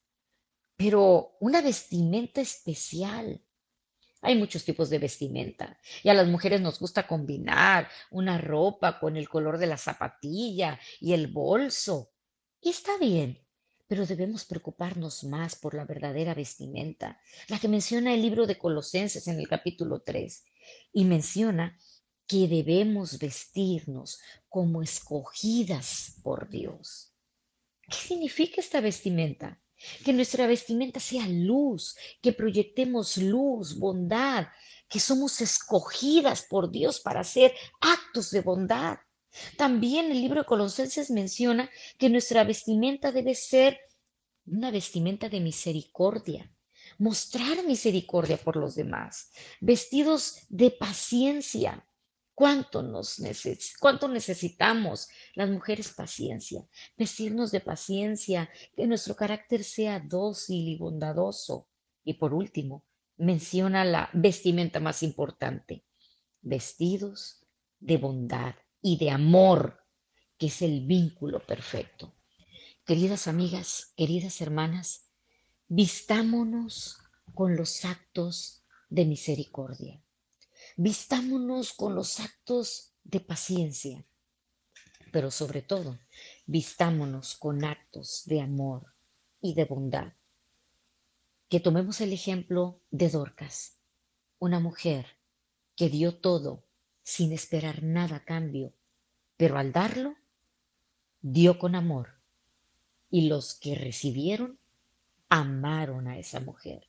pero 0.77 1.37
una 1.39 1.61
vestimenta 1.61 2.41
especial. 2.41 3.41
Hay 4.21 4.35
muchos 4.35 4.63
tipos 4.63 4.89
de 4.89 4.99
vestimenta 4.99 5.79
y 6.03 6.09
a 6.09 6.13
las 6.13 6.27
mujeres 6.27 6.59
nos 6.59 6.79
gusta 6.79 7.05
combinar 7.05 7.89
una 8.11 8.39
ropa 8.39 8.99
con 8.99 9.17
el 9.17 9.29
color 9.29 9.57
de 9.57 9.67
la 9.67 9.77
zapatilla 9.77 10.79
y 10.99 11.13
el 11.13 11.27
bolso. 11.27 12.11
Y 12.59 12.69
está 12.69 12.97
bien, 12.97 13.45
pero 13.87 14.05
debemos 14.05 14.45
preocuparnos 14.45 15.23
más 15.25 15.55
por 15.55 15.75
la 15.75 15.85
verdadera 15.85 16.33
vestimenta, 16.33 17.19
la 17.47 17.59
que 17.59 17.67
menciona 17.67 18.13
el 18.13 18.21
libro 18.21 18.47
de 18.47 18.57
Colosenses 18.57 19.27
en 19.27 19.39
el 19.39 19.47
capítulo 19.47 20.01
3, 20.01 20.43
y 20.91 21.05
menciona 21.05 21.77
que 22.27 22.47
debemos 22.47 23.19
vestirnos 23.19 24.19
como 24.49 24.81
escogidas 24.81 26.15
por 26.23 26.49
Dios. 26.49 27.13
¿Qué 27.87 27.97
significa 27.97 28.61
esta 28.61 28.81
vestimenta? 28.81 29.61
Que 30.03 30.13
nuestra 30.13 30.47
vestimenta 30.47 30.99
sea 30.99 31.27
luz, 31.27 31.95
que 32.21 32.31
proyectemos 32.31 33.17
luz, 33.17 33.77
bondad, 33.77 34.47
que 34.89 34.99
somos 34.99 35.41
escogidas 35.41 36.43
por 36.43 36.71
Dios 36.71 36.99
para 36.99 37.19
hacer 37.19 37.53
actos 37.81 38.31
de 38.31 38.41
bondad. 38.41 38.97
También 39.57 40.11
el 40.11 40.21
libro 40.21 40.41
de 40.41 40.47
Colosenses 40.47 41.11
menciona 41.11 41.69
que 41.97 42.09
nuestra 42.09 42.43
vestimenta 42.43 43.11
debe 43.11 43.35
ser 43.35 43.79
una 44.45 44.71
vestimenta 44.71 45.27
de 45.27 45.41
misericordia, 45.41 46.54
mostrar 46.97 47.65
misericordia 47.65 48.37
por 48.37 48.55
los 48.55 48.75
demás, 48.75 49.31
vestidos 49.59 50.39
de 50.49 50.71
paciencia. 50.71 51.87
¿Cuánto, 52.33 52.83
nos 52.83 53.21
¿Cuánto 53.79 54.09
necesitamos 54.09 55.07
las 55.35 55.49
mujeres 55.49 55.93
paciencia? 55.93 56.67
Vestirnos 56.97 57.51
de 57.51 57.61
paciencia, 57.61 58.49
que 58.75 58.87
nuestro 58.87 59.15
carácter 59.15 59.63
sea 59.63 60.01
dócil 60.01 60.67
y 60.67 60.77
bondadoso. 60.77 61.69
Y 62.03 62.15
por 62.15 62.33
último, 62.33 62.83
menciona 63.15 63.85
la 63.85 64.09
vestimenta 64.13 64.81
más 64.81 65.01
importante, 65.01 65.85
vestidos 66.41 67.45
de 67.79 67.97
bondad 67.97 68.55
y 68.81 68.97
de 68.97 69.11
amor, 69.11 69.85
que 70.37 70.47
es 70.47 70.61
el 70.61 70.85
vínculo 70.85 71.45
perfecto. 71.45 72.13
Queridas 72.85 73.27
amigas, 73.27 73.93
queridas 73.95 74.41
hermanas, 74.41 75.09
vistámonos 75.67 76.99
con 77.33 77.55
los 77.55 77.85
actos 77.85 78.63
de 78.89 79.05
misericordia. 79.05 80.01
Vistámonos 80.77 81.73
con 81.73 81.95
los 81.95 82.19
actos 82.19 82.93
de 83.03 83.19
paciencia, 83.19 84.05
pero 85.11 85.31
sobre 85.31 85.61
todo, 85.61 85.99
vistámonos 86.45 87.35
con 87.35 87.63
actos 87.63 88.23
de 88.25 88.41
amor 88.41 88.93
y 89.41 89.55
de 89.55 89.65
bondad. 89.65 90.13
Que 91.49 91.59
tomemos 91.59 91.99
el 92.01 92.13
ejemplo 92.13 92.81
de 92.91 93.09
Dorcas, 93.09 93.79
una 94.37 94.59
mujer 94.59 95.07
que 95.75 95.89
dio 95.89 96.15
todo 96.15 96.63
sin 97.03 97.31
esperar 97.31 97.81
nada 97.81 98.17
a 98.17 98.25
cambio, 98.25 98.73
pero 99.37 99.57
al 99.57 99.71
darlo, 99.71 100.15
dio 101.21 101.57
con 101.57 101.75
amor, 101.75 102.19
y 103.09 103.27
los 103.27 103.55
que 103.55 103.75
recibieron 103.75 104.59
amaron 105.29 106.07
a 106.07 106.17
esa 106.17 106.39
mujer. 106.39 106.87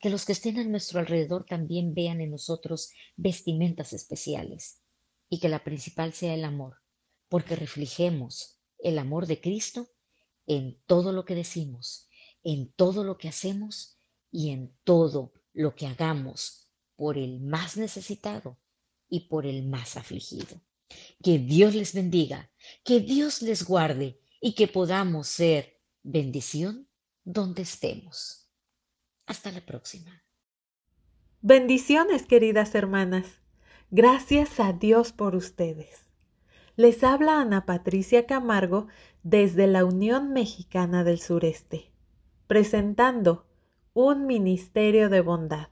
Que 0.00 0.10
los 0.10 0.24
que 0.24 0.32
estén 0.32 0.58
a 0.58 0.64
nuestro 0.64 1.00
alrededor 1.00 1.44
también 1.44 1.94
vean 1.94 2.20
en 2.20 2.30
nosotros 2.30 2.90
vestimentas 3.16 3.92
especiales 3.92 4.80
y 5.28 5.40
que 5.40 5.48
la 5.48 5.62
principal 5.62 6.12
sea 6.12 6.34
el 6.34 6.44
amor, 6.44 6.78
porque 7.28 7.56
reflejemos 7.56 8.58
el 8.78 8.98
amor 8.98 9.26
de 9.26 9.40
Cristo 9.40 9.88
en 10.46 10.80
todo 10.86 11.12
lo 11.12 11.24
que 11.24 11.34
decimos, 11.34 12.08
en 12.42 12.72
todo 12.72 13.04
lo 13.04 13.18
que 13.18 13.28
hacemos 13.28 13.98
y 14.32 14.50
en 14.50 14.74
todo 14.84 15.32
lo 15.52 15.74
que 15.74 15.86
hagamos 15.86 16.68
por 16.96 17.16
el 17.16 17.40
más 17.40 17.76
necesitado 17.76 18.58
y 19.08 19.28
por 19.28 19.46
el 19.46 19.66
más 19.66 19.96
afligido. 19.96 20.60
Que 21.22 21.38
Dios 21.38 21.74
les 21.74 21.94
bendiga, 21.94 22.50
que 22.84 23.00
Dios 23.00 23.42
les 23.42 23.64
guarde 23.64 24.20
y 24.40 24.54
que 24.54 24.66
podamos 24.66 25.28
ser 25.28 25.80
bendición 26.02 26.89
donde 27.24 27.62
estemos. 27.62 28.48
Hasta 29.26 29.52
la 29.52 29.60
próxima. 29.60 30.24
Bendiciones, 31.42 32.26
queridas 32.26 32.74
hermanas. 32.74 33.26
Gracias 33.90 34.60
a 34.60 34.72
Dios 34.72 35.12
por 35.12 35.34
ustedes. 35.34 36.10
Les 36.76 37.02
habla 37.04 37.40
Ana 37.40 37.66
Patricia 37.66 38.26
Camargo 38.26 38.88
desde 39.22 39.66
la 39.66 39.84
Unión 39.84 40.32
Mexicana 40.32 41.04
del 41.04 41.18
Sureste, 41.18 41.90
presentando 42.46 43.46
un 43.92 44.26
Ministerio 44.26 45.08
de 45.08 45.20
Bondad, 45.20 45.68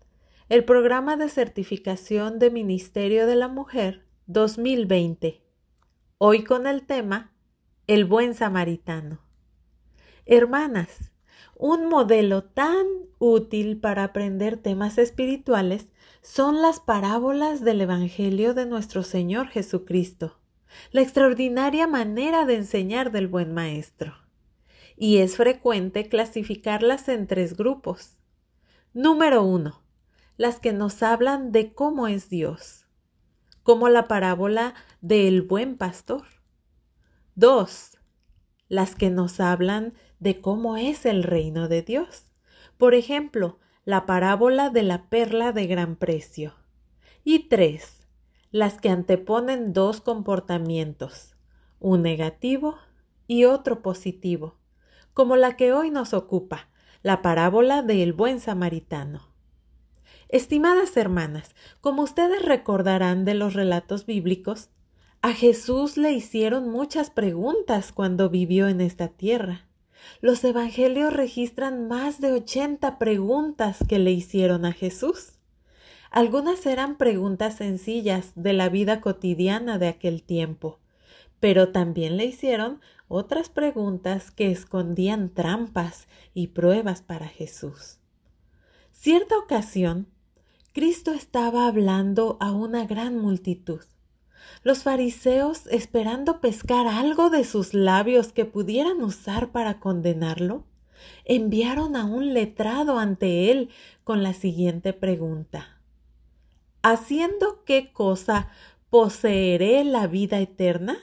el 0.48 0.64
programa 0.64 1.16
de 1.16 1.28
certificación 1.28 2.38
de 2.38 2.50
Ministerio 2.50 3.26
de 3.26 3.36
la 3.36 3.48
Mujer 3.48 4.06
2020. 4.26 5.42
Hoy 6.18 6.44
con 6.44 6.66
el 6.66 6.86
tema 6.86 7.32
El 7.86 8.04
buen 8.04 8.34
samaritano. 8.34 9.20
Hermanas, 10.26 11.12
un 11.58 11.88
modelo 11.88 12.44
tan 12.44 12.86
útil 13.18 13.78
para 13.80 14.04
aprender 14.04 14.56
temas 14.56 14.96
espirituales 14.96 15.88
son 16.22 16.62
las 16.62 16.80
parábolas 16.80 17.62
del 17.62 17.80
Evangelio 17.80 18.54
de 18.54 18.64
nuestro 18.64 19.02
Señor 19.02 19.48
Jesucristo, 19.48 20.38
la 20.92 21.02
extraordinaria 21.02 21.86
manera 21.86 22.46
de 22.46 22.56
enseñar 22.56 23.12
del 23.12 23.28
buen 23.28 23.52
maestro. 23.52 24.14
Y 24.96 25.18
es 25.18 25.36
frecuente 25.36 26.08
clasificarlas 26.08 27.08
en 27.08 27.26
tres 27.26 27.56
grupos. 27.56 28.16
Número 28.94 29.42
uno, 29.42 29.82
las 30.36 30.60
que 30.60 30.72
nos 30.72 31.02
hablan 31.02 31.52
de 31.52 31.72
cómo 31.74 32.08
es 32.08 32.30
Dios 32.30 32.88
como 33.68 33.90
la 33.90 34.08
parábola 34.08 34.72
del 35.02 35.42
buen 35.42 35.76
pastor. 35.76 36.24
Dos, 37.34 37.98
las 38.70 38.94
que 38.94 39.10
nos 39.10 39.40
hablan 39.40 39.92
de 39.92 40.07
cómo 40.40 40.76
es 40.76 41.06
el 41.06 41.22
reino 41.22 41.68
de 41.68 41.82
Dios. 41.82 42.26
Por 42.76 42.94
ejemplo, 42.94 43.58
la 43.84 44.06
parábola 44.06 44.70
de 44.70 44.82
la 44.82 45.08
perla 45.08 45.52
de 45.52 45.66
gran 45.66 45.96
precio. 45.96 46.54
Y 47.24 47.48
tres, 47.48 48.06
las 48.50 48.78
que 48.78 48.90
anteponen 48.90 49.72
dos 49.72 50.00
comportamientos, 50.00 51.36
un 51.80 52.02
negativo 52.02 52.76
y 53.26 53.44
otro 53.44 53.82
positivo, 53.82 54.56
como 55.14 55.36
la 55.36 55.56
que 55.56 55.72
hoy 55.72 55.90
nos 55.90 56.14
ocupa, 56.14 56.68
la 57.02 57.22
parábola 57.22 57.82
del 57.82 58.12
buen 58.12 58.40
samaritano. 58.40 59.28
Estimadas 60.28 60.96
hermanas, 60.96 61.54
como 61.80 62.02
ustedes 62.02 62.42
recordarán 62.42 63.24
de 63.24 63.34
los 63.34 63.54
relatos 63.54 64.04
bíblicos, 64.04 64.70
a 65.22 65.32
Jesús 65.32 65.96
le 65.96 66.12
hicieron 66.12 66.70
muchas 66.70 67.10
preguntas 67.10 67.92
cuando 67.92 68.30
vivió 68.30 68.68
en 68.68 68.80
esta 68.80 69.08
tierra. 69.08 69.67
Los 70.20 70.42
evangelios 70.44 71.12
registran 71.12 71.88
más 71.88 72.20
de 72.20 72.32
ochenta 72.32 72.98
preguntas 72.98 73.78
que 73.88 73.98
le 73.98 74.12
hicieron 74.12 74.64
a 74.64 74.72
Jesús. 74.72 75.38
Algunas 76.10 76.64
eran 76.66 76.96
preguntas 76.96 77.56
sencillas 77.56 78.32
de 78.34 78.52
la 78.52 78.68
vida 78.68 79.00
cotidiana 79.00 79.78
de 79.78 79.88
aquel 79.88 80.22
tiempo, 80.22 80.80
pero 81.40 81.70
también 81.70 82.16
le 82.16 82.24
hicieron 82.24 82.80
otras 83.08 83.48
preguntas 83.48 84.30
que 84.30 84.50
escondían 84.50 85.28
trampas 85.30 86.08
y 86.34 86.48
pruebas 86.48 87.02
para 87.02 87.28
Jesús. 87.28 87.98
Cierta 88.92 89.38
ocasión, 89.38 90.08
Cristo 90.72 91.12
estaba 91.12 91.66
hablando 91.66 92.36
a 92.40 92.52
una 92.52 92.86
gran 92.86 93.18
multitud. 93.18 93.80
Los 94.62 94.82
fariseos, 94.82 95.66
esperando 95.68 96.40
pescar 96.40 96.86
algo 96.86 97.30
de 97.30 97.44
sus 97.44 97.74
labios 97.74 98.32
que 98.32 98.44
pudieran 98.44 99.02
usar 99.02 99.50
para 99.50 99.80
condenarlo, 99.80 100.64
enviaron 101.24 101.96
a 101.96 102.04
un 102.04 102.34
letrado 102.34 102.98
ante 102.98 103.50
él 103.50 103.70
con 104.04 104.22
la 104.22 104.32
siguiente 104.32 104.92
pregunta. 104.92 105.80
¿Haciendo 106.82 107.64
qué 107.64 107.92
cosa 107.92 108.50
poseeré 108.90 109.84
la 109.84 110.06
vida 110.06 110.40
eterna? 110.40 110.98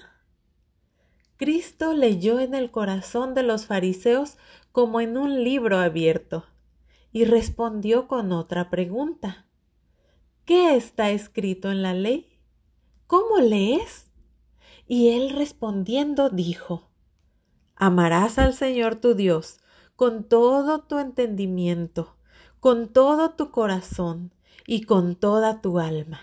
Cristo 1.37 1.93
leyó 1.93 2.39
en 2.39 2.55
el 2.55 2.71
corazón 2.71 3.33
de 3.33 3.43
los 3.43 3.65
fariseos 3.65 4.37
como 4.71 5.01
en 5.01 5.17
un 5.17 5.43
libro 5.43 5.77
abierto 5.77 6.45
y 7.11 7.25
respondió 7.25 8.07
con 8.07 8.31
otra 8.31 8.69
pregunta. 8.69 9.45
¿Qué 10.45 10.75
está 10.75 11.11
escrito 11.11 11.71
en 11.71 11.81
la 11.81 11.93
ley? 11.93 12.34
¿Cómo 13.07 13.37
lees? 13.37 14.09
Y 14.87 15.09
él 15.09 15.29
respondiendo 15.29 16.29
dijo, 16.29 16.89
Amarás 17.75 18.39
al 18.39 18.55
Señor 18.55 18.95
tu 18.95 19.13
Dios 19.13 19.59
con 19.95 20.23
todo 20.23 20.79
tu 20.79 20.97
entendimiento, 20.97 22.15
con 22.59 22.87
todo 22.87 23.31
tu 23.31 23.51
corazón 23.51 24.33
y 24.65 24.85
con 24.85 25.15
toda 25.15 25.61
tu 25.61 25.77
alma, 25.77 26.19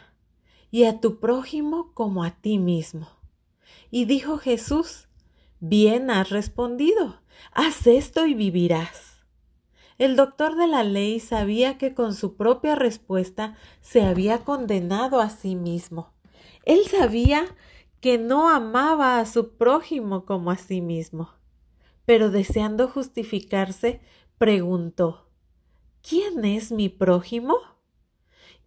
y 0.73 0.85
a 0.85 1.01
tu 1.01 1.21
prójimo 1.21 1.93
como 1.95 2.25
a 2.25 2.33
ti 2.33 2.59
mismo. 2.59 3.09
Y 3.93 4.07
dijo 4.07 4.39
Jesús, 4.39 5.07
Bien 5.61 6.11
has 6.11 6.31
respondido, 6.31 7.21
haz 7.53 7.87
esto 7.87 8.27
y 8.27 8.35
vivirás. 8.35 9.25
El 9.99 10.17
doctor 10.17 10.57
de 10.57 10.67
la 10.67 10.83
ley 10.83 11.21
sabía 11.21 11.79
que 11.79 11.95
con 11.95 12.13
su 12.13 12.35
propia 12.35 12.75
respuesta 12.75 13.57
se 13.81 14.03
había 14.03 14.45
condenado 14.45 15.21
a 15.21 15.31
sí 15.31 15.55
mismo. 15.55 16.13
Él 16.65 16.87
sabía 16.87 17.47
que 18.01 18.19
no 18.19 18.49
amaba 18.49 19.19
a 19.19 19.27
su 19.27 19.57
prójimo 19.57 20.25
como 20.25 20.51
a 20.51 20.57
sí 20.57 20.81
mismo. 20.81 21.31
Pero 22.05 22.31
deseando 22.31 22.89
justificarse, 22.89 24.01
preguntó 24.39 25.29
¿Quién 26.03 26.45
es 26.45 26.73
mi 26.73 26.89
prójimo? 26.89 27.57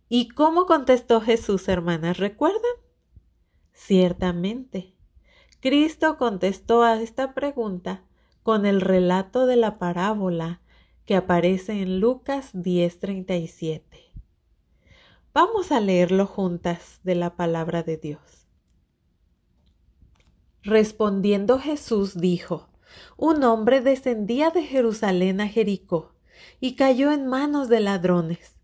¿Y 0.07 0.29
cómo 0.29 0.65
contestó 0.65 1.19
Jesús, 1.19 1.67
hermanas? 1.67 2.17
¿Recuerdan? 2.17 2.61
Ciertamente. 3.73 4.93
Cristo 5.59 6.17
contestó 6.17 6.83
a 6.83 7.01
esta 7.01 7.33
pregunta 7.33 8.03
con 8.41 8.65
el 8.65 8.79
relato 8.79 9.47
de 9.47 9.57
la 9.57 9.79
parábola 9.79 10.61
que 11.05 11.15
aparece 11.15 11.81
en 11.81 11.99
Lucas 11.99 12.51
10:37. 12.53 14.04
Vamos 15.35 15.73
a 15.73 15.81
leerlo 15.81 16.27
juntas 16.27 17.01
de 17.03 17.13
la 17.13 17.35
palabra 17.35 17.83
de 17.83 17.97
Dios. 17.97 18.47
Respondiendo 20.63 21.59
Jesús 21.59 22.17
dijo, 22.17 22.69
un 23.17 23.43
hombre 23.43 23.81
descendía 23.81 24.49
de 24.51 24.63
Jerusalén 24.63 25.41
a 25.41 25.49
Jericó 25.49 26.15
y 26.61 26.75
cayó 26.75 27.11
en 27.11 27.27
manos 27.27 27.67
de 27.67 27.81
ladrones, 27.81 28.55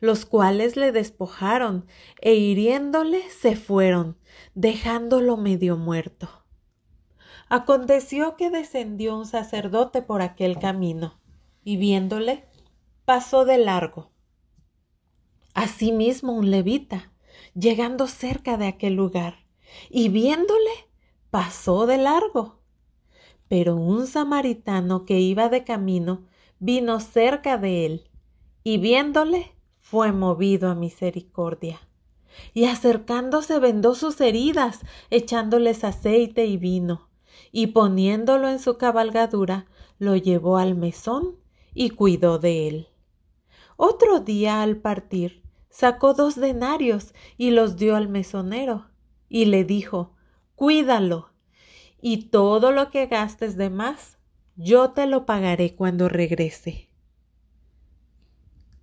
los 0.00 0.24
cuales 0.24 0.76
le 0.76 0.92
despojaron 0.92 1.84
e 2.22 2.36
hiriéndole 2.36 3.28
se 3.28 3.54
fueron, 3.54 4.16
dejándolo 4.54 5.36
medio 5.36 5.76
muerto. 5.76 6.30
Aconteció 7.50 8.36
que 8.36 8.48
descendió 8.48 9.18
un 9.18 9.26
sacerdote 9.26 10.00
por 10.00 10.22
aquel 10.22 10.58
camino 10.58 11.20
y 11.64 11.76
viéndole, 11.76 12.46
pasó 13.04 13.44
de 13.44 13.58
largo. 13.58 14.13
Asimismo 15.54 16.32
un 16.32 16.50
levita, 16.50 17.12
llegando 17.54 18.08
cerca 18.08 18.56
de 18.56 18.66
aquel 18.66 18.94
lugar, 18.94 19.46
y 19.88 20.08
viéndole, 20.08 20.88
pasó 21.30 21.86
de 21.86 21.96
largo. 21.96 22.58
Pero 23.46 23.76
un 23.76 24.08
samaritano 24.08 25.04
que 25.04 25.20
iba 25.20 25.48
de 25.48 25.62
camino 25.62 26.24
vino 26.58 26.98
cerca 26.98 27.56
de 27.56 27.86
él, 27.86 28.10
y 28.64 28.78
viéndole, 28.78 29.54
fue 29.78 30.10
movido 30.10 30.68
a 30.68 30.74
misericordia. 30.74 31.78
Y 32.52 32.64
acercándose 32.64 33.60
vendó 33.60 33.94
sus 33.94 34.20
heridas, 34.20 34.80
echándoles 35.10 35.84
aceite 35.84 36.46
y 36.46 36.56
vino, 36.56 37.10
y 37.52 37.68
poniéndolo 37.68 38.48
en 38.48 38.58
su 38.58 38.76
cabalgadura, 38.76 39.66
lo 40.00 40.16
llevó 40.16 40.56
al 40.56 40.74
mesón 40.74 41.36
y 41.74 41.90
cuidó 41.90 42.40
de 42.40 42.66
él. 42.66 42.88
Otro 43.76 44.18
día 44.18 44.62
al 44.62 44.78
partir, 44.78 45.43
sacó 45.74 46.14
dos 46.14 46.36
denarios 46.36 47.14
y 47.36 47.50
los 47.50 47.76
dio 47.76 47.96
al 47.96 48.08
mesonero, 48.08 48.86
y 49.28 49.46
le 49.46 49.64
dijo 49.64 50.14
Cuídalo, 50.54 51.32
y 52.00 52.28
todo 52.28 52.70
lo 52.70 52.90
que 52.90 53.06
gastes 53.06 53.56
de 53.56 53.70
más, 53.70 54.18
yo 54.54 54.90
te 54.90 55.06
lo 55.06 55.26
pagaré 55.26 55.74
cuando 55.74 56.08
regrese. 56.08 56.90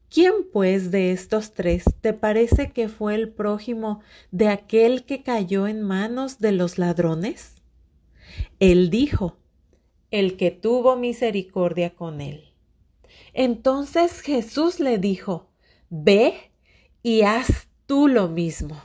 ¿Quién 0.09 0.33
pues 0.51 0.91
de 0.91 1.13
estos 1.13 1.53
tres 1.53 1.85
te 2.01 2.11
parece 2.11 2.73
que 2.73 2.89
fue 2.89 3.15
el 3.15 3.29
prójimo 3.29 4.01
de 4.31 4.49
aquel 4.49 5.05
que 5.05 5.23
cayó 5.23 5.67
en 5.67 5.81
manos 5.81 6.39
de 6.39 6.51
los 6.51 6.77
ladrones? 6.77 7.55
Él 8.59 8.89
dijo, 8.89 9.37
el 10.09 10.35
que 10.35 10.51
tuvo 10.51 10.97
misericordia 10.97 11.95
con 11.95 12.19
él. 12.19 12.53
Entonces 13.33 14.19
Jesús 14.19 14.81
le 14.81 14.97
dijo, 14.97 15.47
ve 15.89 16.50
y 17.03 17.23
haz 17.23 17.67
tú 17.85 18.07
lo 18.07 18.27
mismo. 18.27 18.81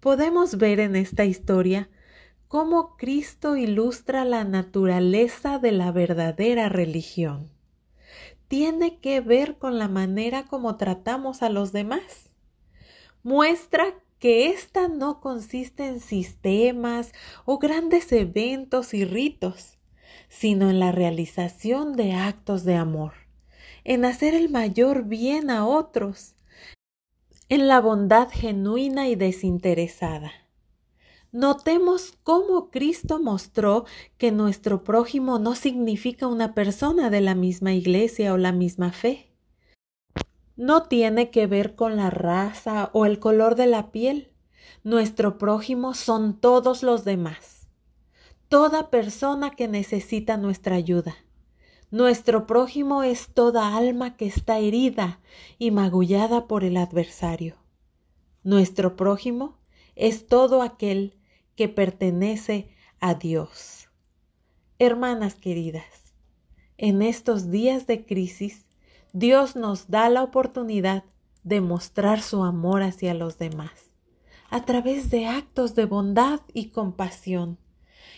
Podemos 0.00 0.58
ver 0.58 0.80
en 0.80 0.96
esta 0.96 1.24
historia 1.24 1.88
cómo 2.46 2.96
Cristo 2.96 3.56
ilustra 3.56 4.24
la 4.24 4.44
naturaleza 4.44 5.58
de 5.58 5.72
la 5.72 5.92
verdadera 5.92 6.68
religión 6.68 7.50
tiene 8.48 8.98
que 8.98 9.20
ver 9.20 9.58
con 9.58 9.78
la 9.78 9.88
manera 9.88 10.46
como 10.46 10.76
tratamos 10.76 11.42
a 11.42 11.50
los 11.50 11.72
demás. 11.72 12.30
Muestra 13.22 13.94
que 14.18 14.48
ésta 14.48 14.88
no 14.88 15.20
consiste 15.20 15.86
en 15.86 16.00
sistemas 16.00 17.12
o 17.44 17.58
grandes 17.58 18.10
eventos 18.10 18.94
y 18.94 19.04
ritos, 19.04 19.78
sino 20.28 20.70
en 20.70 20.80
la 20.80 20.92
realización 20.92 21.94
de 21.94 22.14
actos 22.14 22.64
de 22.64 22.74
amor, 22.74 23.12
en 23.88 24.04
hacer 24.04 24.34
el 24.34 24.50
mayor 24.50 25.04
bien 25.04 25.48
a 25.48 25.66
otros, 25.66 26.34
en 27.48 27.68
la 27.68 27.80
bondad 27.80 28.28
genuina 28.30 29.08
y 29.08 29.16
desinteresada. 29.16 30.30
Notemos 31.32 32.12
cómo 32.22 32.70
Cristo 32.70 33.18
mostró 33.18 33.86
que 34.18 34.30
nuestro 34.30 34.84
prójimo 34.84 35.38
no 35.38 35.54
significa 35.54 36.26
una 36.26 36.52
persona 36.52 37.08
de 37.08 37.22
la 37.22 37.34
misma 37.34 37.72
iglesia 37.72 38.34
o 38.34 38.36
la 38.36 38.52
misma 38.52 38.92
fe. 38.92 39.32
No 40.54 40.82
tiene 40.82 41.30
que 41.30 41.46
ver 41.46 41.74
con 41.74 41.96
la 41.96 42.10
raza 42.10 42.90
o 42.92 43.06
el 43.06 43.18
color 43.18 43.54
de 43.54 43.68
la 43.68 43.90
piel. 43.90 44.34
Nuestro 44.84 45.38
prójimo 45.38 45.94
son 45.94 46.38
todos 46.38 46.82
los 46.82 47.06
demás. 47.06 47.66
Toda 48.50 48.90
persona 48.90 49.48
que 49.48 49.66
necesita 49.66 50.36
nuestra 50.36 50.76
ayuda. 50.76 51.16
Nuestro 51.90 52.46
prójimo 52.46 53.02
es 53.02 53.28
toda 53.32 53.74
alma 53.74 54.16
que 54.16 54.26
está 54.26 54.58
herida 54.58 55.20
y 55.58 55.70
magullada 55.70 56.46
por 56.46 56.62
el 56.62 56.76
adversario. 56.76 57.56
Nuestro 58.44 58.94
prójimo 58.94 59.56
es 59.96 60.26
todo 60.26 60.60
aquel 60.60 61.18
que 61.56 61.68
pertenece 61.68 62.68
a 63.00 63.14
Dios. 63.14 63.88
Hermanas 64.78 65.34
queridas, 65.34 66.14
en 66.76 67.00
estos 67.00 67.50
días 67.50 67.86
de 67.86 68.04
crisis, 68.04 68.66
Dios 69.14 69.56
nos 69.56 69.88
da 69.88 70.10
la 70.10 70.22
oportunidad 70.22 71.04
de 71.42 71.62
mostrar 71.62 72.20
su 72.20 72.44
amor 72.44 72.82
hacia 72.82 73.14
los 73.14 73.38
demás, 73.38 73.90
a 74.50 74.66
través 74.66 75.08
de 75.08 75.26
actos 75.26 75.74
de 75.74 75.86
bondad 75.86 76.40
y 76.52 76.68
compasión, 76.68 77.58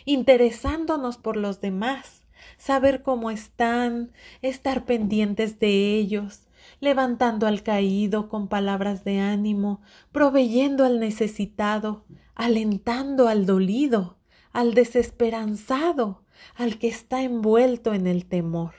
interesándonos 0.05 1.19
por 1.19 1.37
los 1.37 1.61
demás, 1.61 2.20
saber 2.57 3.03
cómo 3.03 3.31
están, 3.31 4.13
estar 4.43 4.85
pendientes 4.85 5.59
de 5.59 5.97
ellos, 5.97 6.49
levantando 6.81 7.47
al 7.47 7.63
caído 7.63 8.29
con 8.29 8.49
palabras 8.49 9.05
de 9.05 9.21
ánimo, 9.21 9.83
proveyendo 10.13 10.85
al 10.85 11.01
necesitado, 11.01 12.05
alentando 12.35 13.29
al 13.29 13.47
dolido, 13.47 14.19
al 14.53 14.75
desesperanzado, 14.75 16.25
al 16.57 16.79
que 16.79 16.89
está 16.89 17.23
envuelto 17.23 17.95
en 17.95 18.07
el 18.07 18.27
temor. 18.27 18.75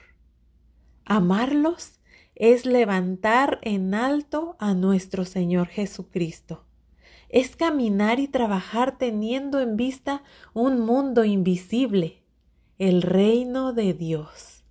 Amarlos 1.04 2.00
es 2.34 2.66
levantar 2.66 3.58
en 3.62 3.94
alto 3.94 4.56
a 4.58 4.74
nuestro 4.74 5.24
Señor 5.24 5.68
Jesucristo. 5.68 6.64
Es 7.28 7.56
caminar 7.56 8.20
y 8.20 8.28
trabajar 8.28 8.98
teniendo 8.98 9.60
en 9.60 9.76
vista 9.76 10.22
un 10.52 10.80
mundo 10.80 11.24
invisible, 11.24 12.21
el 12.78 13.02
reino 13.02 13.72
de 13.72 13.92
Dios. 13.92 14.64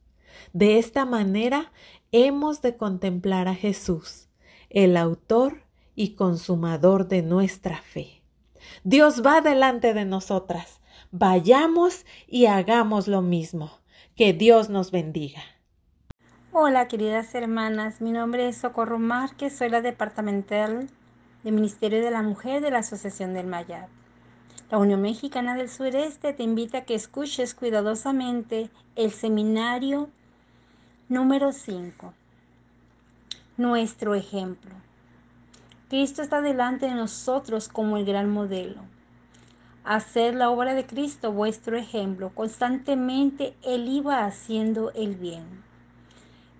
De 0.54 0.80
esta 0.80 1.06
manera 1.06 1.72
hemos 2.12 2.62
de 2.62 2.76
contemplar 2.76 3.48
a 3.48 3.56
Jesús, 3.56 4.30
el 4.70 4.98
autor 4.98 5.64
y 5.96 6.16
consumador 6.16 7.08
de 7.08 7.22
nuestra 7.22 7.82
fe. 7.82 8.22
Dios 8.84 9.24
va 9.26 9.42
delante 9.42 9.94
de 9.94 10.06
nosotras. 10.06 10.82
Vayamos 11.12 12.06
y 12.28 12.46
hagamos 12.46 13.08
lo 13.08 13.22
mismo. 13.22 13.72
Que 14.16 14.34
Dios 14.34 14.70
nos 14.70 14.92
bendiga. 14.92 15.42
Hola 16.54 16.88
queridas 16.90 17.34
hermanas, 17.34 18.02
mi 18.02 18.12
nombre 18.12 18.50
es 18.50 18.58
Socorro 18.58 19.00
Márquez, 19.00 19.58
soy 19.58 19.70
la 19.70 19.80
departamental 19.80 20.90
de 21.44 21.52
Ministerio 21.52 22.04
de 22.04 22.12
la 22.12 22.22
Mujer 22.24 22.62
de 22.62 22.72
la 22.72 22.80
Asociación 22.80 23.34
del 23.34 23.48
Mayab. 23.48 23.88
La 24.72 24.78
Unión 24.78 25.02
Mexicana 25.02 25.54
del 25.56 25.68
Sureste 25.68 26.32
te 26.32 26.44
invita 26.44 26.78
a 26.78 26.82
que 26.86 26.96
escuches 26.96 27.54
cuidadosamente 27.54 28.70
el 28.96 29.12
seminario 29.12 30.10
número 31.10 31.52
5, 31.52 32.14
nuestro 33.58 34.16
ejemplo. 34.16 34.72
Cristo 35.90 36.22
está 36.22 36.40
delante 36.40 36.86
de 36.86 36.96
nosotros 36.96 37.68
como 37.68 37.98
el 37.98 38.06
gran 38.06 38.30
modelo. 38.30 38.80
Haced 39.84 40.36
la 40.36 40.50
obra 40.50 40.74
de 40.74 40.86
Cristo 40.86 41.34
vuestro 41.34 41.78
ejemplo. 41.78 42.32
Constantemente 42.34 43.54
Él 43.64 43.90
iba 43.90 44.24
haciendo 44.24 44.94
el 44.94 45.18
bien. 45.18 45.44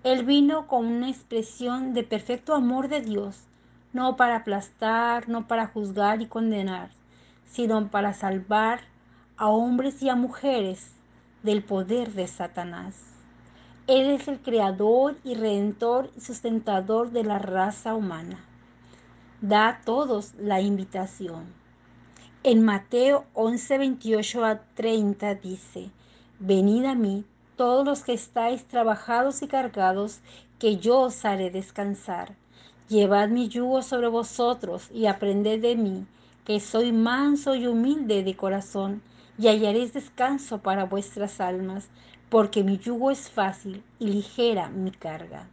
Él 0.04 0.26
vino 0.26 0.66
con 0.66 0.84
una 0.84 1.08
expresión 1.08 1.94
de 1.94 2.02
perfecto 2.02 2.54
amor 2.54 2.88
de 2.88 3.00
Dios, 3.00 3.44
no 3.94 4.16
para 4.16 4.36
aplastar, 4.36 5.30
no 5.30 5.48
para 5.48 5.66
juzgar 5.66 6.20
y 6.20 6.26
condenar, 6.26 6.90
sino 7.52 7.90
para 7.90 8.14
salvar 8.14 8.80
a 9.36 9.48
hombres 9.48 10.02
y 10.02 10.08
a 10.08 10.16
mujeres 10.16 10.90
del 11.42 11.62
poder 11.62 12.12
de 12.12 12.26
Satanás. 12.26 12.96
Él 13.86 14.10
es 14.10 14.26
el 14.26 14.40
creador 14.40 15.16
y 15.22 15.34
redentor 15.34 16.10
y 16.16 16.20
sustentador 16.20 17.10
de 17.10 17.24
la 17.24 17.38
raza 17.38 17.94
humana 17.94 18.46
da 19.42 19.68
a 19.68 19.80
todos 19.80 20.34
la 20.38 20.60
invitación. 20.60 21.52
En 22.44 22.64
Mateo 22.64 23.24
11, 23.34 23.78
28 23.78 24.44
a 24.44 24.60
30 24.74 25.34
dice, 25.34 25.90
Venid 26.38 26.84
a 26.84 26.94
mí 26.94 27.24
todos 27.56 27.84
los 27.84 28.04
que 28.04 28.12
estáis 28.12 28.64
trabajados 28.66 29.42
y 29.42 29.48
cargados, 29.48 30.20
que 30.60 30.76
yo 30.76 31.00
os 31.00 31.24
haré 31.24 31.50
descansar. 31.50 32.36
Llevad 32.88 33.30
mi 33.30 33.48
yugo 33.48 33.82
sobre 33.82 34.06
vosotros 34.06 34.88
y 34.92 35.06
aprended 35.06 35.60
de 35.60 35.74
mí, 35.74 36.06
que 36.44 36.60
soy 36.60 36.92
manso 36.92 37.54
y 37.54 37.66
humilde 37.66 38.22
de 38.22 38.34
corazón, 38.34 39.02
y 39.38 39.48
hallaréis 39.48 39.92
descanso 39.92 40.58
para 40.58 40.84
vuestras 40.84 41.40
almas, 41.40 41.88
porque 42.28 42.64
mi 42.64 42.78
yugo 42.78 43.10
es 43.10 43.30
fácil 43.30 43.82
y 43.98 44.06
ligera 44.06 44.68
mi 44.68 44.90
carga. 44.90 45.48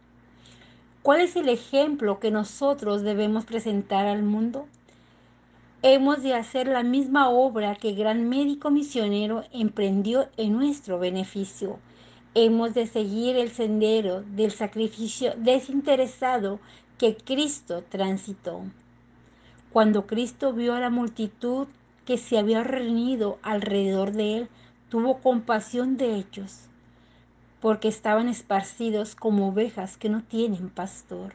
¿Cuál 1.02 1.20
es 1.20 1.36
el 1.36 1.48
ejemplo 1.48 2.20
que 2.20 2.30
nosotros 2.30 3.02
debemos 3.02 3.44
presentar 3.46 4.06
al 4.06 4.22
mundo? 4.22 4.66
Hemos 5.82 6.22
de 6.22 6.34
hacer 6.34 6.68
la 6.68 6.82
misma 6.82 7.30
obra 7.30 7.74
que 7.74 7.88
el 7.88 7.96
gran 7.96 8.28
médico 8.28 8.70
misionero 8.70 9.44
emprendió 9.50 10.28
en 10.36 10.52
nuestro 10.52 10.98
beneficio. 10.98 11.78
Hemos 12.34 12.74
de 12.74 12.86
seguir 12.86 13.36
el 13.36 13.50
sendero 13.50 14.20
del 14.20 14.50
sacrificio 14.50 15.32
desinteresado 15.38 16.60
que 16.98 17.16
Cristo 17.16 17.82
transitó. 17.88 18.62
Cuando 19.72 20.06
Cristo 20.06 20.52
vio 20.52 20.74
a 20.74 20.80
la 20.80 20.90
multitud 20.90 21.68
que 22.04 22.18
se 22.18 22.38
había 22.38 22.64
reunido 22.64 23.38
alrededor 23.42 24.12
de 24.12 24.38
él, 24.38 24.48
tuvo 24.88 25.18
compasión 25.18 25.96
de 25.96 26.16
ellos 26.16 26.70
porque 27.60 27.88
estaban 27.88 28.28
esparcidos 28.28 29.14
como 29.14 29.48
ovejas 29.48 29.96
que 29.96 30.08
no 30.08 30.22
tienen 30.22 30.70
pastor. 30.70 31.34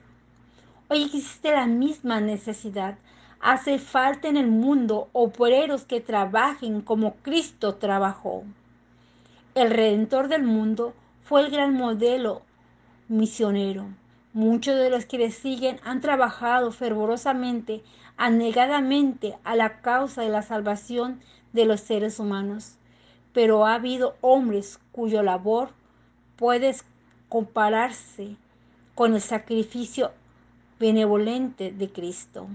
Hoy 0.89 1.03
existe 1.03 1.51
la 1.51 1.67
misma 1.67 2.19
necesidad. 2.19 2.97
Hace 3.39 3.77
falta 3.79 4.27
en 4.27 4.37
el 4.37 4.47
mundo 4.47 5.09
obreros 5.13 5.85
que 5.85 6.01
trabajen 6.01 6.81
como 6.81 7.15
Cristo 7.17 7.75
trabajó. 7.75 8.43
El 9.53 9.69
redentor 9.69 10.27
del 10.27 10.43
mundo 10.43 10.93
fue 11.23 11.41
el 11.41 11.51
gran 11.51 11.75
modelo 11.75 12.41
misionero. 13.07 13.85
Muchos 14.33 14.75
de 14.75 14.89
los 14.89 15.05
que 15.05 15.17
le 15.17 15.31
siguen 15.31 15.79
han 15.83 16.01
trabajado 16.01 16.71
fervorosamente, 16.71 17.83
anegadamente 18.17 19.37
a 19.43 19.55
la 19.55 19.81
causa 19.81 20.21
de 20.21 20.29
la 20.29 20.41
salvación 20.41 21.19
de 21.53 21.65
los 21.65 21.81
seres 21.81 22.19
humanos. 22.19 22.75
Pero 23.33 23.65
ha 23.65 23.75
habido 23.75 24.15
hombres 24.21 24.79
cuyo 24.91 25.23
labor 25.23 25.69
puedes 26.35 26.85
compararse 27.29 28.35
con 28.93 29.13
el 29.13 29.21
sacrificio 29.21 30.11
benevolente 30.79 31.71
de 31.71 31.89
Cristo. 31.89 32.47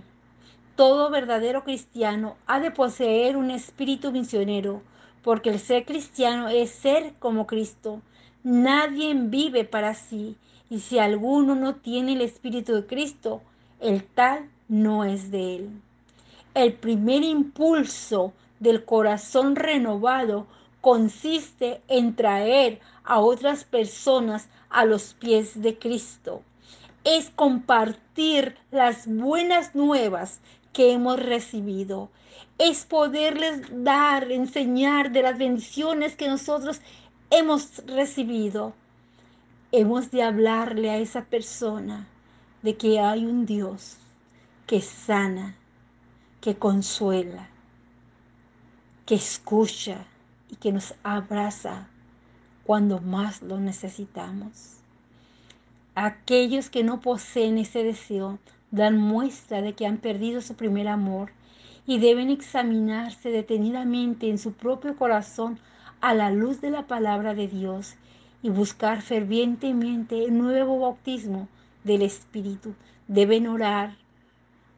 Todo 0.76 1.10
verdadero 1.10 1.64
cristiano 1.64 2.36
ha 2.46 2.60
de 2.60 2.70
poseer 2.70 3.36
un 3.36 3.50
espíritu 3.50 4.12
misionero, 4.12 4.82
porque 5.22 5.50
el 5.50 5.58
ser 5.58 5.84
cristiano 5.84 6.48
es 6.48 6.70
ser 6.70 7.12
como 7.18 7.46
Cristo. 7.46 8.00
Nadie 8.42 9.12
vive 9.14 9.64
para 9.64 9.92
sí, 9.94 10.36
y 10.70 10.80
si 10.80 10.98
alguno 10.98 11.54
no 11.54 11.74
tiene 11.74 12.12
el 12.12 12.22
Espíritu 12.22 12.72
de 12.74 12.86
Cristo, 12.86 13.42
el 13.80 14.04
tal 14.04 14.48
no 14.70 15.04
es 15.04 15.30
de 15.32 15.56
él. 15.56 15.70
El 16.54 16.74
primer 16.74 17.24
impulso 17.24 18.32
del 18.60 18.84
corazón 18.84 19.56
renovado 19.56 20.46
consiste 20.80 21.82
en 21.88 22.14
traer 22.14 22.80
a 23.04 23.18
otras 23.18 23.64
personas 23.64 24.48
a 24.70 24.84
los 24.84 25.14
pies 25.14 25.60
de 25.60 25.76
Cristo. 25.76 26.42
Es 27.02 27.30
compartir 27.30 28.56
las 28.70 29.08
buenas 29.08 29.74
nuevas 29.74 30.40
que 30.72 30.92
hemos 30.92 31.18
recibido. 31.18 32.08
Es 32.58 32.84
poderles 32.86 33.62
dar, 33.72 34.30
enseñar 34.30 35.10
de 35.10 35.22
las 35.22 35.36
bendiciones 35.36 36.14
que 36.14 36.28
nosotros 36.28 36.80
hemos 37.30 37.84
recibido. 37.86 38.72
Hemos 39.72 40.12
de 40.12 40.22
hablarle 40.22 40.90
a 40.90 40.98
esa 40.98 41.24
persona 41.24 42.06
de 42.62 42.76
que 42.76 43.00
hay 43.00 43.26
un 43.26 43.46
Dios 43.46 43.96
que 44.70 44.80
sana, 44.80 45.56
que 46.40 46.54
consuela, 46.54 47.48
que 49.04 49.16
escucha 49.16 50.06
y 50.48 50.54
que 50.54 50.70
nos 50.70 50.94
abraza 51.02 51.88
cuando 52.62 53.00
más 53.00 53.42
lo 53.42 53.58
necesitamos. 53.58 54.76
Aquellos 55.96 56.70
que 56.70 56.84
no 56.84 57.00
poseen 57.00 57.58
ese 57.58 57.82
deseo 57.82 58.38
dan 58.70 58.96
muestra 58.96 59.60
de 59.60 59.72
que 59.72 59.88
han 59.88 59.96
perdido 59.96 60.40
su 60.40 60.54
primer 60.54 60.86
amor 60.86 61.32
y 61.84 61.98
deben 61.98 62.30
examinarse 62.30 63.30
detenidamente 63.30 64.30
en 64.30 64.38
su 64.38 64.52
propio 64.52 64.94
corazón 64.94 65.58
a 66.00 66.14
la 66.14 66.30
luz 66.30 66.60
de 66.60 66.70
la 66.70 66.86
palabra 66.86 67.34
de 67.34 67.48
Dios 67.48 67.96
y 68.40 68.50
buscar 68.50 69.02
fervientemente 69.02 70.24
el 70.24 70.38
nuevo 70.38 70.78
bautismo 70.78 71.48
del 71.82 72.02
Espíritu. 72.02 72.76
Deben 73.08 73.48
orar 73.48 73.99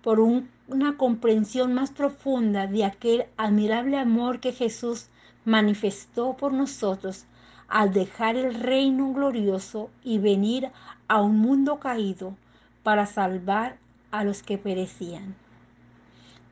por 0.03 0.21
una 0.21 0.97
comprensión 0.97 1.75
más 1.75 1.91
profunda 1.91 2.67
de 2.67 2.85
aquel 2.85 3.27
admirable 3.37 3.99
amor 3.99 4.41
que 4.41 4.53
Jesús 4.53 5.07
manifestó 5.45 6.37
por 6.37 6.53
nosotros 6.53 7.27
al 7.69 7.93
dejar 7.93 8.37
el 8.37 8.55
reino 8.55 9.13
glorioso 9.13 9.91
y 10.05 10.19
venir 10.19 10.71
a 11.09 11.23
un 11.23 11.39
mundo 11.39 11.79
caído 11.79 12.37
para 12.83 13.07
salvar 13.07 13.79
a 14.11 14.25
los 14.25 14.43
que 14.43 14.59
perecían. 14.59 15.35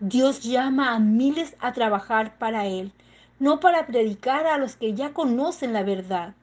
Dios 0.00 0.40
llama 0.40 0.94
a 0.94 0.98
miles 0.98 1.56
a 1.60 1.72
trabajar 1.72 2.38
para 2.38 2.66
Él, 2.66 2.92
no 3.38 3.60
para 3.60 3.86
predicar 3.86 4.46
a 4.46 4.56
los 4.56 4.76
que 4.76 4.94
ya 4.94 5.12
conocen 5.12 5.72
la 5.72 5.82
verdad 5.82 6.34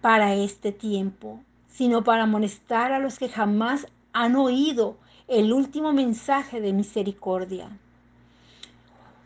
para 0.00 0.34
este 0.34 0.72
tiempo, 0.72 1.40
sino 1.68 2.04
para 2.04 2.24
amonestar 2.24 2.92
a 2.92 2.98
los 2.98 3.18
que 3.18 3.28
jamás 3.28 3.86
han 4.12 4.36
oído 4.36 4.98
el 5.30 5.52
último 5.52 5.92
mensaje 5.92 6.60
de 6.60 6.72
misericordia. 6.72 7.68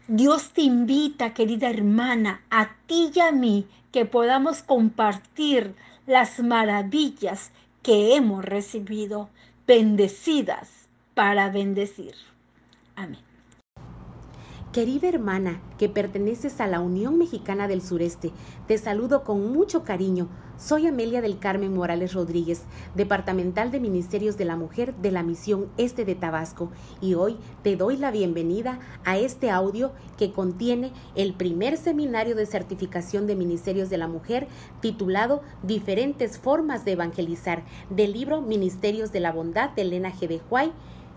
Dios 0.06 0.50
te 0.50 0.60
invita, 0.60 1.32
querida 1.32 1.70
hermana, 1.70 2.42
a 2.50 2.76
ti 2.86 3.10
y 3.14 3.20
a 3.20 3.32
mí, 3.32 3.66
que 3.90 4.04
podamos 4.04 4.62
compartir 4.62 5.74
las 6.06 6.40
maravillas 6.40 7.52
que 7.82 8.14
hemos 8.16 8.44
recibido, 8.44 9.30
bendecidas 9.66 10.88
para 11.14 11.48
bendecir. 11.48 12.14
Amén. 12.96 13.33
Querida 14.74 15.08
hermana 15.08 15.60
que 15.78 15.88
perteneces 15.88 16.60
a 16.60 16.66
la 16.66 16.80
Unión 16.80 17.16
Mexicana 17.16 17.68
del 17.68 17.80
Sureste, 17.80 18.32
te 18.66 18.76
saludo 18.76 19.22
con 19.22 19.52
mucho 19.52 19.84
cariño. 19.84 20.26
Soy 20.58 20.88
Amelia 20.88 21.20
del 21.20 21.38
Carmen 21.38 21.72
Morales 21.72 22.12
Rodríguez, 22.12 22.62
departamental 22.96 23.70
de 23.70 23.78
Ministerios 23.78 24.36
de 24.36 24.46
la 24.46 24.56
Mujer 24.56 24.92
de 24.96 25.12
la 25.12 25.22
Misión 25.22 25.68
Este 25.76 26.04
de 26.04 26.16
Tabasco, 26.16 26.72
y 27.00 27.14
hoy 27.14 27.36
te 27.62 27.76
doy 27.76 27.96
la 27.96 28.10
bienvenida 28.10 28.80
a 29.04 29.16
este 29.16 29.48
audio 29.48 29.92
que 30.18 30.32
contiene 30.32 30.90
el 31.14 31.34
primer 31.34 31.76
seminario 31.76 32.34
de 32.34 32.44
certificación 32.44 33.28
de 33.28 33.36
Ministerios 33.36 33.90
de 33.90 33.98
la 33.98 34.08
Mujer 34.08 34.48
titulado 34.80 35.42
Diferentes 35.62 36.40
formas 36.40 36.84
de 36.84 36.92
evangelizar 36.92 37.62
del 37.90 38.12
libro 38.12 38.42
Ministerios 38.42 39.12
de 39.12 39.20
la 39.20 39.30
Bondad 39.30 39.70
de 39.70 39.82
Elena 39.82 40.12
G. 40.12 40.26
de 40.26 40.40
Huay 40.50 40.72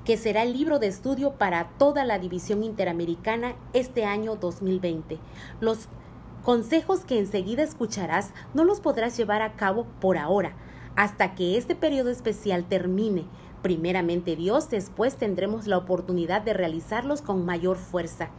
que 0.08 0.16
será 0.16 0.44
el 0.44 0.54
libro 0.54 0.80
de 0.80 0.88
estudio 0.88 1.34
para 1.34 1.68
toda 1.78 2.06
la 2.06 2.18
división 2.18 2.64
interamericana 2.64 3.56
este 3.74 4.06
año 4.06 4.38
2020. 4.38 5.20
Los 5.60 5.90
consejos 6.46 7.02
que 7.02 7.20
enseguida 7.20 7.62
escucharás 7.62 8.32
no 8.54 8.64
los 8.64 8.80
podrás 8.80 9.18
llevar 9.18 9.42
a 9.42 9.58
cabo 9.58 9.86
por 10.00 10.18
ahora, 10.18 10.54
hasta 10.96 11.36
que 11.36 11.58
este 11.58 11.76
periodo 11.76 12.10
especial 12.10 12.64
termine. 12.64 13.26
Primeramente 13.62 14.38
Dios, 14.38 14.70
después 14.70 15.18
tendremos 15.18 15.68
la 15.68 15.78
oportunidad 15.78 16.42
de 16.42 16.54
realizarlos 16.54 17.22
con 17.22 17.46
mayor 17.46 17.76
fuerza. 17.76 18.30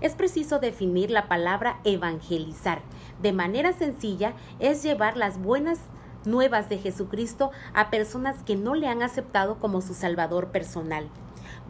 Es 0.00 0.14
preciso 0.14 0.60
definir 0.60 1.10
la 1.10 1.26
palabra 1.26 1.80
evangelizar. 1.82 2.80
De 3.20 3.32
manera 3.32 3.72
sencilla 3.72 4.34
es 4.60 4.84
llevar 4.84 5.16
las 5.16 5.42
buenas 5.42 5.80
nuevas 6.24 6.68
de 6.68 6.78
Jesucristo 6.78 7.50
a 7.74 7.90
personas 7.90 8.42
que 8.42 8.56
no 8.56 8.74
le 8.74 8.88
han 8.88 9.02
aceptado 9.02 9.58
como 9.58 9.80
su 9.80 9.94
Salvador 9.94 10.48
personal. 10.48 11.08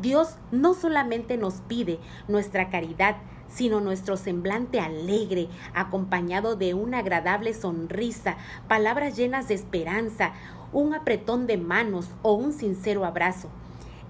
Dios 0.01 0.37
no 0.53 0.75
solamente 0.75 1.37
nos 1.37 1.55
pide 1.55 1.99
nuestra 2.29 2.71
caridad, 2.71 3.17
sino 3.49 3.81
nuestro 3.81 4.17
semblante 4.17 4.81
alegre, 4.81 5.49
acompañado 5.75 6.57
de 6.57 6.75
una 6.75 6.99
agradable 6.99 7.55
sonrisa, 7.55 8.37
palabras 8.69 9.17
llenas 9.17 9.49
de 9.49 9.55
esperanza, 9.55 10.33
un 10.73 10.95
apretón 10.95 11.47
de 11.47 11.57
manos 11.57 12.11
o 12.23 12.35
un 12.35 12.53
sincero 12.53 13.05
abrazo. 13.05 13.49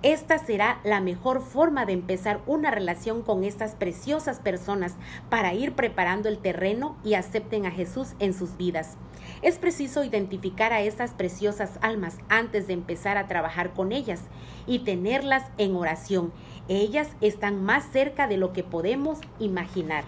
Esta 0.02 0.38
será 0.38 0.80
la 0.84 1.00
mejor 1.00 1.40
forma 1.40 1.84
de 1.84 1.92
empezar 1.92 2.40
una 2.46 2.70
relación 2.70 3.22
con 3.22 3.42
estas 3.42 3.74
preciosas 3.74 4.38
personas 4.38 4.94
para 5.28 5.54
ir 5.54 5.72
preparando 5.72 6.28
el 6.28 6.38
terreno 6.38 6.96
y 7.02 7.14
acepten 7.14 7.66
a 7.66 7.72
Jesús 7.72 8.14
en 8.20 8.32
sus 8.32 8.56
vidas. 8.56 8.96
Es 9.42 9.58
preciso 9.58 10.04
identificar 10.04 10.72
a 10.72 10.80
estas 10.80 11.12
preciosas 11.12 11.78
almas 11.80 12.18
antes 12.28 12.66
de 12.66 12.72
empezar 12.72 13.16
a 13.16 13.26
trabajar 13.26 13.72
con 13.72 13.92
ellas 13.92 14.22
y 14.66 14.80
tenerlas 14.80 15.44
en 15.58 15.76
oración. 15.76 16.32
Ellas 16.68 17.08
están 17.20 17.62
más 17.62 17.84
cerca 17.92 18.26
de 18.26 18.36
lo 18.36 18.52
que 18.52 18.64
podemos 18.64 19.18
imaginar 19.38 20.04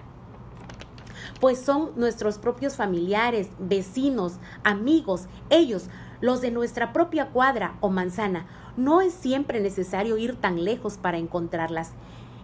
pues 1.40 1.58
son 1.58 1.92
nuestros 1.96 2.38
propios 2.38 2.76
familiares, 2.76 3.48
vecinos, 3.58 4.34
amigos, 4.62 5.26
ellos, 5.48 5.88
los 6.20 6.42
de 6.42 6.50
nuestra 6.50 6.92
propia 6.92 7.28
cuadra 7.28 7.76
o 7.80 7.88
manzana, 7.88 8.46
no 8.76 9.00
es 9.00 9.14
siempre 9.14 9.60
necesario 9.60 10.18
ir 10.18 10.36
tan 10.36 10.64
lejos 10.64 10.98
para 10.98 11.18
encontrarlas. 11.18 11.92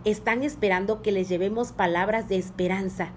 Están 0.04 0.42
esperando 0.42 1.02
que 1.02 1.12
les 1.12 1.28
llevemos 1.28 1.72
palabras 1.72 2.28
de 2.28 2.36
esperanza. 2.36 3.10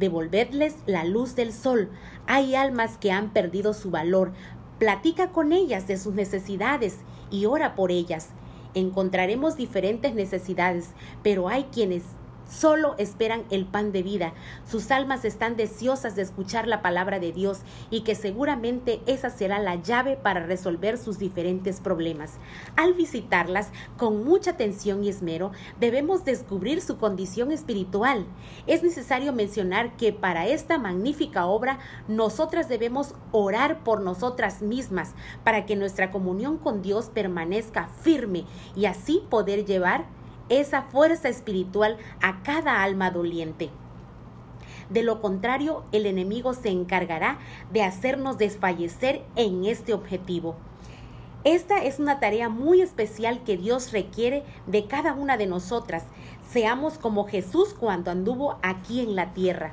Devolvedles 0.00 0.76
la 0.86 1.04
luz 1.04 1.36
del 1.36 1.52
sol. 1.52 1.90
Hay 2.26 2.54
almas 2.54 2.96
que 2.96 3.12
han 3.12 3.34
perdido 3.34 3.74
su 3.74 3.90
valor. 3.90 4.32
Platica 4.78 5.30
con 5.30 5.52
ellas 5.52 5.86
de 5.86 5.98
sus 5.98 6.14
necesidades 6.14 7.00
y 7.30 7.44
ora 7.44 7.74
por 7.74 7.92
ellas. 7.92 8.30
Encontraremos 8.72 9.56
diferentes 9.56 10.14
necesidades, 10.14 10.94
pero 11.22 11.48
hay 11.48 11.64
quienes 11.64 12.04
Solo 12.50 12.96
esperan 12.98 13.44
el 13.50 13.64
pan 13.64 13.92
de 13.92 14.02
vida. 14.02 14.32
Sus 14.68 14.90
almas 14.90 15.24
están 15.24 15.56
deseosas 15.56 16.16
de 16.16 16.22
escuchar 16.22 16.66
la 16.66 16.82
palabra 16.82 17.20
de 17.20 17.30
Dios 17.30 17.60
y 17.90 18.00
que 18.00 18.16
seguramente 18.16 19.00
esa 19.06 19.30
será 19.30 19.60
la 19.60 19.76
llave 19.76 20.16
para 20.16 20.44
resolver 20.44 20.98
sus 20.98 21.18
diferentes 21.18 21.80
problemas. 21.80 22.38
Al 22.76 22.94
visitarlas 22.94 23.70
con 23.96 24.24
mucha 24.24 24.52
atención 24.52 25.04
y 25.04 25.08
esmero, 25.08 25.52
debemos 25.78 26.24
descubrir 26.24 26.80
su 26.80 26.98
condición 26.98 27.52
espiritual. 27.52 28.26
Es 28.66 28.82
necesario 28.82 29.32
mencionar 29.32 29.96
que 29.96 30.12
para 30.12 30.48
esta 30.48 30.76
magnífica 30.76 31.46
obra 31.46 31.78
nosotras 32.08 32.68
debemos 32.68 33.14
orar 33.30 33.84
por 33.84 34.00
nosotras 34.00 34.60
mismas 34.60 35.14
para 35.44 35.66
que 35.66 35.76
nuestra 35.76 36.10
comunión 36.10 36.58
con 36.58 36.82
Dios 36.82 37.10
permanezca 37.14 37.86
firme 38.02 38.44
y 38.74 38.86
así 38.86 39.22
poder 39.30 39.64
llevar 39.64 40.19
esa 40.50 40.82
fuerza 40.82 41.30
espiritual 41.30 41.96
a 42.20 42.42
cada 42.42 42.82
alma 42.82 43.10
doliente. 43.10 43.70
De 44.90 45.02
lo 45.02 45.22
contrario, 45.22 45.84
el 45.92 46.04
enemigo 46.04 46.52
se 46.52 46.68
encargará 46.68 47.38
de 47.72 47.82
hacernos 47.82 48.36
desfallecer 48.36 49.22
en 49.36 49.64
este 49.64 49.94
objetivo. 49.94 50.56
Esta 51.44 51.82
es 51.84 51.98
una 51.98 52.20
tarea 52.20 52.50
muy 52.50 52.82
especial 52.82 53.42
que 53.44 53.56
Dios 53.56 53.92
requiere 53.92 54.42
de 54.66 54.86
cada 54.86 55.14
una 55.14 55.38
de 55.38 55.46
nosotras. 55.46 56.04
Seamos 56.50 56.98
como 56.98 57.26
Jesús 57.26 57.72
cuando 57.72 58.10
anduvo 58.10 58.58
aquí 58.62 59.00
en 59.00 59.16
la 59.16 59.32
tierra. 59.32 59.72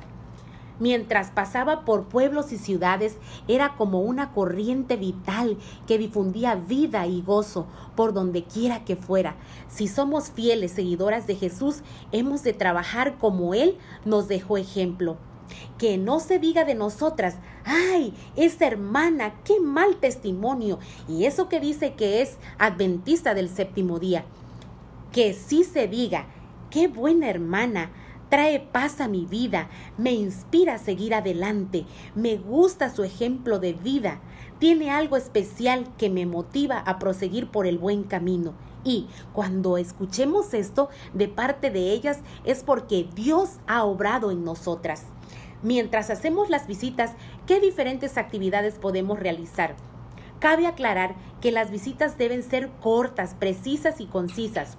Mientras 0.80 1.30
pasaba 1.30 1.84
por 1.84 2.04
pueblos 2.04 2.52
y 2.52 2.58
ciudades, 2.58 3.16
era 3.48 3.74
como 3.76 4.00
una 4.00 4.32
corriente 4.32 4.96
vital 4.96 5.58
que 5.86 5.98
difundía 5.98 6.54
vida 6.54 7.06
y 7.06 7.20
gozo 7.20 7.66
por 7.96 8.12
donde 8.12 8.44
quiera 8.44 8.84
que 8.84 8.94
fuera. 8.94 9.36
Si 9.68 9.88
somos 9.88 10.30
fieles 10.30 10.72
seguidoras 10.72 11.26
de 11.26 11.34
Jesús, 11.34 11.82
hemos 12.12 12.44
de 12.44 12.52
trabajar 12.52 13.18
como 13.18 13.54
Él 13.54 13.76
nos 14.04 14.28
dejó 14.28 14.56
ejemplo. 14.56 15.16
Que 15.78 15.96
no 15.98 16.20
se 16.20 16.38
diga 16.38 16.64
de 16.64 16.74
nosotras, 16.74 17.36
ay, 17.64 18.14
esa 18.36 18.66
hermana, 18.66 19.34
qué 19.44 19.60
mal 19.60 19.96
testimonio. 19.96 20.78
Y 21.08 21.24
eso 21.24 21.48
que 21.48 21.58
dice 21.58 21.94
que 21.94 22.22
es 22.22 22.36
adventista 22.58 23.34
del 23.34 23.48
séptimo 23.48 23.98
día. 23.98 24.24
Que 25.10 25.32
sí 25.32 25.64
se 25.64 25.88
diga, 25.88 26.26
qué 26.70 26.86
buena 26.86 27.30
hermana, 27.30 27.90
trae 28.28 28.60
paz 28.60 29.00
a 29.00 29.08
mi 29.08 29.24
vida, 29.24 29.68
me 29.96 30.12
inspira 30.12 30.74
a 30.74 30.78
seguir 30.78 31.14
adelante, 31.14 31.86
me 32.14 32.36
gusta 32.36 32.90
su 32.94 33.04
ejemplo 33.04 33.58
de 33.58 33.72
vida, 33.72 34.20
tiene 34.58 34.90
algo 34.90 35.16
especial 35.16 35.86
que 35.96 36.10
me 36.10 36.26
motiva 36.26 36.78
a 36.78 36.98
proseguir 36.98 37.50
por 37.50 37.66
el 37.66 37.78
buen 37.78 38.02
camino. 38.04 38.54
Y 38.84 39.06
cuando 39.32 39.76
escuchemos 39.76 40.54
esto 40.54 40.88
de 41.14 41.28
parte 41.28 41.70
de 41.70 41.92
ellas 41.92 42.20
es 42.44 42.62
porque 42.62 43.08
Dios 43.14 43.58
ha 43.66 43.84
obrado 43.84 44.30
en 44.30 44.44
nosotras. 44.44 45.04
Mientras 45.62 46.10
hacemos 46.10 46.50
las 46.50 46.66
visitas, 46.66 47.12
¿qué 47.46 47.60
diferentes 47.60 48.16
actividades 48.16 48.74
podemos 48.74 49.18
realizar? 49.18 49.74
Cabe 50.38 50.68
aclarar 50.68 51.16
que 51.40 51.50
las 51.50 51.72
visitas 51.72 52.16
deben 52.16 52.44
ser 52.44 52.70
cortas, 52.80 53.34
precisas 53.34 54.00
y 54.00 54.06
concisas 54.06 54.76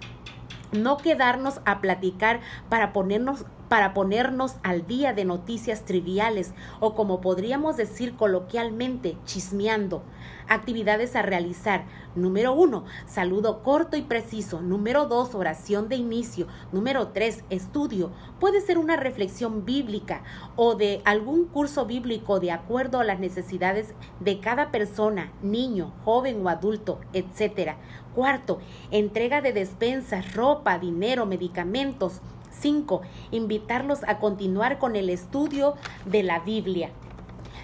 no 0.71 0.97
quedarnos 0.97 1.61
a 1.65 1.81
platicar 1.81 2.39
para 2.69 2.93
ponernos 2.93 3.45
para 3.69 3.93
ponernos 3.93 4.55
al 4.63 4.85
día 4.87 5.13
de 5.13 5.25
noticias 5.25 5.85
triviales 5.85 6.53
o 6.79 6.95
como 6.95 7.21
podríamos 7.21 7.77
decir 7.77 8.15
coloquialmente, 8.15 9.15
chismeando. 9.25 10.03
Actividades 10.47 11.15
a 11.15 11.21
realizar. 11.21 11.85
Número 12.15 12.53
uno, 12.53 12.85
saludo 13.05 13.61
corto 13.61 13.95
y 13.95 14.01
preciso. 14.01 14.61
Número 14.61 15.05
dos, 15.05 15.35
oración 15.35 15.87
de 15.87 15.95
inicio. 15.95 16.47
Número 16.71 17.09
tres, 17.09 17.43
estudio. 17.51 18.11
Puede 18.39 18.59
ser 18.61 18.79
una 18.79 18.95
reflexión 18.95 19.63
bíblica 19.63 20.23
o 20.55 20.73
de 20.73 21.03
algún 21.05 21.45
curso 21.45 21.85
bíblico 21.85 22.39
de 22.39 22.51
acuerdo 22.51 22.99
a 22.99 23.03
las 23.03 23.19
necesidades 23.19 23.93
de 24.19 24.39
cada 24.39 24.71
persona, 24.71 25.31
niño, 25.43 25.93
joven 26.03 26.43
o 26.43 26.49
adulto, 26.49 26.99
etc. 27.13 27.75
Cuarto, 28.15 28.59
entrega 28.91 29.41
de 29.41 29.53
despensas, 29.53 30.33
ropa, 30.33 30.79
dinero, 30.79 31.25
medicamentos. 31.25 32.21
5. 32.59 33.01
Invitarlos 33.31 33.99
a 34.07 34.19
continuar 34.19 34.79
con 34.79 34.95
el 34.95 35.09
estudio 35.09 35.75
de 36.05 36.23
la 36.23 36.39
Biblia, 36.39 36.89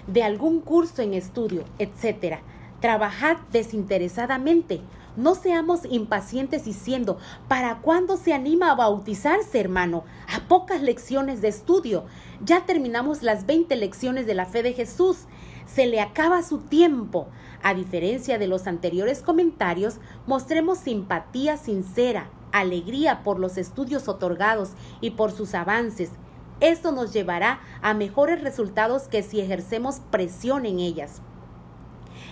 de 0.06 0.22
algún 0.22 0.60
curso 0.60 1.02
en 1.02 1.14
estudio, 1.14 1.64
etc. 1.78 2.38
Trabajad 2.80 3.36
desinteresadamente. 3.52 4.80
No 5.16 5.34
seamos 5.34 5.80
impacientes 5.88 6.66
diciendo, 6.66 7.18
¿para 7.48 7.78
cuándo 7.78 8.18
se 8.18 8.34
anima 8.34 8.70
a 8.70 8.74
bautizarse, 8.74 9.58
hermano? 9.58 10.04
A 10.28 10.46
pocas 10.46 10.82
lecciones 10.82 11.40
de 11.40 11.48
estudio. 11.48 12.04
Ya 12.44 12.66
terminamos 12.66 13.22
las 13.22 13.46
20 13.46 13.76
lecciones 13.76 14.26
de 14.26 14.34
la 14.34 14.44
fe 14.44 14.62
de 14.62 14.74
Jesús. 14.74 15.20
Se 15.66 15.86
le 15.86 16.00
acaba 16.00 16.42
su 16.42 16.58
tiempo. 16.58 17.28
A 17.62 17.74
diferencia 17.74 18.38
de 18.38 18.46
los 18.46 18.66
anteriores 18.66 19.22
comentarios, 19.22 19.96
mostremos 20.26 20.78
simpatía 20.78 21.56
sincera, 21.56 22.30
alegría 22.52 23.22
por 23.22 23.38
los 23.38 23.56
estudios 23.56 24.08
otorgados 24.08 24.70
y 25.00 25.10
por 25.10 25.32
sus 25.32 25.54
avances. 25.54 26.10
Esto 26.60 26.92
nos 26.92 27.12
llevará 27.12 27.60
a 27.82 27.92
mejores 27.92 28.40
resultados 28.40 29.08
que 29.08 29.22
si 29.22 29.40
ejercemos 29.40 30.00
presión 30.10 30.64
en 30.64 30.80
ellas. 30.80 31.20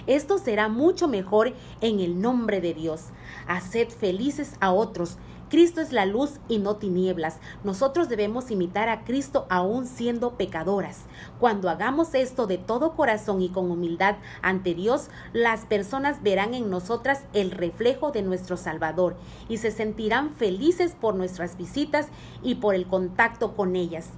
Esto 0.06 0.38
será 0.38 0.68
mucho 0.68 1.08
mejor 1.08 1.54
en 1.80 2.00
el 2.00 2.20
nombre 2.20 2.60
de 2.60 2.74
Dios. 2.74 3.06
Haced 3.46 3.88
felices 3.88 4.56
a 4.60 4.72
otros, 4.72 5.18
Cristo 5.54 5.80
es 5.80 5.92
la 5.92 6.04
luz 6.04 6.40
y 6.48 6.58
no 6.58 6.78
tinieblas. 6.78 7.38
Nosotros 7.62 8.08
debemos 8.08 8.50
imitar 8.50 8.88
a 8.88 9.04
Cristo 9.04 9.46
aún 9.48 9.86
siendo 9.86 10.32
pecadoras. 10.32 11.02
Cuando 11.38 11.70
hagamos 11.70 12.12
esto 12.16 12.48
de 12.48 12.58
todo 12.58 12.96
corazón 12.96 13.40
y 13.40 13.50
con 13.50 13.70
humildad 13.70 14.16
ante 14.42 14.74
Dios, 14.74 15.10
las 15.32 15.64
personas 15.64 16.24
verán 16.24 16.54
en 16.54 16.70
nosotras 16.70 17.22
el 17.34 17.52
reflejo 17.52 18.10
de 18.10 18.22
nuestro 18.22 18.56
Salvador 18.56 19.14
y 19.48 19.58
se 19.58 19.70
sentirán 19.70 20.32
felices 20.32 20.96
por 21.00 21.14
nuestras 21.14 21.56
visitas 21.56 22.08
y 22.42 22.56
por 22.56 22.74
el 22.74 22.88
contacto 22.88 23.54
con 23.54 23.76
ellas. 23.76 24.08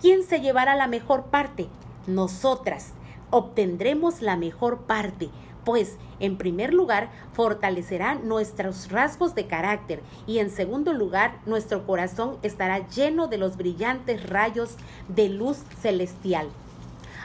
¿Quién 0.00 0.22
se 0.22 0.40
llevará 0.40 0.76
la 0.76 0.86
mejor 0.86 1.24
parte? 1.24 1.68
Nosotras. 2.06 2.94
Obtendremos 3.28 4.22
la 4.22 4.38
mejor 4.38 4.86
parte 4.86 5.28
pues 5.64 5.96
en 6.18 6.36
primer 6.36 6.72
lugar 6.74 7.10
fortalecerá 7.32 8.14
nuestros 8.14 8.90
rasgos 8.90 9.34
de 9.34 9.46
carácter 9.46 10.02
y 10.26 10.38
en 10.38 10.50
segundo 10.50 10.92
lugar 10.92 11.38
nuestro 11.46 11.86
corazón 11.86 12.36
estará 12.42 12.88
lleno 12.88 13.26
de 13.28 13.38
los 13.38 13.56
brillantes 13.56 14.28
rayos 14.28 14.76
de 15.08 15.28
luz 15.28 15.58
celestial. 15.80 16.48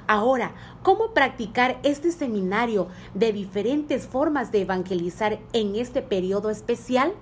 Ahora, 0.08 0.52
¿cómo 0.84 1.14
practicar 1.14 1.80
este 1.82 2.12
seminario 2.12 2.88
de 3.16 3.34
diferentes 3.34 4.08
formas 4.08 4.52
de 4.52 4.62
evangelizar 4.62 5.40
en 5.52 5.76
este 5.76 6.04
periodo 6.04 6.52
especial? 6.52 7.14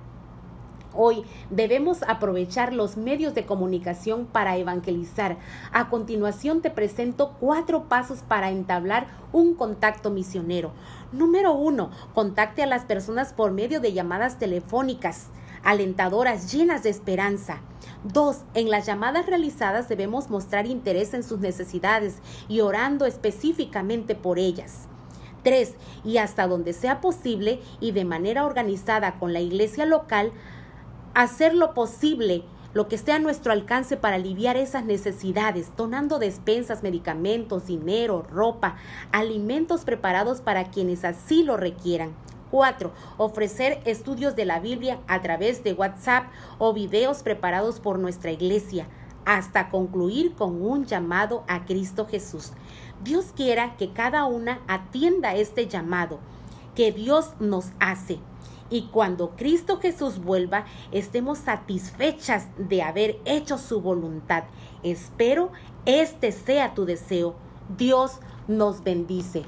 Hoy 0.95 1.23
debemos 1.49 2.03
aprovechar 2.03 2.71
los 2.71 2.97
medios 2.97 3.33
de 3.33 3.47
comunicación 3.47 4.25
para 4.25 4.57
evangelizar. 4.57 5.37
A 5.71 5.89
continuación 5.89 6.61
te 6.61 6.69
presento 6.69 7.35
cuatro 7.39 7.85
pasos 7.85 8.19
para 8.19 8.51
entablar 8.51 9.07
un 9.31 9.55
contacto 9.55 10.11
misionero. 10.11 10.71
Número 11.13 11.53
uno, 11.53 11.91
contacte 12.13 12.63
a 12.63 12.67
las 12.67 12.85
personas 12.85 13.33
por 13.33 13.51
medio 13.51 13.79
de 13.79 13.93
llamadas 13.93 14.39
telefónicas 14.39 15.27
alentadoras, 15.63 16.51
llenas 16.51 16.83
de 16.83 16.89
esperanza. 16.89 17.59
Dos, 18.03 18.41
en 18.53 18.69
las 18.69 18.85
llamadas 18.85 19.25
realizadas 19.25 19.87
debemos 19.87 20.29
mostrar 20.29 20.67
interés 20.67 21.13
en 21.13 21.23
sus 21.23 21.39
necesidades 21.39 22.15
y 22.49 22.59
orando 22.59 23.05
específicamente 23.05 24.13
por 24.15 24.39
ellas. 24.39 24.87
3. 25.43 25.75
Y 26.03 26.17
hasta 26.17 26.47
donde 26.47 26.73
sea 26.73 27.01
posible 27.01 27.61
y 27.79 27.91
de 27.91 28.05
manera 28.05 28.45
organizada 28.45 29.19
con 29.19 29.33
la 29.33 29.39
iglesia 29.39 29.85
local, 29.85 30.31
hacer 31.13 31.53
lo 31.53 31.73
posible, 31.73 32.43
lo 32.73 32.87
que 32.87 32.95
esté 32.95 33.11
a 33.11 33.19
nuestro 33.19 33.51
alcance 33.51 33.97
para 33.97 34.15
aliviar 34.15 34.57
esas 34.57 34.85
necesidades, 34.85 35.75
donando 35.77 36.19
despensas, 36.19 36.83
medicamentos, 36.83 37.67
dinero, 37.67 38.25
ropa, 38.31 38.75
alimentos 39.11 39.85
preparados 39.85 40.41
para 40.41 40.65
quienes 40.65 41.05
así 41.05 41.43
lo 41.43 41.57
requieran. 41.57 42.13
4. 42.51 42.91
Ofrecer 43.17 43.81
estudios 43.85 44.35
de 44.35 44.45
la 44.45 44.59
Biblia 44.59 44.99
a 45.07 45.21
través 45.21 45.63
de 45.63 45.73
WhatsApp 45.73 46.25
o 46.59 46.73
videos 46.73 47.23
preparados 47.23 47.79
por 47.79 47.97
nuestra 47.97 48.31
iglesia, 48.31 48.87
hasta 49.25 49.69
concluir 49.69 50.33
con 50.35 50.61
un 50.61 50.85
llamado 50.85 51.43
a 51.47 51.65
Cristo 51.65 52.05
Jesús. 52.05 52.51
Dios 53.03 53.33
quiera 53.35 53.75
que 53.77 53.91
cada 53.91 54.25
una 54.25 54.61
atienda 54.67 55.35
este 55.35 55.67
llamado 55.67 56.19
que 56.75 56.91
Dios 56.91 57.33
nos 57.39 57.71
hace 57.79 58.19
y 58.73 58.87
cuando 58.91 59.35
Cristo 59.35 59.79
Jesús 59.79 60.17
vuelva 60.17 60.65
estemos 60.91 61.37
satisfechas 61.37 62.47
de 62.57 62.81
haber 62.81 63.19
hecho 63.23 63.59
su 63.59 63.81
voluntad. 63.81 64.45
Espero 64.81 65.51
este 65.85 66.31
sea 66.31 66.73
tu 66.73 66.85
deseo. 66.85 67.35
Dios 67.77 68.19
nos 68.47 68.83
bendice. 68.83 69.45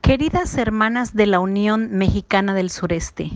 Queridas 0.00 0.56
hermanas 0.58 1.14
de 1.14 1.26
la 1.26 1.38
Unión 1.38 1.92
Mexicana 1.92 2.54
del 2.54 2.68
Sureste, 2.68 3.30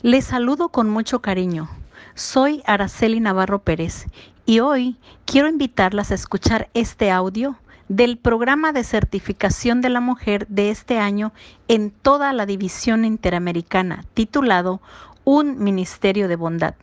les 0.00 0.24
saludo 0.24 0.70
con 0.70 0.88
mucho 0.88 1.20
cariño. 1.20 1.68
Soy 2.14 2.62
Araceli 2.64 3.20
Navarro 3.20 3.58
Pérez 3.58 4.06
y 4.46 4.60
hoy 4.60 4.96
quiero 5.26 5.48
invitarlas 5.48 6.12
a 6.12 6.14
escuchar 6.14 6.70
este 6.72 7.10
audio 7.10 7.58
del 7.88 8.18
programa 8.18 8.72
de 8.72 8.84
certificación 8.84 9.80
de 9.80 9.88
la 9.88 10.00
mujer 10.00 10.46
de 10.48 10.70
este 10.70 10.98
año 10.98 11.32
en 11.68 11.90
toda 11.90 12.32
la 12.32 12.46
división 12.46 13.04
interamericana, 13.04 14.04
titulado 14.14 14.80
Un 15.24 15.62
Ministerio 15.62 16.28
de 16.28 16.36
Bondad. 16.36 16.74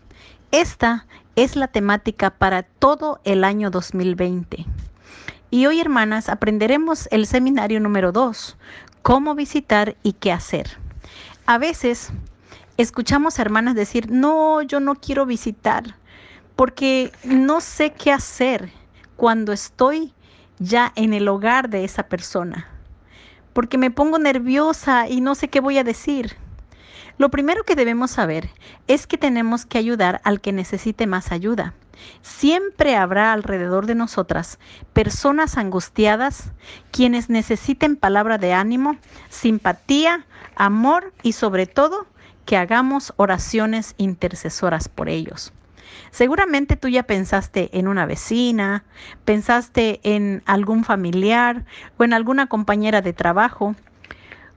Esta 0.51 1.05
es 1.35 1.55
la 1.55 1.67
temática 1.67 2.31
para 2.31 2.63
todo 2.63 3.19
el 3.23 3.43
año 3.43 3.69
2020. 3.69 4.65
Y 5.51 5.65
hoy, 5.67 5.79
hermanas, 5.79 6.27
aprenderemos 6.29 7.07
el 7.11 7.27
seminario 7.27 7.79
número 7.79 8.11
2, 8.11 8.57
cómo 9.01 9.35
visitar 9.35 9.95
y 10.01 10.13
qué 10.13 10.31
hacer. 10.31 10.77
A 11.45 11.57
veces 11.57 12.09
escuchamos 12.77 13.37
hermanas 13.37 13.75
decir, 13.75 14.09
no, 14.09 14.61
yo 14.63 14.79
no 14.79 14.95
quiero 14.95 15.25
visitar 15.25 15.95
porque 16.55 17.11
no 17.23 17.61
sé 17.61 17.91
qué 17.93 18.11
hacer 18.11 18.71
cuando 19.15 19.53
estoy 19.53 20.13
ya 20.59 20.91
en 20.95 21.13
el 21.13 21.27
hogar 21.27 21.69
de 21.69 21.83
esa 21.83 22.03
persona, 22.03 22.67
porque 23.53 23.77
me 23.77 23.91
pongo 23.91 24.19
nerviosa 24.19 25.07
y 25.07 25.21
no 25.21 25.35
sé 25.35 25.47
qué 25.49 25.59
voy 25.59 25.77
a 25.77 25.83
decir. 25.83 26.35
Lo 27.17 27.29
primero 27.29 27.63
que 27.63 27.75
debemos 27.75 28.11
saber 28.11 28.49
es 28.87 29.07
que 29.07 29.17
tenemos 29.17 29.65
que 29.65 29.77
ayudar 29.77 30.19
al 30.25 30.41
que 30.41 30.51
necesite 30.51 31.07
más 31.07 31.31
ayuda. 31.31 31.73
Siempre 32.21 32.97
habrá 32.97 33.31
alrededor 33.31 33.85
de 33.85 33.95
nosotras 33.95 34.59
personas 34.91 35.57
angustiadas, 35.57 36.51
quienes 36.91 37.29
necesiten 37.29 37.95
palabra 37.95 38.37
de 38.37 38.53
ánimo, 38.53 38.97
simpatía, 39.29 40.25
amor 40.55 41.13
y 41.23 41.31
sobre 41.31 41.67
todo 41.67 42.05
que 42.45 42.57
hagamos 42.57 43.13
oraciones 43.15 43.95
intercesoras 43.97 44.89
por 44.89 45.07
ellos. 45.07 45.53
Seguramente 46.11 46.75
tú 46.75 46.87
ya 46.87 47.03
pensaste 47.03 47.69
en 47.77 47.87
una 47.87 48.05
vecina, 48.05 48.83
pensaste 49.25 49.99
en 50.03 50.43
algún 50.45 50.83
familiar 50.83 51.65
o 51.97 52.03
en 52.03 52.13
alguna 52.13 52.47
compañera 52.47 53.01
de 53.01 53.13
trabajo. 53.13 53.75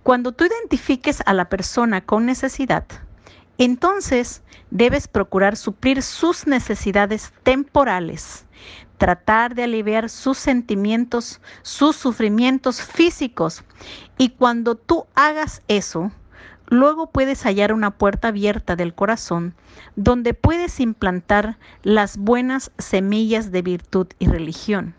Cuando 0.03 0.33
tú 0.33 0.45
identifiques 0.45 1.23
a 1.27 1.35
la 1.35 1.49
persona 1.49 2.01
con 2.01 2.27
necesidad, 2.27 2.85
entonces 3.59 4.43
debes 4.71 5.09
procurar 5.09 5.57
suplir 5.57 6.03
sus 6.03 6.47
necesidades 6.47 7.33
temporales, 7.43 8.47
tratar 8.97 9.55
de 9.55 9.65
aliviar 9.65 10.09
sus 10.09 10.39
sentimientos, 10.39 11.41
sus 11.63 11.97
sufrimientos 11.97 12.81
físicos. 12.81 13.65
Y 14.17 14.31
cuando 14.31 14.77
tú 14.77 15.07
hagas 15.15 15.63
eso, 15.69 16.13
luego 16.69 17.11
puedes 17.11 17.43
hallar 17.43 17.73
una 17.73 17.91
puerta 17.91 18.29
abierta 18.29 18.77
del 18.77 18.95
corazón 18.95 19.55
donde 19.97 20.35
puedes 20.35 20.81
implantar 20.81 21.59
las 21.83 22.17
buenas 22.17 22.71
semillas 22.79 23.51
de 23.51 23.63
virtud 23.63 24.07
y 24.19 24.27
religión. 24.27 24.95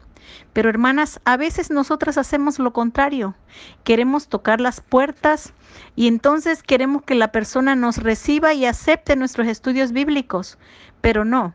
Pero 0.53 0.69
hermanas, 0.69 1.21
a 1.25 1.37
veces 1.37 1.71
nosotras 1.71 2.17
hacemos 2.17 2.59
lo 2.59 2.73
contrario. 2.73 3.35
Queremos 3.83 4.27
tocar 4.27 4.61
las 4.61 4.81
puertas 4.81 5.53
y 5.95 6.07
entonces 6.07 6.63
queremos 6.63 7.03
que 7.03 7.15
la 7.15 7.31
persona 7.31 7.75
nos 7.75 7.97
reciba 7.97 8.53
y 8.53 8.65
acepte 8.65 9.15
nuestros 9.15 9.47
estudios 9.47 9.91
bíblicos. 9.91 10.57
Pero 11.01 11.25
no, 11.25 11.53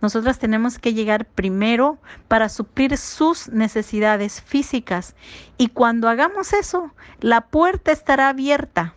nosotras 0.00 0.38
tenemos 0.38 0.78
que 0.78 0.94
llegar 0.94 1.24
primero 1.24 1.98
para 2.28 2.48
suplir 2.48 2.96
sus 2.96 3.48
necesidades 3.48 4.40
físicas. 4.40 5.14
Y 5.58 5.68
cuando 5.68 6.08
hagamos 6.08 6.52
eso, 6.52 6.92
la 7.20 7.42
puerta 7.42 7.90
estará 7.90 8.28
abierta 8.28 8.94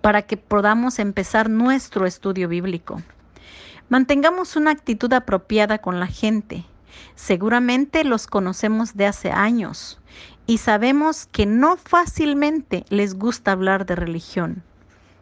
para 0.00 0.22
que 0.22 0.36
podamos 0.36 0.98
empezar 0.98 1.50
nuestro 1.50 2.06
estudio 2.06 2.48
bíblico. 2.48 3.02
Mantengamos 3.88 4.56
una 4.56 4.70
actitud 4.70 5.12
apropiada 5.12 5.78
con 5.78 6.00
la 6.00 6.06
gente. 6.06 6.64
Seguramente 7.14 8.04
los 8.04 8.26
conocemos 8.26 8.96
de 8.96 9.06
hace 9.06 9.30
años 9.30 9.98
y 10.46 10.58
sabemos 10.58 11.26
que 11.26 11.46
no 11.46 11.76
fácilmente 11.76 12.84
les 12.88 13.14
gusta 13.14 13.52
hablar 13.52 13.86
de 13.86 13.96
religión. 13.96 14.62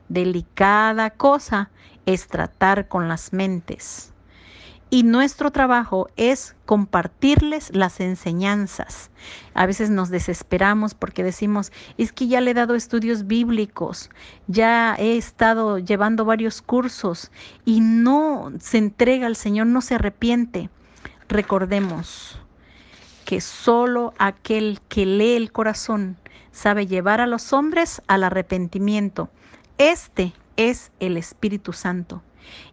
Delicada 0.08 1.10
cosa 1.10 1.70
es 2.06 2.28
tratar 2.28 2.88
con 2.88 3.08
las 3.08 3.32
mentes 3.32 4.12
y 4.90 5.02
nuestro 5.02 5.50
trabajo 5.50 6.08
es 6.16 6.56
compartirles 6.64 7.74
las 7.74 8.00
enseñanzas. 8.00 9.10
A 9.54 9.66
veces 9.66 9.90
nos 9.90 10.08
desesperamos 10.08 10.94
porque 10.94 11.22
decimos, 11.22 11.72
es 11.98 12.12
que 12.12 12.26
ya 12.26 12.40
le 12.40 12.52
he 12.52 12.54
dado 12.54 12.74
estudios 12.74 13.26
bíblicos, 13.26 14.10
ya 14.46 14.94
he 14.98 15.16
estado 15.16 15.78
llevando 15.78 16.24
varios 16.24 16.62
cursos 16.62 17.30
y 17.64 17.80
no 17.80 18.52
se 18.60 18.78
entrega 18.78 19.26
al 19.26 19.36
Señor, 19.36 19.66
no 19.66 19.82
se 19.82 19.96
arrepiente. 19.96 20.70
Recordemos 21.28 22.40
que 23.26 23.42
solo 23.42 24.14
aquel 24.18 24.80
que 24.88 25.04
lee 25.04 25.36
el 25.36 25.52
corazón 25.52 26.16
sabe 26.50 26.86
llevar 26.86 27.20
a 27.20 27.26
los 27.26 27.52
hombres 27.52 28.00
al 28.06 28.24
arrepentimiento. 28.24 29.28
Este 29.76 30.32
es 30.56 30.90
el 30.98 31.18
Espíritu 31.18 31.74
Santo. 31.74 32.22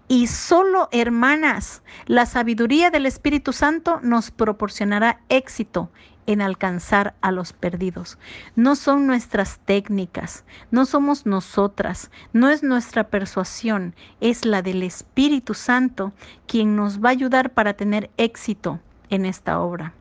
Y 0.07 0.27
solo, 0.27 0.87
hermanas, 0.91 1.81
la 2.05 2.27
sabiduría 2.27 2.91
del 2.91 3.07
Espíritu 3.07 3.53
Santo 3.53 3.99
nos 4.03 4.29
proporcionará 4.29 5.21
éxito 5.29 5.89
en 6.27 6.41
alcanzar 6.41 7.15
a 7.21 7.31
los 7.31 7.53
perdidos. 7.53 8.17
No 8.55 8.75
son 8.75 9.07
nuestras 9.07 9.59
técnicas, 9.59 10.43
no 10.69 10.85
somos 10.85 11.25
nosotras, 11.25 12.11
no 12.33 12.49
es 12.49 12.61
nuestra 12.61 13.05
persuasión, 13.05 13.95
es 14.21 14.45
la 14.45 14.61
del 14.61 14.83
Espíritu 14.83 15.53
Santo 15.53 16.13
quien 16.47 16.75
nos 16.75 17.03
va 17.03 17.09
a 17.09 17.13
ayudar 17.13 17.53
para 17.53 17.73
tener 17.73 18.11
éxito 18.17 18.79
en 19.09 19.25
esta 19.25 19.59
obra. 19.59 19.93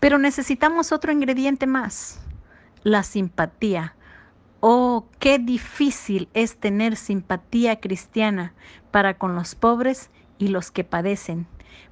Pero 0.00 0.18
necesitamos 0.18 0.90
otro 0.90 1.12
ingrediente 1.12 1.66
más, 1.66 2.20
la 2.82 3.02
simpatía 3.04 3.94
Oh, 4.66 5.04
qué 5.18 5.38
difícil 5.38 6.30
es 6.32 6.56
tener 6.56 6.96
simpatía 6.96 7.80
cristiana 7.80 8.54
para 8.90 9.18
con 9.18 9.34
los 9.34 9.54
pobres 9.54 10.08
y 10.38 10.48
los 10.48 10.70
que 10.70 10.84
padecen, 10.84 11.46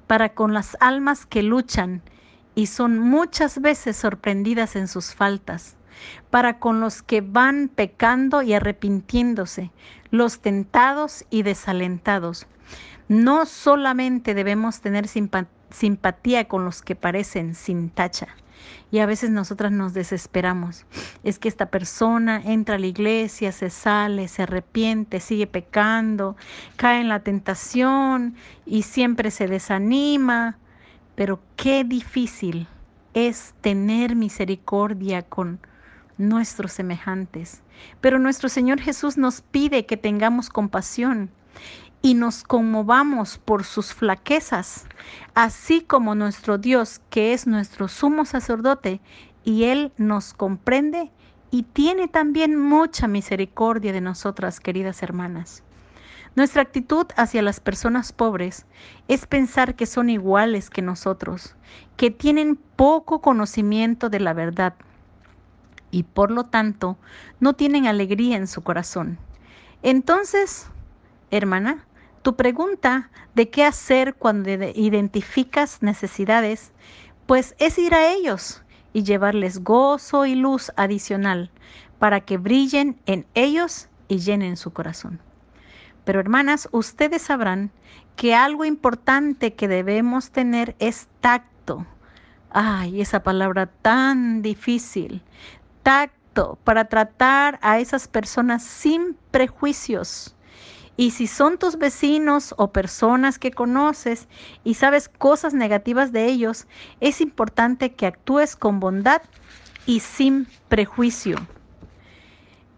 para 0.07 0.33
con 0.33 0.55
las 0.55 0.75
almas 0.79 1.27
que 1.27 1.43
luchan 1.43 2.01
y 2.55 2.65
son 2.65 2.97
muchas 2.97 3.61
veces 3.61 3.95
sorprendidas 3.95 4.75
en 4.75 4.87
sus 4.87 5.13
faltas, 5.13 5.77
para 6.31 6.57
con 6.57 6.79
los 6.79 7.03
que 7.03 7.21
van 7.21 7.67
pecando 7.67 8.41
y 8.41 8.55
arrepintiéndose, 8.55 9.69
los 10.09 10.39
tentados 10.39 11.25
y 11.29 11.43
desalentados. 11.43 12.47
No 13.07 13.45
solamente 13.45 14.33
debemos 14.33 14.81
tener 14.81 15.05
simpatía 15.69 16.47
con 16.47 16.65
los 16.65 16.81
que 16.81 16.95
parecen 16.95 17.53
sin 17.53 17.91
tacha, 17.91 18.29
y 18.91 18.99
a 18.99 19.05
veces 19.05 19.29
nosotras 19.29 19.71
nos 19.71 19.93
desesperamos. 19.93 20.85
Es 21.23 21.39
que 21.39 21.47
esta 21.47 21.67
persona 21.67 22.41
entra 22.43 22.75
a 22.75 22.79
la 22.79 22.87
iglesia, 22.87 23.51
se 23.51 23.69
sale, 23.69 24.27
se 24.27 24.43
arrepiente, 24.43 25.19
sigue 25.19 25.47
pecando, 25.47 26.35
cae 26.75 27.01
en 27.01 27.09
la 27.09 27.21
tentación 27.21 28.35
y 28.65 28.83
siempre 28.83 29.31
se 29.31 29.47
desanima. 29.47 30.57
Pero 31.15 31.39
qué 31.55 31.83
difícil 31.83 32.67
es 33.13 33.53
tener 33.61 34.15
misericordia 34.15 35.21
con 35.21 35.59
nuestros 36.17 36.71
semejantes. 36.71 37.61
Pero 38.01 38.19
nuestro 38.19 38.49
Señor 38.49 38.79
Jesús 38.79 39.17
nos 39.17 39.41
pide 39.41 39.85
que 39.85 39.97
tengamos 39.97 40.49
compasión 40.49 41.29
y 42.05 42.15
nos 42.15 42.43
conmovamos 42.43 43.37
por 43.37 43.63
sus 43.63 43.93
flaquezas, 43.93 44.87
así 45.35 45.79
como 45.79 46.15
nuestro 46.15 46.57
Dios, 46.57 46.99
que 47.09 47.31
es 47.31 47.47
nuestro 47.47 47.87
sumo 47.87 48.25
sacerdote, 48.25 48.99
y 49.45 49.63
Él 49.63 49.93
nos 49.97 50.33
comprende 50.33 51.11
y 51.49 51.63
tiene 51.63 52.09
también 52.09 52.59
mucha 52.59 53.07
misericordia 53.07 53.93
de 53.93 54.01
nosotras, 54.01 54.59
queridas 54.59 55.01
hermanas. 55.01 55.63
Nuestra 56.35 56.61
actitud 56.63 57.05
hacia 57.15 57.41
las 57.41 57.61
personas 57.61 58.11
pobres 58.11 58.65
es 59.07 59.25
pensar 59.25 59.75
que 59.75 59.85
son 59.85 60.09
iguales 60.09 60.69
que 60.69 60.81
nosotros, 60.81 61.55
que 61.95 62.11
tienen 62.11 62.57
poco 62.57 63.21
conocimiento 63.21 64.09
de 64.09 64.19
la 64.19 64.33
verdad 64.33 64.73
y 65.89 66.03
por 66.03 66.31
lo 66.31 66.43
tanto 66.43 66.97
no 67.39 67.53
tienen 67.53 67.87
alegría 67.87 68.35
en 68.35 68.47
su 68.47 68.61
corazón. 68.61 69.19
Entonces, 69.83 70.67
hermana, 71.31 71.85
tu 72.23 72.35
pregunta 72.35 73.11
de 73.35 73.49
qué 73.49 73.65
hacer 73.65 74.15
cuando 74.15 74.49
identificas 74.49 75.83
necesidades, 75.83 76.71
pues 77.25 77.53
es 77.59 77.77
ir 77.77 77.93
a 77.93 78.11
ellos 78.13 78.63
y 78.93 79.03
llevarles 79.03 79.63
gozo 79.63 80.25
y 80.25 80.35
luz 80.35 80.71
adicional 80.77 81.51
para 81.99 82.21
que 82.21 82.37
brillen 82.37 82.97
en 83.05 83.25
ellos 83.33 83.89
y 84.07 84.19
llenen 84.19 84.57
su 84.57 84.71
corazón. 84.71 85.19
Pero 86.05 86.19
hermanas, 86.19 86.69
ustedes 86.71 87.23
sabrán 87.23 87.71
que 88.15 88.35
algo 88.35 88.65
importante 88.65 89.53
que 89.53 89.67
debemos 89.67 90.31
tener 90.31 90.75
es 90.79 91.07
tacto. 91.21 91.85
Ay, 92.49 93.01
esa 93.01 93.23
palabra 93.23 93.67
tan 93.67 94.41
difícil. 94.41 95.23
Tacto 95.81 96.57
para 96.63 96.85
tratar 96.85 97.59
a 97.61 97.79
esas 97.79 98.07
personas 98.07 98.63
sin 98.63 99.17
prejuicios 99.31 100.35
y 100.95 101.11
si 101.11 101.27
son 101.27 101.57
tus 101.57 101.77
vecinos 101.77 102.53
o 102.57 102.71
personas 102.71 103.39
que 103.39 103.51
conoces 103.51 104.27
y 104.63 104.75
sabes 104.75 105.09
cosas 105.09 105.53
negativas 105.53 106.11
de 106.11 106.25
ellos, 106.25 106.67
es 106.99 107.19
importante 107.19 107.93
que 107.93 108.05
actúes 108.05 108.55
con 108.55 108.79
bondad 108.79 109.21
y 109.85 110.01
sin 110.01 110.47
prejuicio, 110.69 111.37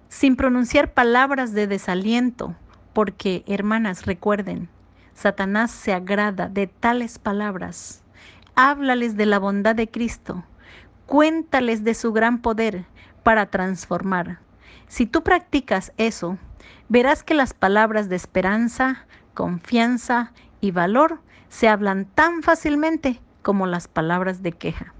sin 0.07 0.35
pronunciar 0.35 0.93
palabras 0.93 1.53
de 1.53 1.67
desaliento, 1.67 2.55
porque, 2.93 3.43
hermanas, 3.47 4.05
recuerden, 4.05 4.69
Satanás 5.13 5.71
se 5.71 5.93
agrada 5.93 6.47
de 6.47 6.67
tales 6.67 7.19
palabras. 7.19 8.01
Háblales 8.55 9.17
de 9.17 9.25
la 9.25 9.37
bondad 9.37 9.75
de 9.75 9.89
Cristo, 9.89 10.45
cuéntales 11.05 11.83
de 11.83 11.93
su 11.93 12.13
gran 12.13 12.41
poder 12.41 12.85
para 13.23 13.47
transformar. 13.47 14.39
Si 14.87 15.05
tú 15.05 15.23
practicas 15.23 15.91
eso, 15.97 16.37
verás 16.89 17.23
que 17.23 17.33
las 17.33 17.53
palabras 17.53 18.09
de 18.09 18.15
esperanza, 18.15 19.05
confianza 19.33 20.31
y 20.61 20.71
valor 20.71 21.21
se 21.49 21.67
hablan 21.67 22.05
tan 22.05 22.43
fácilmente 22.43 23.21
como 23.41 23.67
las 23.67 23.87
palabras 23.87 24.41
de 24.41 24.51
queja. 24.51 24.93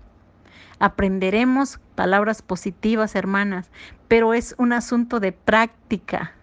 Aprenderemos 0.80 1.80
palabras 1.96 2.42
positivas, 2.42 3.16
hermanas, 3.16 3.70
pero 4.08 4.34
es 4.34 4.56
un 4.58 4.74
asunto 4.74 5.20
de 5.20 5.32
práctica. 5.32 6.34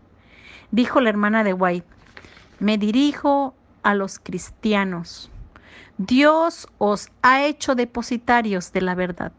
Dijo 0.70 1.00
la 1.00 1.10
hermana 1.10 1.44
de 1.44 1.52
White, 1.52 1.86
me 2.58 2.78
dirijo 2.78 3.54
a 3.82 3.94
los 3.94 4.18
cristianos. 4.18 5.30
Dios 5.98 6.68
os 6.78 7.10
ha 7.22 7.44
hecho 7.44 7.74
depositarios 7.74 8.72
de 8.72 8.80
la 8.80 8.94
verdad, 8.94 9.32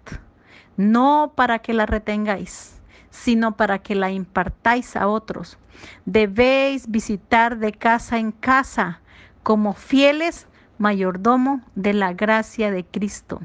no 0.78 1.34
para 1.36 1.60
que 1.60 1.74
la 1.74 1.86
retengáis, 1.86 2.82
sino 3.14 3.56
para 3.56 3.80
que 3.80 3.94
la 3.94 4.12
impartáis 4.12 4.96
a 4.96 5.08
otros. 5.08 5.60
Debéis 6.06 6.90
visitar 6.90 7.60
de 7.60 7.72
casa 7.72 8.18
en 8.18 8.32
casa, 8.32 9.02
como 9.44 9.74
fieles 9.74 10.48
mayordomo 10.80 11.62
de 11.76 11.94
la 11.94 12.14
gracia 12.14 12.72
de 12.72 12.84
Cristo. 12.84 13.40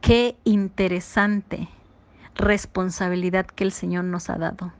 Qué 0.00 0.36
interesante 0.44 1.68
responsabilidad 2.34 3.46
que 3.46 3.64
el 3.64 3.72
Señor 3.72 4.04
nos 4.04 4.30
ha 4.30 4.38
dado. 4.38 4.72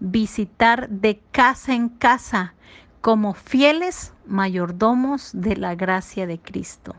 Visitar 0.00 0.88
de 0.88 1.20
casa 1.30 1.74
en 1.74 1.88
casa 1.88 2.54
como 3.00 3.34
fieles 3.34 4.14
mayordomos 4.26 5.30
de 5.32 5.56
la 5.56 5.76
gracia 5.76 6.26
de 6.26 6.40
Cristo. 6.40 6.96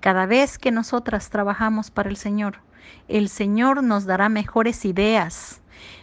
Cada 0.00 0.24
vez 0.24 0.58
que 0.58 0.70
nosotras 0.70 1.28
trabajamos 1.28 1.90
para 1.90 2.08
el 2.08 2.16
Señor, 2.16 2.63
el 3.08 3.28
Señor 3.28 3.82
nos 3.82 4.06
dará 4.06 4.28
mejores 4.28 4.84
ideas, 4.84 5.60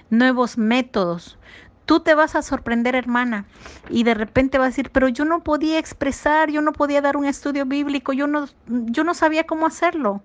nuevos 0.10 0.58
métodos. 0.58 1.38
Tú 1.86 1.99
te 1.99 2.14
vas 2.14 2.36
a 2.36 2.41
sorprender, 2.41 2.95
hermana, 2.95 3.45
y 3.90 4.03
de 4.03 4.14
repente 4.14 4.58
vas 4.58 4.66
a 4.66 4.70
decir, 4.70 4.91
pero 4.91 5.10
yo 5.10 5.26
no 5.26 5.44
podía 5.44 5.80
expresar, 5.80 6.49
yo 6.49 6.62
no 6.62 6.74
podía 6.74 7.02
dar 7.02 7.18
un 7.18 7.26
estudio 7.26 7.66
bíblico, 7.66 8.14
yo 8.14 8.28
no, 8.28 8.48
yo 8.68 9.03
no 9.03 9.14
sabía 9.14 9.45
cómo 9.45 9.66
hacerlo. 9.66 10.22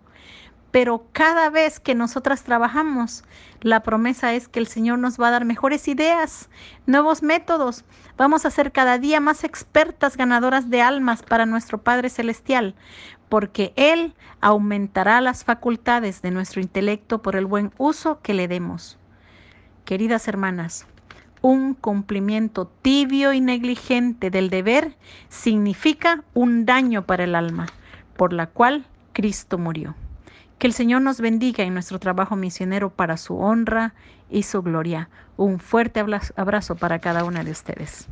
Pero 0.70 1.06
cada 1.12 1.48
vez 1.48 1.80
que 1.80 1.94
nosotras 1.94 2.42
trabajamos, 2.42 3.24
la 3.62 3.82
promesa 3.82 4.34
es 4.34 4.46
que 4.46 4.58
el 4.58 4.66
Señor 4.66 4.98
nos 4.98 5.18
va 5.18 5.28
a 5.28 5.30
dar 5.30 5.44
mejores 5.46 5.88
ideas, 5.88 6.50
nuevos 6.84 7.22
métodos. 7.22 7.84
Vamos 8.18 8.44
a 8.44 8.50
ser 8.50 8.72
cada 8.72 8.98
día 8.98 9.18
más 9.18 9.42
expertas 9.42 10.18
ganadoras 10.18 10.68
de 10.68 10.82
almas 10.82 11.22
para 11.22 11.46
nuestro 11.46 11.82
Padre 11.82 12.10
Celestial, 12.10 12.74
porque 13.28 13.72
Él 13.76 14.14
aumentará 14.40 15.20
las 15.20 15.44
facultades 15.44 16.22
de 16.22 16.30
nuestro 16.30 16.60
intelecto 16.60 17.22
por 17.22 17.36
el 17.36 17.46
buen 17.46 17.72
uso 17.78 18.20
que 18.22 18.34
le 18.34 18.48
demos. 18.48 18.98
Queridas 19.84 20.28
hermanas, 20.28 20.86
un 21.42 21.74
cumplimiento 21.74 22.70
tibio 22.82 23.32
y 23.32 23.40
negligente 23.40 24.30
del 24.30 24.50
deber 24.50 24.96
significa 25.28 26.24
un 26.34 26.66
daño 26.66 27.06
para 27.06 27.24
el 27.24 27.34
alma, 27.34 27.66
por 28.16 28.32
la 28.32 28.46
cual 28.46 28.86
Cristo 29.12 29.58
murió. 29.58 29.94
Que 30.58 30.66
el 30.66 30.72
Señor 30.72 31.02
nos 31.02 31.20
bendiga 31.20 31.64
en 31.64 31.74
nuestro 31.74 31.98
trabajo 31.98 32.34
misionero 32.34 32.90
para 32.90 33.16
su 33.16 33.36
honra 33.36 33.94
y 34.30 34.44
su 34.44 34.62
gloria. 34.62 35.10
Un 35.36 35.60
fuerte 35.60 36.00
abrazo 36.00 36.76
para 36.76 36.98
cada 36.98 37.24
una 37.24 37.44
de 37.44 37.50
ustedes. 37.50 38.08